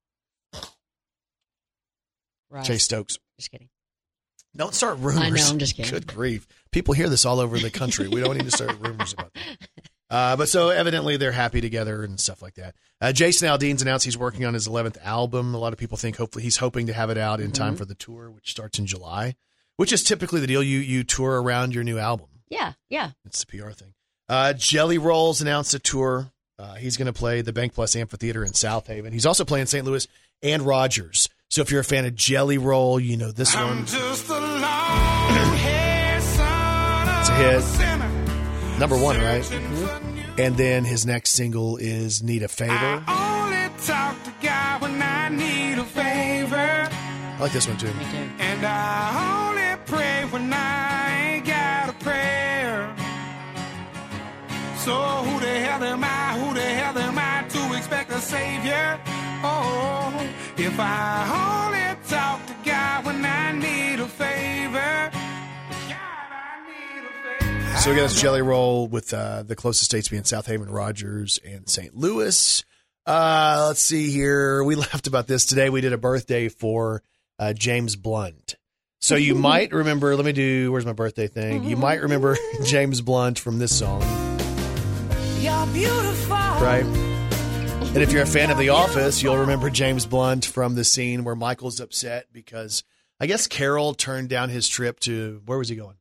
Right. 2.50 2.66
Chase 2.66 2.86
Stokes. 2.86 3.20
Just 3.38 3.52
kidding. 3.52 3.70
Don't 4.58 4.74
start 4.74 4.98
rumors. 4.98 5.22
I 5.22 5.30
know, 5.30 5.48
I'm 5.48 5.60
just 5.60 5.76
kidding. 5.76 5.92
Good 5.92 6.08
grief. 6.08 6.48
People 6.72 6.96
hear 6.96 7.08
this 7.08 7.24
all 7.24 7.40
over 7.40 7.60
the 7.60 7.70
country. 7.70 8.08
We 8.08 8.22
don't 8.22 8.36
need 8.36 8.46
to 8.50 8.52
start 8.52 8.80
rumors 8.80 9.14
about 9.14 9.32
that. 9.36 9.90
Uh, 10.14 10.36
but 10.36 10.48
so 10.48 10.70
evidently 10.70 11.18
they're 11.18 11.32
happy 11.32 11.60
together 11.60 12.04
and 12.04 12.20
stuff 12.20 12.42
like 12.42 12.54
that. 12.54 12.76
Uh, 13.02 13.12
Jason 13.12 13.48
Aldean's 13.50 13.82
announced 13.82 14.06
he's 14.06 14.18
working 14.18 14.46
on 14.46 14.54
his 14.54 14.68
11th 14.68 14.98
album. 15.04 15.56
A 15.56 15.58
lot 15.58 15.74
of 15.74 15.80
people 15.80 15.98
think 15.98 16.18
hopefully 16.18 16.44
he's 16.44 16.58
hoping 16.58 16.86
to 16.88 16.94
have 16.94 17.10
it 17.10 17.18
out 17.18 17.40
in 17.40 17.48
Mm-hmm. 17.48 17.64
time 17.64 17.76
for 17.76 17.86
the 17.86 17.96
tour, 17.96 18.30
which 18.30 18.52
starts 18.52 18.78
in 18.78 18.86
July, 18.86 19.36
which 19.78 19.92
is 19.92 20.04
typically 20.04 20.40
the 20.40 20.46
deal. 20.48 20.62
You 20.62 20.78
you 20.80 21.04
tour 21.04 21.42
around 21.42 21.74
your 21.74 21.84
new 21.84 21.98
album. 21.98 22.28
Yeah, 22.50 22.74
yeah. 22.90 23.12
It's 23.26 23.44
the 23.44 23.58
PR 23.58 23.72
thing. 23.72 23.96
Uh, 24.30 24.54
Jelly 24.54 25.00
Rolls 25.00 25.42
announced 25.42 25.74
a 25.74 25.80
tour. 25.80 26.32
Uh, 26.60 26.76
he's 26.76 26.96
going 26.98 27.08
to 27.08 27.14
play 27.14 27.42
the 27.42 27.52
Bank 27.52 27.74
Plus 27.74 27.96
Amphitheater 27.96 28.46
in 28.46 28.54
South 28.54 28.86
Haven. 28.86 29.12
He's 29.12 29.26
also 29.26 29.44
playing 29.44 29.66
St. 29.66 29.84
Louis 29.84 30.08
and 30.44 30.62
Rogers. 30.62 31.28
So 31.50 31.62
if 31.62 31.72
you're 31.72 31.82
a 31.82 31.84
fan 31.84 32.06
of 32.06 32.14
Jelly 32.16 32.60
Roll, 32.60 33.00
you 33.00 33.18
know 33.18 33.32
this 33.32 33.56
one. 33.56 33.86
Just 33.88 34.30
a 34.30 34.34
long 34.40 35.56
hair 35.58 36.22
son 36.22 37.20
It's 37.20 37.30
a 37.30 37.36
hit. 37.36 37.93
Of 38.74 38.80
sinner. 38.80 38.80
Number 38.80 38.98
one, 38.98 39.18
right? 39.20 40.40
And 40.40 40.58
then 40.58 40.84
his 40.84 41.06
next 41.06 41.32
single 41.32 41.78
is 41.78 42.24
Need 42.24 42.44
a 42.44 42.48
Favor. 42.48 42.74
I 42.74 43.44
only 43.44 43.86
talk 43.86 44.24
to 44.24 44.34
God 44.46 44.82
when 44.82 45.02
I 45.02 45.30
need 45.30 45.80
a 45.80 45.84
favor. 45.84 46.58
I 46.58 47.38
like 47.40 47.52
this 47.52 47.68
one 47.68 47.78
too. 47.78 47.88
Me 47.88 48.06
too. 48.12 48.30
And 48.40 48.66
I 48.66 49.48
only 49.48 49.84
pray 49.86 50.26
when 50.30 50.52
I 50.54 51.36
ain't 51.36 51.46
got 51.46 51.90
a 51.90 51.94
prayer. 52.04 52.96
So 54.78 54.94
who 54.94 55.40
the 55.40 55.48
hell 55.48 55.84
am 55.84 56.04
I? 56.04 56.38
Who 56.40 56.54
the 56.54 56.62
hell 56.62 56.98
am 56.98 57.18
I 57.18 57.48
to 57.48 57.78
expect 57.78 58.12
a 58.12 58.20
savior? 58.20 59.00
Oh, 59.46 60.14
if 60.58 60.80
I 60.80 61.66
only 61.66 62.08
talk 62.08 62.46
to 62.48 62.56
God 62.66 63.06
when 63.06 63.26
I 63.26 63.52
need 63.52 64.00
a 64.00 64.08
favor. 64.08 65.23
So 67.84 67.90
we 67.90 67.98
got 67.98 68.04
this 68.04 68.22
Jelly 68.22 68.42
Roll 68.42 68.88
with 68.88 69.14
uh, 69.14 69.44
the 69.44 69.58
closest 69.58 69.84
states 69.84 70.08
being 70.08 70.24
South 70.24 70.46
Haven, 70.46 70.70
Rogers, 70.70 71.38
and 71.44 71.68
St. 71.68 71.94
Louis. 71.94 72.64
Uh, 73.06 73.66
let's 73.68 73.82
see 73.82 74.10
here. 74.10 74.64
We 74.64 74.76
laughed 74.78 75.08
about 75.08 75.28
this 75.28 75.46
today. 75.46 75.70
We 75.70 75.82
did 75.82 75.92
a 75.92 75.98
birthday 75.98 76.48
for 76.48 77.04
uh, 77.40 77.52
James 77.52 77.98
Blunt. 77.98 78.56
So 79.02 79.18
you 79.18 79.36
might 79.36 79.74
remember, 79.74 80.16
let 80.16 80.24
me 80.24 80.32
do, 80.32 80.72
where's 80.72 80.86
my 80.86 80.94
birthday 80.94 81.28
thing? 81.28 81.66
You 81.66 81.76
might 81.76 82.02
remember 82.02 82.38
James 82.64 83.02
Blunt 83.02 83.38
from 83.38 83.60
this 83.60 83.78
song, 83.78 84.02
You're 85.42 85.68
beautiful. 85.68 86.38
right? 86.38 86.86
And 86.86 87.98
if 87.98 88.14
you're 88.14 88.24
a 88.24 88.26
fan 88.26 88.50
of 88.50 88.58
The 88.58 88.70
Office, 88.70 89.22
you'll 89.22 89.40
remember 89.40 89.70
James 89.70 90.06
Blunt 90.06 90.46
from 90.46 90.76
the 90.76 90.86
scene 90.86 91.26
where 91.26 91.36
Michael's 91.36 91.82
upset 91.82 92.28
because 92.32 92.86
I 93.20 93.26
guess 93.28 93.46
Carol 93.48 93.94
turned 93.94 94.30
down 94.30 94.48
his 94.48 94.70
trip 94.70 95.02
to, 95.02 95.42
where 95.46 95.58
was 95.58 95.68
he 95.68 95.76
going? 95.76 95.98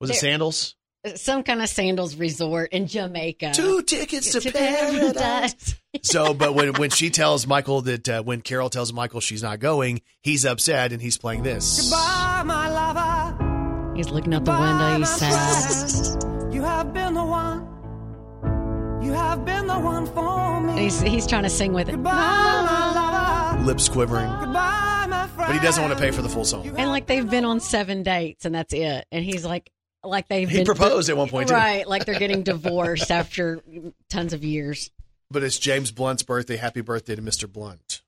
Was 0.00 0.10
it 0.10 0.14
Sandals? 0.16 0.74
Some 1.14 1.44
kind 1.44 1.62
of 1.62 1.68
sandals 1.68 2.16
resort 2.16 2.72
in 2.72 2.86
Jamaica. 2.88 3.52
Two 3.54 3.82
tickets 3.82 4.32
to, 4.32 4.52
paradise. 4.52 5.76
So, 6.02 6.34
but 6.34 6.54
when 6.54 6.74
when 6.74 6.90
she 6.90 7.08
tells 7.10 7.46
Michael 7.46 7.80
that 7.82 8.08
uh, 8.08 8.22
when 8.22 8.40
Carol 8.42 8.68
tells 8.70 8.92
Michael 8.92 9.20
she's 9.20 9.42
not 9.42 9.58
going, 9.58 10.02
he's 10.22 10.44
upset 10.44 10.92
and 10.92 11.00
he's 11.02 11.16
playing 11.16 11.42
this. 11.42 11.90
Bye, 11.90 12.42
my 12.44 12.68
lover. 12.68 13.94
He's 13.96 14.08
looking 14.10 14.32
out 14.34 14.44
the 14.44 14.52
window. 14.52 14.98
He's 14.98 15.08
sad. 15.08 16.52
You 16.54 16.62
have 16.62 16.92
been 16.92 17.14
the 17.14 17.24
one. 17.24 17.62
You 19.02 19.12
have 19.12 19.44
been 19.44 19.66
the 19.66 19.78
one 19.78 20.06
for 20.06 20.60
me. 20.60 20.82
He's 20.82 21.00
he's 21.00 21.26
trying 21.26 21.44
to 21.44 21.50
sing 21.50 21.72
with 21.72 21.88
it. 21.88 21.92
Goodbye, 21.92 22.12
my 22.12 23.54
lover. 23.54 23.64
Lips 23.64 23.88
quivering, 23.88 24.28
Goodbye, 24.28 25.06
my 25.08 25.26
friend. 25.28 25.48
but 25.48 25.52
he 25.54 25.58
doesn't 25.60 25.82
want 25.82 25.96
to 25.96 26.00
pay 26.00 26.10
for 26.10 26.22
the 26.22 26.28
full 26.28 26.44
song. 26.44 26.66
And 26.66 26.90
like 26.90 27.06
they've 27.06 27.28
been 27.28 27.44
on 27.44 27.60
seven 27.60 28.02
dates 28.02 28.44
and 28.44 28.54
that's 28.54 28.72
it. 28.74 29.06
And 29.10 29.24
he's 29.24 29.44
like, 29.44 29.70
like 30.04 30.28
they've 30.28 30.48
He 30.48 30.58
been 30.58 30.66
proposed 30.66 31.08
at 31.10 31.16
one 31.16 31.28
point, 31.28 31.48
too. 31.48 31.54
right? 31.54 31.86
Like 31.86 32.04
they're 32.06 32.18
getting 32.18 32.42
divorced 32.42 33.10
after 33.10 33.60
tons 34.10 34.32
of 34.32 34.44
years. 34.44 34.90
But 35.30 35.42
it's 35.42 35.58
James 35.58 35.90
Blunt's 35.90 36.22
birthday. 36.22 36.56
Happy 36.56 36.80
birthday 36.80 37.14
to 37.16 37.22
Mr. 37.22 37.50
Blunt. 37.52 38.02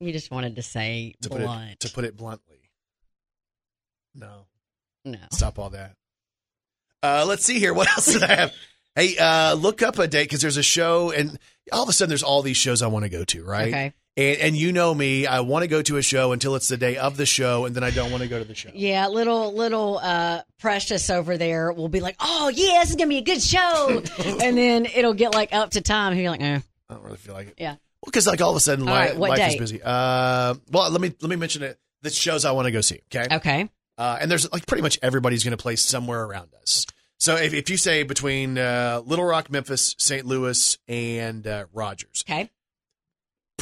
You 0.00 0.12
just 0.12 0.30
wanted 0.30 0.56
to 0.56 0.62
say 0.62 1.14
To 1.22 1.28
put 1.30 1.40
blunt. 1.42 1.72
it 1.72 1.80
to 1.80 1.90
put 1.92 2.04
it 2.04 2.16
bluntly. 2.16 2.58
No, 4.14 4.46
no, 5.04 5.18
stop 5.30 5.58
all 5.58 5.70
that. 5.70 5.96
Uh, 7.02 7.24
let's 7.26 7.44
see 7.44 7.58
here. 7.58 7.74
What 7.74 7.88
else 7.96 8.12
did 8.12 8.22
I 8.22 8.34
have? 8.34 8.52
Hey, 8.94 9.16
uh, 9.18 9.54
look 9.54 9.82
up 9.82 9.98
a 9.98 10.06
date 10.06 10.24
because 10.24 10.40
there's 10.40 10.56
a 10.56 10.62
show, 10.62 11.10
and 11.10 11.38
all 11.72 11.82
of 11.82 11.88
a 11.88 11.92
sudden 11.92 12.10
there's 12.10 12.22
all 12.22 12.42
these 12.42 12.56
shows 12.56 12.80
I 12.80 12.86
want 12.86 13.04
to 13.04 13.08
go 13.08 13.24
to, 13.24 13.44
right? 13.44 13.68
Okay. 13.68 13.92
And, 14.16 14.38
and 14.38 14.56
you 14.56 14.70
know 14.70 14.94
me, 14.94 15.26
I 15.26 15.40
want 15.40 15.64
to 15.64 15.66
go 15.68 15.82
to 15.82 15.96
a 15.96 16.02
show 16.02 16.30
until 16.32 16.54
it's 16.54 16.68
the 16.68 16.76
day 16.76 16.96
of 16.96 17.16
the 17.16 17.26
show, 17.26 17.64
and 17.64 17.74
then 17.74 17.82
I 17.82 17.90
don't 17.90 18.10
want 18.12 18.22
to 18.22 18.28
go 18.28 18.38
to 18.38 18.44
the 18.44 18.54
show. 18.54 18.70
yeah, 18.72 19.08
little 19.08 19.52
little 19.54 19.98
uh 19.98 20.42
precious 20.60 21.10
over 21.10 21.36
there 21.36 21.72
will 21.72 21.88
be 21.88 22.00
like, 22.00 22.16
oh 22.20 22.48
yeah, 22.48 22.80
this 22.80 22.90
is 22.90 22.96
gonna 22.96 23.08
be 23.08 23.18
a 23.18 23.22
good 23.22 23.42
show, 23.42 24.02
and 24.24 24.56
then 24.56 24.86
it'll 24.86 25.14
get 25.14 25.34
like 25.34 25.52
up 25.52 25.70
to 25.70 25.80
time. 25.80 26.12
And 26.12 26.20
you're 26.20 26.30
like, 26.30 26.42
eh. 26.42 26.60
I 26.88 26.94
don't 26.94 27.02
really 27.02 27.16
feel 27.16 27.34
like 27.34 27.48
it. 27.48 27.54
yeah, 27.58 27.70
Well, 27.72 28.06
because 28.06 28.26
like 28.26 28.40
all 28.40 28.50
of 28.50 28.56
a 28.56 28.60
sudden 28.60 28.86
All 28.88 28.94
li- 28.94 29.00
right, 29.00 29.16
life 29.16 29.48
is 29.48 29.56
busy. 29.56 29.80
Uh, 29.82 30.54
well, 30.70 30.90
let 30.90 31.00
me 31.00 31.12
let 31.20 31.28
me 31.30 31.36
mention 31.36 31.62
it. 31.62 31.78
The 32.02 32.10
shows 32.10 32.44
I 32.44 32.52
want 32.52 32.66
to 32.66 32.70
go 32.72 32.82
see. 32.82 33.00
Okay. 33.12 33.34
okay, 33.36 33.68
Uh, 33.98 34.18
and 34.20 34.30
there's 34.30 34.50
like 34.52 34.66
pretty 34.66 34.82
much 34.82 34.98
everybody's 35.02 35.42
going 35.42 35.56
to 35.56 35.62
play 35.62 35.74
somewhere 35.76 36.22
around 36.22 36.50
us. 36.60 36.84
So 37.18 37.36
if, 37.36 37.54
if 37.54 37.70
you 37.70 37.78
say 37.78 38.02
between 38.02 38.58
uh, 38.58 39.00
Little 39.06 39.24
Rock, 39.24 39.50
Memphis, 39.50 39.94
St. 39.98 40.26
Louis, 40.26 40.76
and 40.86 41.46
uh, 41.46 41.64
Rogers, 41.72 42.22
okay, 42.28 42.50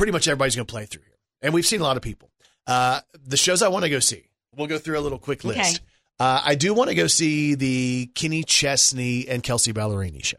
pretty 0.02 0.10
much 0.10 0.26
everybody's 0.26 0.56
going 0.56 0.66
to 0.66 0.72
play 0.72 0.84
through 0.84 1.04
here. 1.04 1.14
And 1.42 1.54
we've 1.54 1.64
seen 1.64 1.80
a 1.80 1.84
lot 1.84 1.96
of 1.96 2.02
people. 2.02 2.28
Uh, 2.66 3.02
the 3.24 3.36
shows 3.36 3.62
I 3.62 3.68
want 3.68 3.84
to 3.84 3.88
go 3.88 4.00
see, 4.00 4.24
we'll 4.56 4.66
go 4.66 4.76
through 4.76 4.98
a 4.98 5.00
little 5.00 5.16
quick 5.16 5.44
list. 5.44 5.76
Okay. 5.76 5.84
Uh, 6.18 6.42
I 6.44 6.56
do 6.56 6.74
want 6.74 6.90
to 6.90 6.96
go 6.96 7.06
see 7.06 7.54
the 7.54 8.10
Kenny 8.16 8.42
Chesney 8.42 9.28
and 9.28 9.44
Kelsea 9.44 9.72
Ballerini 9.72 10.24
show. 10.24 10.38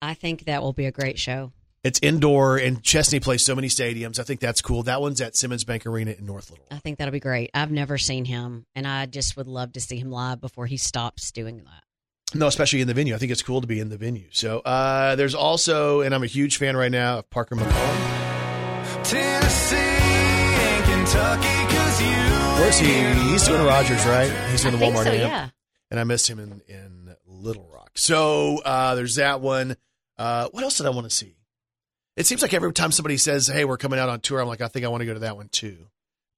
I 0.00 0.14
think 0.14 0.44
that 0.44 0.62
will 0.62 0.72
be 0.72 0.86
a 0.86 0.92
great 0.92 1.18
show. 1.18 1.50
It's 1.82 1.98
indoor, 2.04 2.56
and 2.56 2.84
Chesney 2.84 3.18
plays 3.18 3.44
so 3.44 3.56
many 3.56 3.66
stadiums. 3.66 4.20
I 4.20 4.22
think 4.22 4.38
that's 4.38 4.62
cool. 4.62 4.84
That 4.84 5.00
one's 5.00 5.20
at 5.20 5.34
Simmons 5.34 5.64
Bank 5.64 5.86
Arena 5.86 6.12
in 6.12 6.24
North 6.24 6.48
Little. 6.48 6.66
I 6.70 6.78
think 6.78 6.98
that'll 6.98 7.10
be 7.10 7.18
great. 7.18 7.50
I've 7.52 7.72
never 7.72 7.98
seen 7.98 8.24
him, 8.24 8.64
and 8.76 8.86
I 8.86 9.06
just 9.06 9.36
would 9.36 9.48
love 9.48 9.72
to 9.72 9.80
see 9.80 9.96
him 9.96 10.12
live 10.12 10.40
before 10.40 10.66
he 10.66 10.76
stops 10.76 11.32
doing 11.32 11.64
that. 11.64 12.38
No, 12.38 12.46
especially 12.46 12.80
in 12.80 12.86
the 12.86 12.94
venue. 12.94 13.16
I 13.16 13.18
think 13.18 13.32
it's 13.32 13.42
cool 13.42 13.60
to 13.60 13.66
be 13.66 13.80
in 13.80 13.88
the 13.88 13.98
venue. 13.98 14.28
So 14.30 14.60
uh, 14.60 15.16
there's 15.16 15.34
also, 15.34 16.02
and 16.02 16.14
I'm 16.14 16.22
a 16.22 16.28
huge 16.28 16.58
fan 16.58 16.76
right 16.76 16.92
now 16.92 17.18
of 17.18 17.28
Parker 17.30 17.56
McCollum. 17.56 18.19
Where's 22.60 22.78
he? 22.78 23.30
He's 23.30 23.46
doing 23.46 23.64
Rogers, 23.64 24.04
right? 24.06 24.30
He's 24.50 24.62
doing 24.62 24.78
the 24.78 24.84
Walmart 24.84 25.04
so, 25.04 25.12
yeah. 25.12 25.48
and 25.90 25.98
I 25.98 26.04
missed 26.04 26.28
him 26.28 26.38
in, 26.38 26.60
in 26.68 27.16
Little 27.26 27.68
Rock. 27.72 27.90
So 27.96 28.58
uh, 28.64 28.94
there's 28.94 29.16
that 29.16 29.40
one. 29.40 29.76
Uh, 30.18 30.48
what 30.52 30.62
else 30.62 30.76
did 30.76 30.86
I 30.86 30.90
want 30.90 31.08
to 31.08 31.10
see? 31.10 31.36
It 32.16 32.26
seems 32.26 32.42
like 32.42 32.54
every 32.54 32.72
time 32.72 32.92
somebody 32.92 33.16
says, 33.16 33.46
"Hey, 33.46 33.64
we're 33.64 33.76
coming 33.76 33.98
out 33.98 34.08
on 34.08 34.20
tour," 34.20 34.40
I'm 34.40 34.46
like, 34.46 34.60
I 34.60 34.68
think 34.68 34.84
I 34.84 34.88
want 34.88 35.00
to 35.00 35.06
go 35.06 35.14
to 35.14 35.20
that 35.20 35.36
one 35.36 35.48
too. 35.48 35.88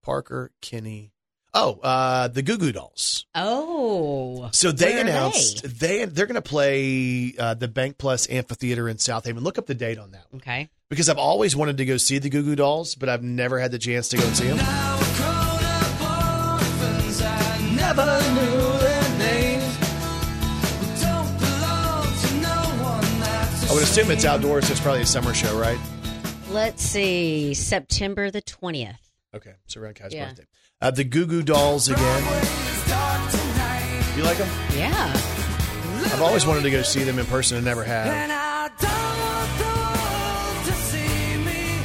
Parker, 0.03 0.53
Kenny. 0.61 1.13
Oh, 1.55 1.79
uh, 1.83 2.29
the 2.29 2.41
Goo 2.43 2.57
Goo 2.57 2.73
Dolls. 2.73 3.27
Oh, 3.35 4.49
So 4.53 4.73
they 4.73 4.99
announced 4.99 5.63
they 5.79 6.07
they're 6.07 6.25
going 6.27 6.37
to 6.37 6.41
play 6.43 7.35
uh, 7.39 7.53
the 7.55 7.69
Bank 7.69 7.99
Plus 7.99 8.29
Amphitheater 8.31 8.89
in 8.89 8.97
Southaven. 8.97 9.43
Look 9.43 9.59
up 9.59 9.67
the 9.67 9.75
date 9.75 9.99
on 9.99 10.13
that 10.13 10.25
one 10.31 10.41
okay. 10.41 10.71
because 10.89 11.11
I've 11.11 11.19
always 11.19 11.55
wanted 11.55 11.77
to 11.77 11.85
go 11.85 11.99
see 11.99 12.19
the 12.19 12.31
Goo 12.31 12.43
Goo 12.43 12.57
Dolls, 12.57 12.95
but 12.95 13.11
I've 13.11 13.23
never 13.23 13.59
had 13.59 13.71
the 13.71 13.79
chance 13.79 14.09
to 14.09 14.17
go 14.17 14.25
and 14.25 14.35
see 14.35 14.49
them. 14.49 14.57
Now 14.57 14.99
we're 14.99 15.17
grown 15.17 15.65
up 15.65 16.61
orphans, 16.63 17.21
I 17.23 17.75
never 17.77 18.07
knew 18.33 18.79
their 18.79 19.19
names. 19.19 19.79
We 20.81 20.87
don't 21.03 21.39
belong 21.39 22.07
to 22.17 22.35
no 22.41 22.83
one, 22.83 23.21
that's 23.21 23.69
a 23.69 23.71
I 23.71 23.75
would 23.75 23.83
assume 23.83 24.11
it's 24.11 24.25
outdoors, 24.25 24.69
so 24.69 24.73
it's 24.73 24.81
probably 24.81 25.03
a 25.03 25.07
summer 25.07 25.35
show, 25.35 25.55
right? 25.59 25.79
Let's 26.51 26.83
see, 26.83 27.53
September 27.53 28.31
the 28.31 28.41
twentieth. 28.41 28.97
Okay, 29.35 29.53
so 29.67 29.81
around 29.83 29.97
Kai's 29.97 30.15
Yeah. 30.15 30.29
birthday. 30.29 30.45
Uh, 30.83 30.91
the 30.91 31.05
Goo 31.05 31.27
Goo 31.27 31.43
Dolls 31.43 31.89
again. 31.89 32.25
It's 32.27 32.89
dark 32.91 33.31
tonight, 33.31 34.03
You 34.17 34.25
like 34.25 34.37
them? 34.39 34.49
Yeah, 34.77 35.13
I've 36.13 36.21
always 36.23 36.45
wanted 36.45 36.63
to 36.65 36.71
go 36.71 36.83
see 36.83 37.05
them 37.05 37.19
in 37.21 37.27
person 37.27 37.57
and 37.57 37.65
never 37.65 37.85
have. 37.85 38.07
and 38.09 38.33
I 38.33 38.69
don't 38.81 38.91
want 39.23 39.51
the 39.59 39.65
world 39.65 40.67
to 40.67 40.73
see 40.83 41.37
me 41.45 41.79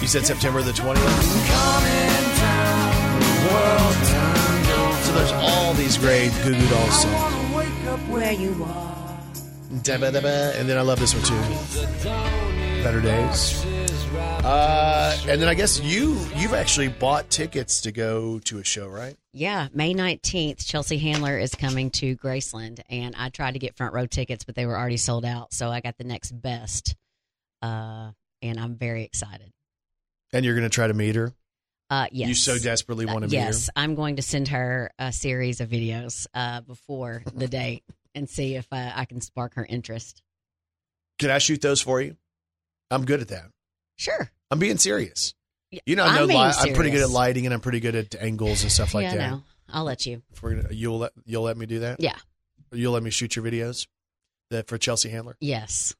You 0.00 0.06
said 0.08 0.24
September 0.24 0.62
the 0.62 0.72
20th? 0.72 0.96
coming 0.96 2.24
down. 2.38 3.20
The 3.20 3.52
world. 3.52 3.94
So 5.04 5.12
there's 5.14 5.32
all 5.32 5.74
these 5.74 5.98
great 5.98 6.32
Goo 6.42 6.54
Goo 6.58 6.68
Dolls 6.68 7.02
songs. 7.02 7.14
wanna 7.14 7.56
wake 7.56 7.84
up 7.86 8.00
where 8.08 8.32
you 8.32 8.64
are. 8.64 9.18
And 9.70 9.84
then 9.84 10.78
I 10.78 10.80
love 10.80 10.98
this 10.98 11.14
one 11.14 11.22
too. 11.24 12.82
Better 12.82 13.00
Days. 13.02 13.62
Uh, 14.16 15.16
and 15.28 15.40
then 15.40 15.48
I 15.48 15.54
guess 15.54 15.80
you 15.80 16.18
you've 16.36 16.54
actually 16.54 16.88
bought 16.88 17.28
tickets 17.30 17.82
to 17.82 17.92
go 17.92 18.38
to 18.40 18.58
a 18.58 18.64
show, 18.64 18.88
right? 18.88 19.16
yeah. 19.32 19.68
May 19.72 19.94
nineteenth, 19.94 20.66
Chelsea 20.66 20.98
Handler 20.98 21.38
is 21.38 21.54
coming 21.54 21.90
to 21.92 22.16
Graceland, 22.16 22.80
and 22.88 23.14
I 23.16 23.28
tried 23.28 23.52
to 23.52 23.58
get 23.58 23.76
front 23.76 23.94
row 23.94 24.06
tickets, 24.06 24.44
but 24.44 24.54
they 24.54 24.66
were 24.66 24.76
already 24.78 24.96
sold 24.96 25.24
out. 25.24 25.52
So 25.52 25.70
I 25.70 25.80
got 25.80 25.98
the 25.98 26.04
next 26.04 26.32
best, 26.32 26.96
uh, 27.62 28.10
and 28.42 28.58
I'm 28.58 28.76
very 28.76 29.04
excited. 29.04 29.52
And 30.32 30.44
you're 30.44 30.54
going 30.54 30.68
to 30.68 30.74
try 30.74 30.86
to 30.86 30.94
meet 30.94 31.14
her. 31.16 31.32
Uh, 31.90 32.06
yes, 32.12 32.28
You 32.28 32.34
so 32.34 32.58
desperately 32.58 33.06
want 33.06 33.20
to 33.20 33.28
meet 33.28 33.32
yes, 33.32 33.70
I'm 33.74 33.94
going 33.94 34.16
to 34.16 34.22
send 34.22 34.48
her 34.48 34.90
a 34.98 35.10
series 35.10 35.60
of 35.62 35.70
videos 35.70 36.26
uh, 36.34 36.60
before 36.60 37.22
the 37.34 37.48
date 37.48 37.82
and 38.14 38.28
see 38.28 38.56
if 38.56 38.66
uh, 38.70 38.92
I 38.94 39.06
can 39.06 39.22
spark 39.22 39.54
her 39.54 39.64
interest. 39.64 40.22
Can 41.18 41.30
I 41.30 41.38
shoot 41.38 41.62
those 41.62 41.80
for 41.80 42.00
you? 42.00 42.16
I'm 42.90 43.04
good 43.06 43.20
at 43.20 43.28
that. 43.28 43.46
Sure. 43.98 44.30
I'm 44.50 44.58
being 44.58 44.78
serious. 44.78 45.34
You 45.84 45.96
know, 45.96 46.04
I 46.04 46.08
I'm 46.20 46.26
know 46.28 46.34
li- 46.38 46.52
I'm 46.56 46.72
pretty 46.74 46.90
good 46.90 47.02
at 47.02 47.10
lighting 47.10 47.44
and 47.44 47.52
I'm 47.52 47.60
pretty 47.60 47.80
good 47.80 47.94
at 47.94 48.14
angles 48.14 48.62
and 48.62 48.72
stuff 48.72 48.94
like 48.94 49.02
yeah, 49.02 49.16
that. 49.16 49.30
no, 49.30 49.42
I'll 49.68 49.84
let 49.84 50.06
you. 50.06 50.22
If 50.32 50.42
we're 50.42 50.54
gonna, 50.54 50.72
you'll 50.72 50.98
let 50.98 51.12
you'll 51.26 51.42
let 51.42 51.58
me 51.58 51.66
do 51.66 51.80
that. 51.80 52.00
Yeah. 52.00 52.16
You'll 52.72 52.92
let 52.94 53.02
me 53.02 53.10
shoot 53.10 53.36
your 53.36 53.44
videos. 53.44 53.86
That 54.50 54.66
for 54.66 54.78
Chelsea 54.78 55.10
Handler. 55.10 55.36
Yes, 55.40 55.94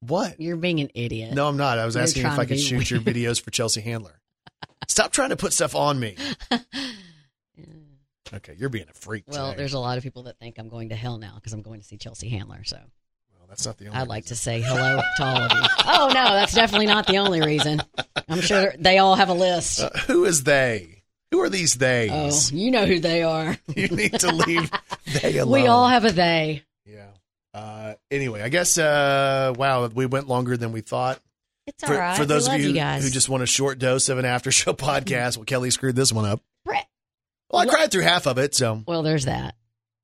What? 0.00 0.38
you're 0.38 0.58
being 0.58 0.80
an 0.80 0.90
idiot. 0.94 1.32
No, 1.32 1.48
I'm 1.48 1.56
not. 1.56 1.78
I 1.78 1.86
was 1.86 1.94
You're 1.94 2.02
asking 2.04 2.26
if 2.26 2.38
I 2.38 2.44
could 2.44 2.60
shoot 2.60 2.90
your 2.90 3.00
videos 3.00 3.40
for 3.40 3.50
Chelsea 3.50 3.80
Handler. 3.80 4.20
Stop 4.88 5.12
trying 5.12 5.30
to 5.30 5.36
put 5.36 5.54
stuff 5.54 5.74
on 5.74 5.98
me. 5.98 6.16
Okay, 8.32 8.54
you're 8.58 8.68
being 8.68 8.84
a 8.90 8.92
freak. 8.92 9.24
well, 9.26 9.46
today. 9.52 9.56
there's 9.56 9.72
a 9.72 9.78
lot 9.78 9.96
of 9.96 10.04
people 10.04 10.24
that 10.24 10.38
think 10.38 10.58
I'm 10.58 10.68
going 10.68 10.90
to 10.90 10.94
hell 10.94 11.16
now 11.16 11.36
because 11.36 11.54
I'm 11.54 11.62
going 11.62 11.80
to 11.80 11.86
see 11.86 11.96
Chelsea 11.96 12.28
Handler. 12.28 12.62
So 12.64 12.78
that's 13.48 13.66
not 13.66 13.78
the 13.78 13.86
only. 13.86 13.98
I'd 13.98 14.08
like 14.08 14.26
to 14.26 14.36
say 14.36 14.60
hello 14.60 15.00
to 15.16 15.24
all 15.24 15.36
of 15.42 15.52
you. 15.52 15.62
Oh 15.90 16.06
no, 16.08 16.34
that's 16.34 16.54
definitely 16.54 16.86
not 16.86 17.06
the 17.06 17.16
only 17.18 17.40
reason. 17.40 17.80
I'm 18.28 18.40
sure 18.40 18.72
they 18.78 18.98
all 18.98 19.14
have 19.16 19.30
a 19.30 19.34
list. 19.34 19.80
Uh, 19.80 19.90
who 20.06 20.24
is 20.26 20.44
they? 20.44 21.02
Who 21.30 21.40
are 21.40 21.48
these 21.48 21.74
they? 21.74 22.08
Oh, 22.10 22.30
you 22.52 22.70
know 22.70 22.84
who 22.86 23.00
they 23.00 23.22
are. 23.22 23.56
You 23.74 23.88
need 23.88 24.12
to 24.20 24.32
leave 24.32 24.70
they 25.20 25.38
alone. 25.38 25.52
We 25.62 25.66
all 25.66 25.88
have 25.88 26.04
a 26.04 26.12
they. 26.12 26.62
Yeah. 26.86 27.06
Uh, 27.54 27.94
anyway, 28.10 28.42
I 28.42 28.48
guess. 28.48 28.76
Uh, 28.78 29.52
wow, 29.56 29.86
we 29.88 30.06
went 30.06 30.28
longer 30.28 30.56
than 30.56 30.72
we 30.72 30.80
thought. 30.82 31.20
It's 31.66 31.82
all 31.82 31.90
For, 31.90 31.96
right. 31.98 32.16
for 32.16 32.24
those 32.24 32.48
we 32.48 32.48
of 32.48 32.52
love 32.54 32.60
you, 32.62 32.68
you 32.68 32.74
guys. 32.74 33.04
who 33.04 33.10
just 33.10 33.28
want 33.28 33.42
a 33.42 33.46
short 33.46 33.78
dose 33.78 34.08
of 34.08 34.18
an 34.18 34.24
after 34.24 34.50
show 34.52 34.72
podcast, 34.74 35.36
well, 35.36 35.44
Kelly 35.44 35.70
screwed 35.70 35.96
this 35.96 36.12
one 36.12 36.24
up. 36.26 36.40
Brett. 36.64 36.86
Well, 37.50 37.62
I 37.62 37.64
Lo- 37.64 37.72
cried 37.72 37.90
through 37.90 38.02
half 38.02 38.26
of 38.26 38.38
it. 38.38 38.54
So 38.54 38.82
Well, 38.86 39.02
there's 39.02 39.24
that. 39.24 39.54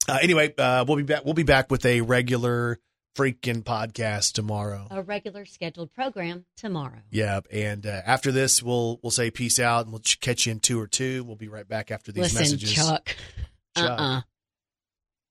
uh, 0.09 0.19
anyway, 0.21 0.53
uh, 0.59 0.85
we'll 0.89 0.97
be 0.97 1.03
back. 1.05 1.25
We'll 1.25 1.35
be 1.35 1.43
back 1.43 1.71
with 1.71 1.85
a 1.87 2.01
regular 2.01 2.79
freaking 3.15 3.63
podcast 3.63 4.33
tomorrow. 4.33 4.87
A 4.91 5.03
regular 5.03 5.45
scheduled 5.45 5.93
program 5.93 6.47
tomorrow. 6.57 6.99
Yeah, 7.11 7.41
and 7.53 7.87
uh, 7.87 8.03
after 8.05 8.33
this, 8.33 8.63
we'll 8.63 8.99
we'll 9.03 9.11
say 9.11 9.31
peace 9.31 9.59
out, 9.61 9.85
and 9.87 9.93
we'll 9.93 10.03
catch 10.21 10.47
you 10.47 10.53
in 10.53 10.61
two 10.61 10.81
or 10.81 10.87
two. 10.87 11.25
We'll 11.25 11.37
be 11.37 11.49
right 11.49 11.69
back 11.69 11.91
after 11.91 12.13
these 12.13 12.23
Listen, 12.35 12.41
messages. 12.41 12.73
Chuck. 12.75 13.17
Chuck. 13.77 14.01
Uh-uh. 14.01 14.21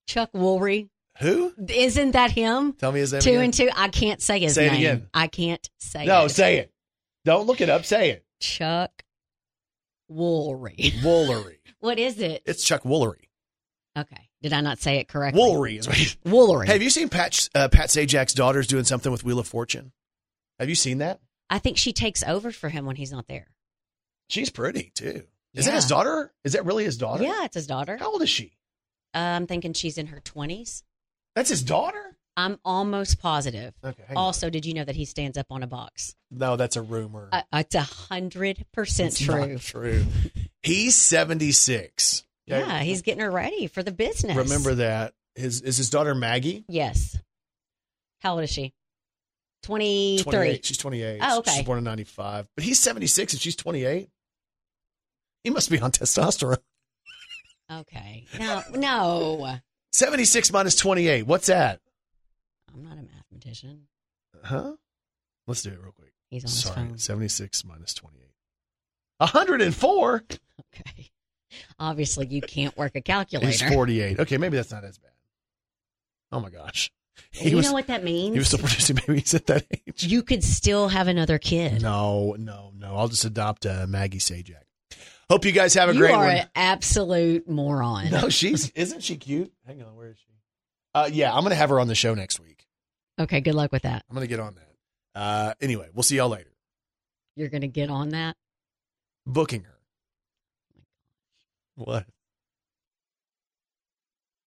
Chuck 0.08 0.32
Woolery. 0.34 0.90
Who? 1.20 1.54
Isn't 1.70 2.12
that 2.12 2.32
him? 2.32 2.74
Tell 2.74 2.92
me 2.92 3.00
his 3.00 3.14
name. 3.14 3.22
two 3.22 3.30
again. 3.32 3.44
and 3.44 3.54
two. 3.54 3.70
I 3.76 3.88
can't 3.90 4.22
say 4.22 4.40
his 4.40 4.56
Say 4.56 4.66
it 4.68 4.72
name. 4.72 4.80
again. 4.82 5.08
I 5.14 5.28
can't 5.28 5.70
say 5.80 6.06
No, 6.06 6.20
it. 6.20 6.22
No, 6.24 6.28
say 6.28 6.58
it. 6.58 6.72
Don't 7.24 7.46
look 7.48 7.62
it 7.62 7.70
up. 7.70 7.86
Say 7.86 8.10
it. 8.10 8.26
Chuck 8.42 9.04
Woolery. 10.12 10.92
Woolery. 11.02 11.58
What 11.80 12.00
is 12.00 12.18
it? 12.20 12.44
It's 12.46 12.64
Chuck 12.64 12.84
Woolery. 12.84 13.28
Okay. 13.98 14.30
Did 14.44 14.54
I 14.54 14.62
not 14.62 14.78
say 14.78 14.98
it 14.98 15.08
correctly? 15.08 15.42
Woolery 15.42 15.80
is 15.80 15.88
what. 15.88 15.98
he- 15.98 16.16
Woolery. 16.26 16.68
Have 16.68 16.84
you 16.84 16.90
seen 16.92 17.10
Pat 17.10 17.50
uh, 17.56 17.70
Pat 17.70 17.88
Sajak's 17.90 18.34
daughter's 18.34 18.68
doing 18.68 18.84
something 18.84 19.12
with 19.12 19.24
Wheel 19.24 19.40
of 19.40 19.48
Fortune? 19.48 19.92
Have 20.60 20.70
you 20.70 20.76
seen 20.76 21.00
that? 21.00 21.20
I 21.50 21.58
think 21.60 21.78
she 21.78 21.94
takes 21.94 22.22
over 22.24 22.52
for 22.52 22.70
him 22.70 22.86
when 22.86 22.96
he's 22.96 23.12
not 23.12 23.28
there. 23.28 23.48
She's 24.30 24.50
pretty 24.50 24.92
too. 24.94 25.24
Is 25.54 25.66
that 25.66 25.74
his 25.76 25.88
daughter? 25.88 26.32
Is 26.44 26.54
that 26.54 26.66
really 26.66 26.84
his 26.84 26.98
daughter? 26.98 27.24
Yeah, 27.24 27.44
it's 27.46 27.56
his 27.56 27.68
daughter. 27.68 27.98
How 27.98 28.12
old 28.12 28.22
is 28.22 28.30
she? 28.30 28.58
Uh, 29.16 29.20
I'm 29.20 29.48
thinking 29.48 29.74
she's 29.74 29.98
in 29.98 30.08
her 30.08 30.20
20s. 30.20 30.84
That's 31.36 31.50
his 31.50 31.62
daughter. 31.64 32.18
I'm 32.36 32.58
almost 32.66 33.20
positive. 33.22 33.76
Okay. 33.84 34.02
hang 34.08 34.18
on. 34.18 34.24
Also, 34.24 34.50
did 34.50 34.66
you 34.66 34.74
know 34.74 34.84
that 34.84 34.96
he 34.96 35.06
stands 35.06 35.38
up 35.38 35.48
on 35.52 35.62
a 35.64 35.68
box? 35.68 36.16
no, 36.32 36.56
that's 36.56 36.76
a 36.76 36.82
rumor. 36.82 37.30
Uh, 37.32 37.44
it's 37.54 37.76
a 37.76 37.82
hundred 37.82 38.66
percent 38.74 39.16
true. 39.16 39.60
true. 39.60 40.06
He's 40.64 40.96
seventy 40.96 41.52
six. 41.52 42.23
Yeah, 42.46 42.80
he's 42.82 43.02
getting 43.02 43.22
her 43.22 43.32
ready 43.32 43.68
for 43.68 43.84
the 43.84 43.92
business. 43.92 44.36
Remember 44.36 44.76
that. 44.76 45.14
His 45.36 45.62
is 45.62 45.78
his 45.78 45.90
daughter 45.90 46.14
Maggie. 46.14 46.64
Yes. 46.68 47.18
How 48.20 48.34
old 48.34 48.44
is 48.44 48.50
she? 48.50 48.74
23. 49.64 50.24
28. 50.24 50.66
She's 50.66 50.78
28. 50.78 51.20
Oh, 51.24 51.40
okay. 51.40 51.52
She's 51.52 51.66
born 51.66 51.78
in 51.80 51.84
95. 51.86 52.48
But 52.56 52.64
he's 52.66 52.80
76 52.80 53.34
and 53.34 53.42
she's 53.42 53.56
28. 53.56 54.10
He 55.44 55.50
must 55.50 55.70
be 55.70 55.80
on 55.80 55.92
testosterone. 55.92 56.58
Okay. 57.72 58.26
No, 58.40 58.62
no. 58.74 59.58
76 59.94 60.52
minus 60.52 60.76
28. 60.76 61.26
What's 61.26 61.48
that? 61.48 61.80
I'm 62.74 62.84
not 62.84 62.94
a 62.98 63.04
mathematician. 63.04 63.88
Huh? 64.44 64.74
Let's 65.48 65.62
do 65.64 65.70
it 65.70 65.80
real 65.82 65.94
quick. 65.94 66.14
He's 66.30 66.44
on 66.44 66.50
his 66.50 66.64
Sorry. 66.64 66.76
phone. 66.76 66.98
76 66.98 67.66
minus 67.66 67.94
28. 67.94 68.28
104? 69.20 70.24
Okay. 70.76 71.10
Obviously, 71.80 72.28
you 72.28 72.42
can't 72.42 72.76
work 72.78 72.92
a 72.96 73.00
He's 73.00 73.04
calculator. 73.04 73.72
48. 73.72 74.20
Okay, 74.22 74.38
maybe 74.38 74.58
that's 74.58 74.72
not 74.72 74.84
as 74.84 74.98
bad. 74.98 75.12
Oh 76.32 76.40
my 76.40 76.50
gosh. 76.50 76.92
He 77.32 77.50
you 77.50 77.58
was, 77.58 77.68
know 77.68 77.74
what 77.74 77.88
that 77.88 78.04
means? 78.04 78.34
he 78.34 78.40
was 78.40 78.48
still 78.48 78.60
producing 78.60 78.98
babies 79.08 79.34
at 79.34 79.46
that 79.48 79.66
age. 79.72 80.04
you 80.04 80.24
could 80.24 80.44
still 80.44 80.88
have 80.88 81.08
another 81.08 81.38
kid. 81.38 81.82
No, 81.82 82.36
no, 82.40 82.72
no. 82.76 82.96
I'll 82.96 83.08
just 83.08 83.24
adopt 83.26 83.66
uh, 83.66 83.86
Maggie 83.88 84.18
Sajak. 84.18 84.56
Hope 85.30 85.46
you 85.46 85.52
guys 85.52 85.74
have 85.76 85.90
a 85.90 85.94
you 85.94 86.00
great 86.00 86.14
are 86.14 86.26
one. 86.26 86.38
an 86.38 86.48
absolute 86.56 87.48
moron. 87.48 88.10
No, 88.10 88.30
she's 88.30 88.70
isn't 88.72 89.04
she 89.04 89.16
cute? 89.16 89.54
Hang 89.66 89.82
on, 89.84 89.96
where 89.96 90.10
is 90.10 90.18
she? 90.18 90.34
Uh, 90.96 91.10
yeah, 91.12 91.34
I'm 91.34 91.44
gonna 91.44 91.56
have 91.56 91.70
her 91.70 91.80
on 91.80 91.88
the 91.88 91.96
show 91.96 92.14
next 92.14 92.40
week. 92.40 92.68
Okay, 93.20 93.42
good 93.42 93.56
luck 93.56 93.72
with 93.72 93.84
that. 93.84 94.04
I'm 94.10 94.16
gonna 94.16 94.28
get 94.28 94.40
on 94.40 94.56
that. 94.56 95.20
Uh, 95.20 95.54
anyway, 95.62 95.90
we'll 95.94 96.04
see 96.04 96.18
y'all 96.18 96.30
later. 96.30 96.50
You're 97.36 97.50
going 97.50 97.62
to 97.62 97.68
get 97.68 97.90
on 97.90 98.10
that. 98.10 98.36
Booking 99.26 99.64
her. 99.64 99.73
What? 101.76 102.13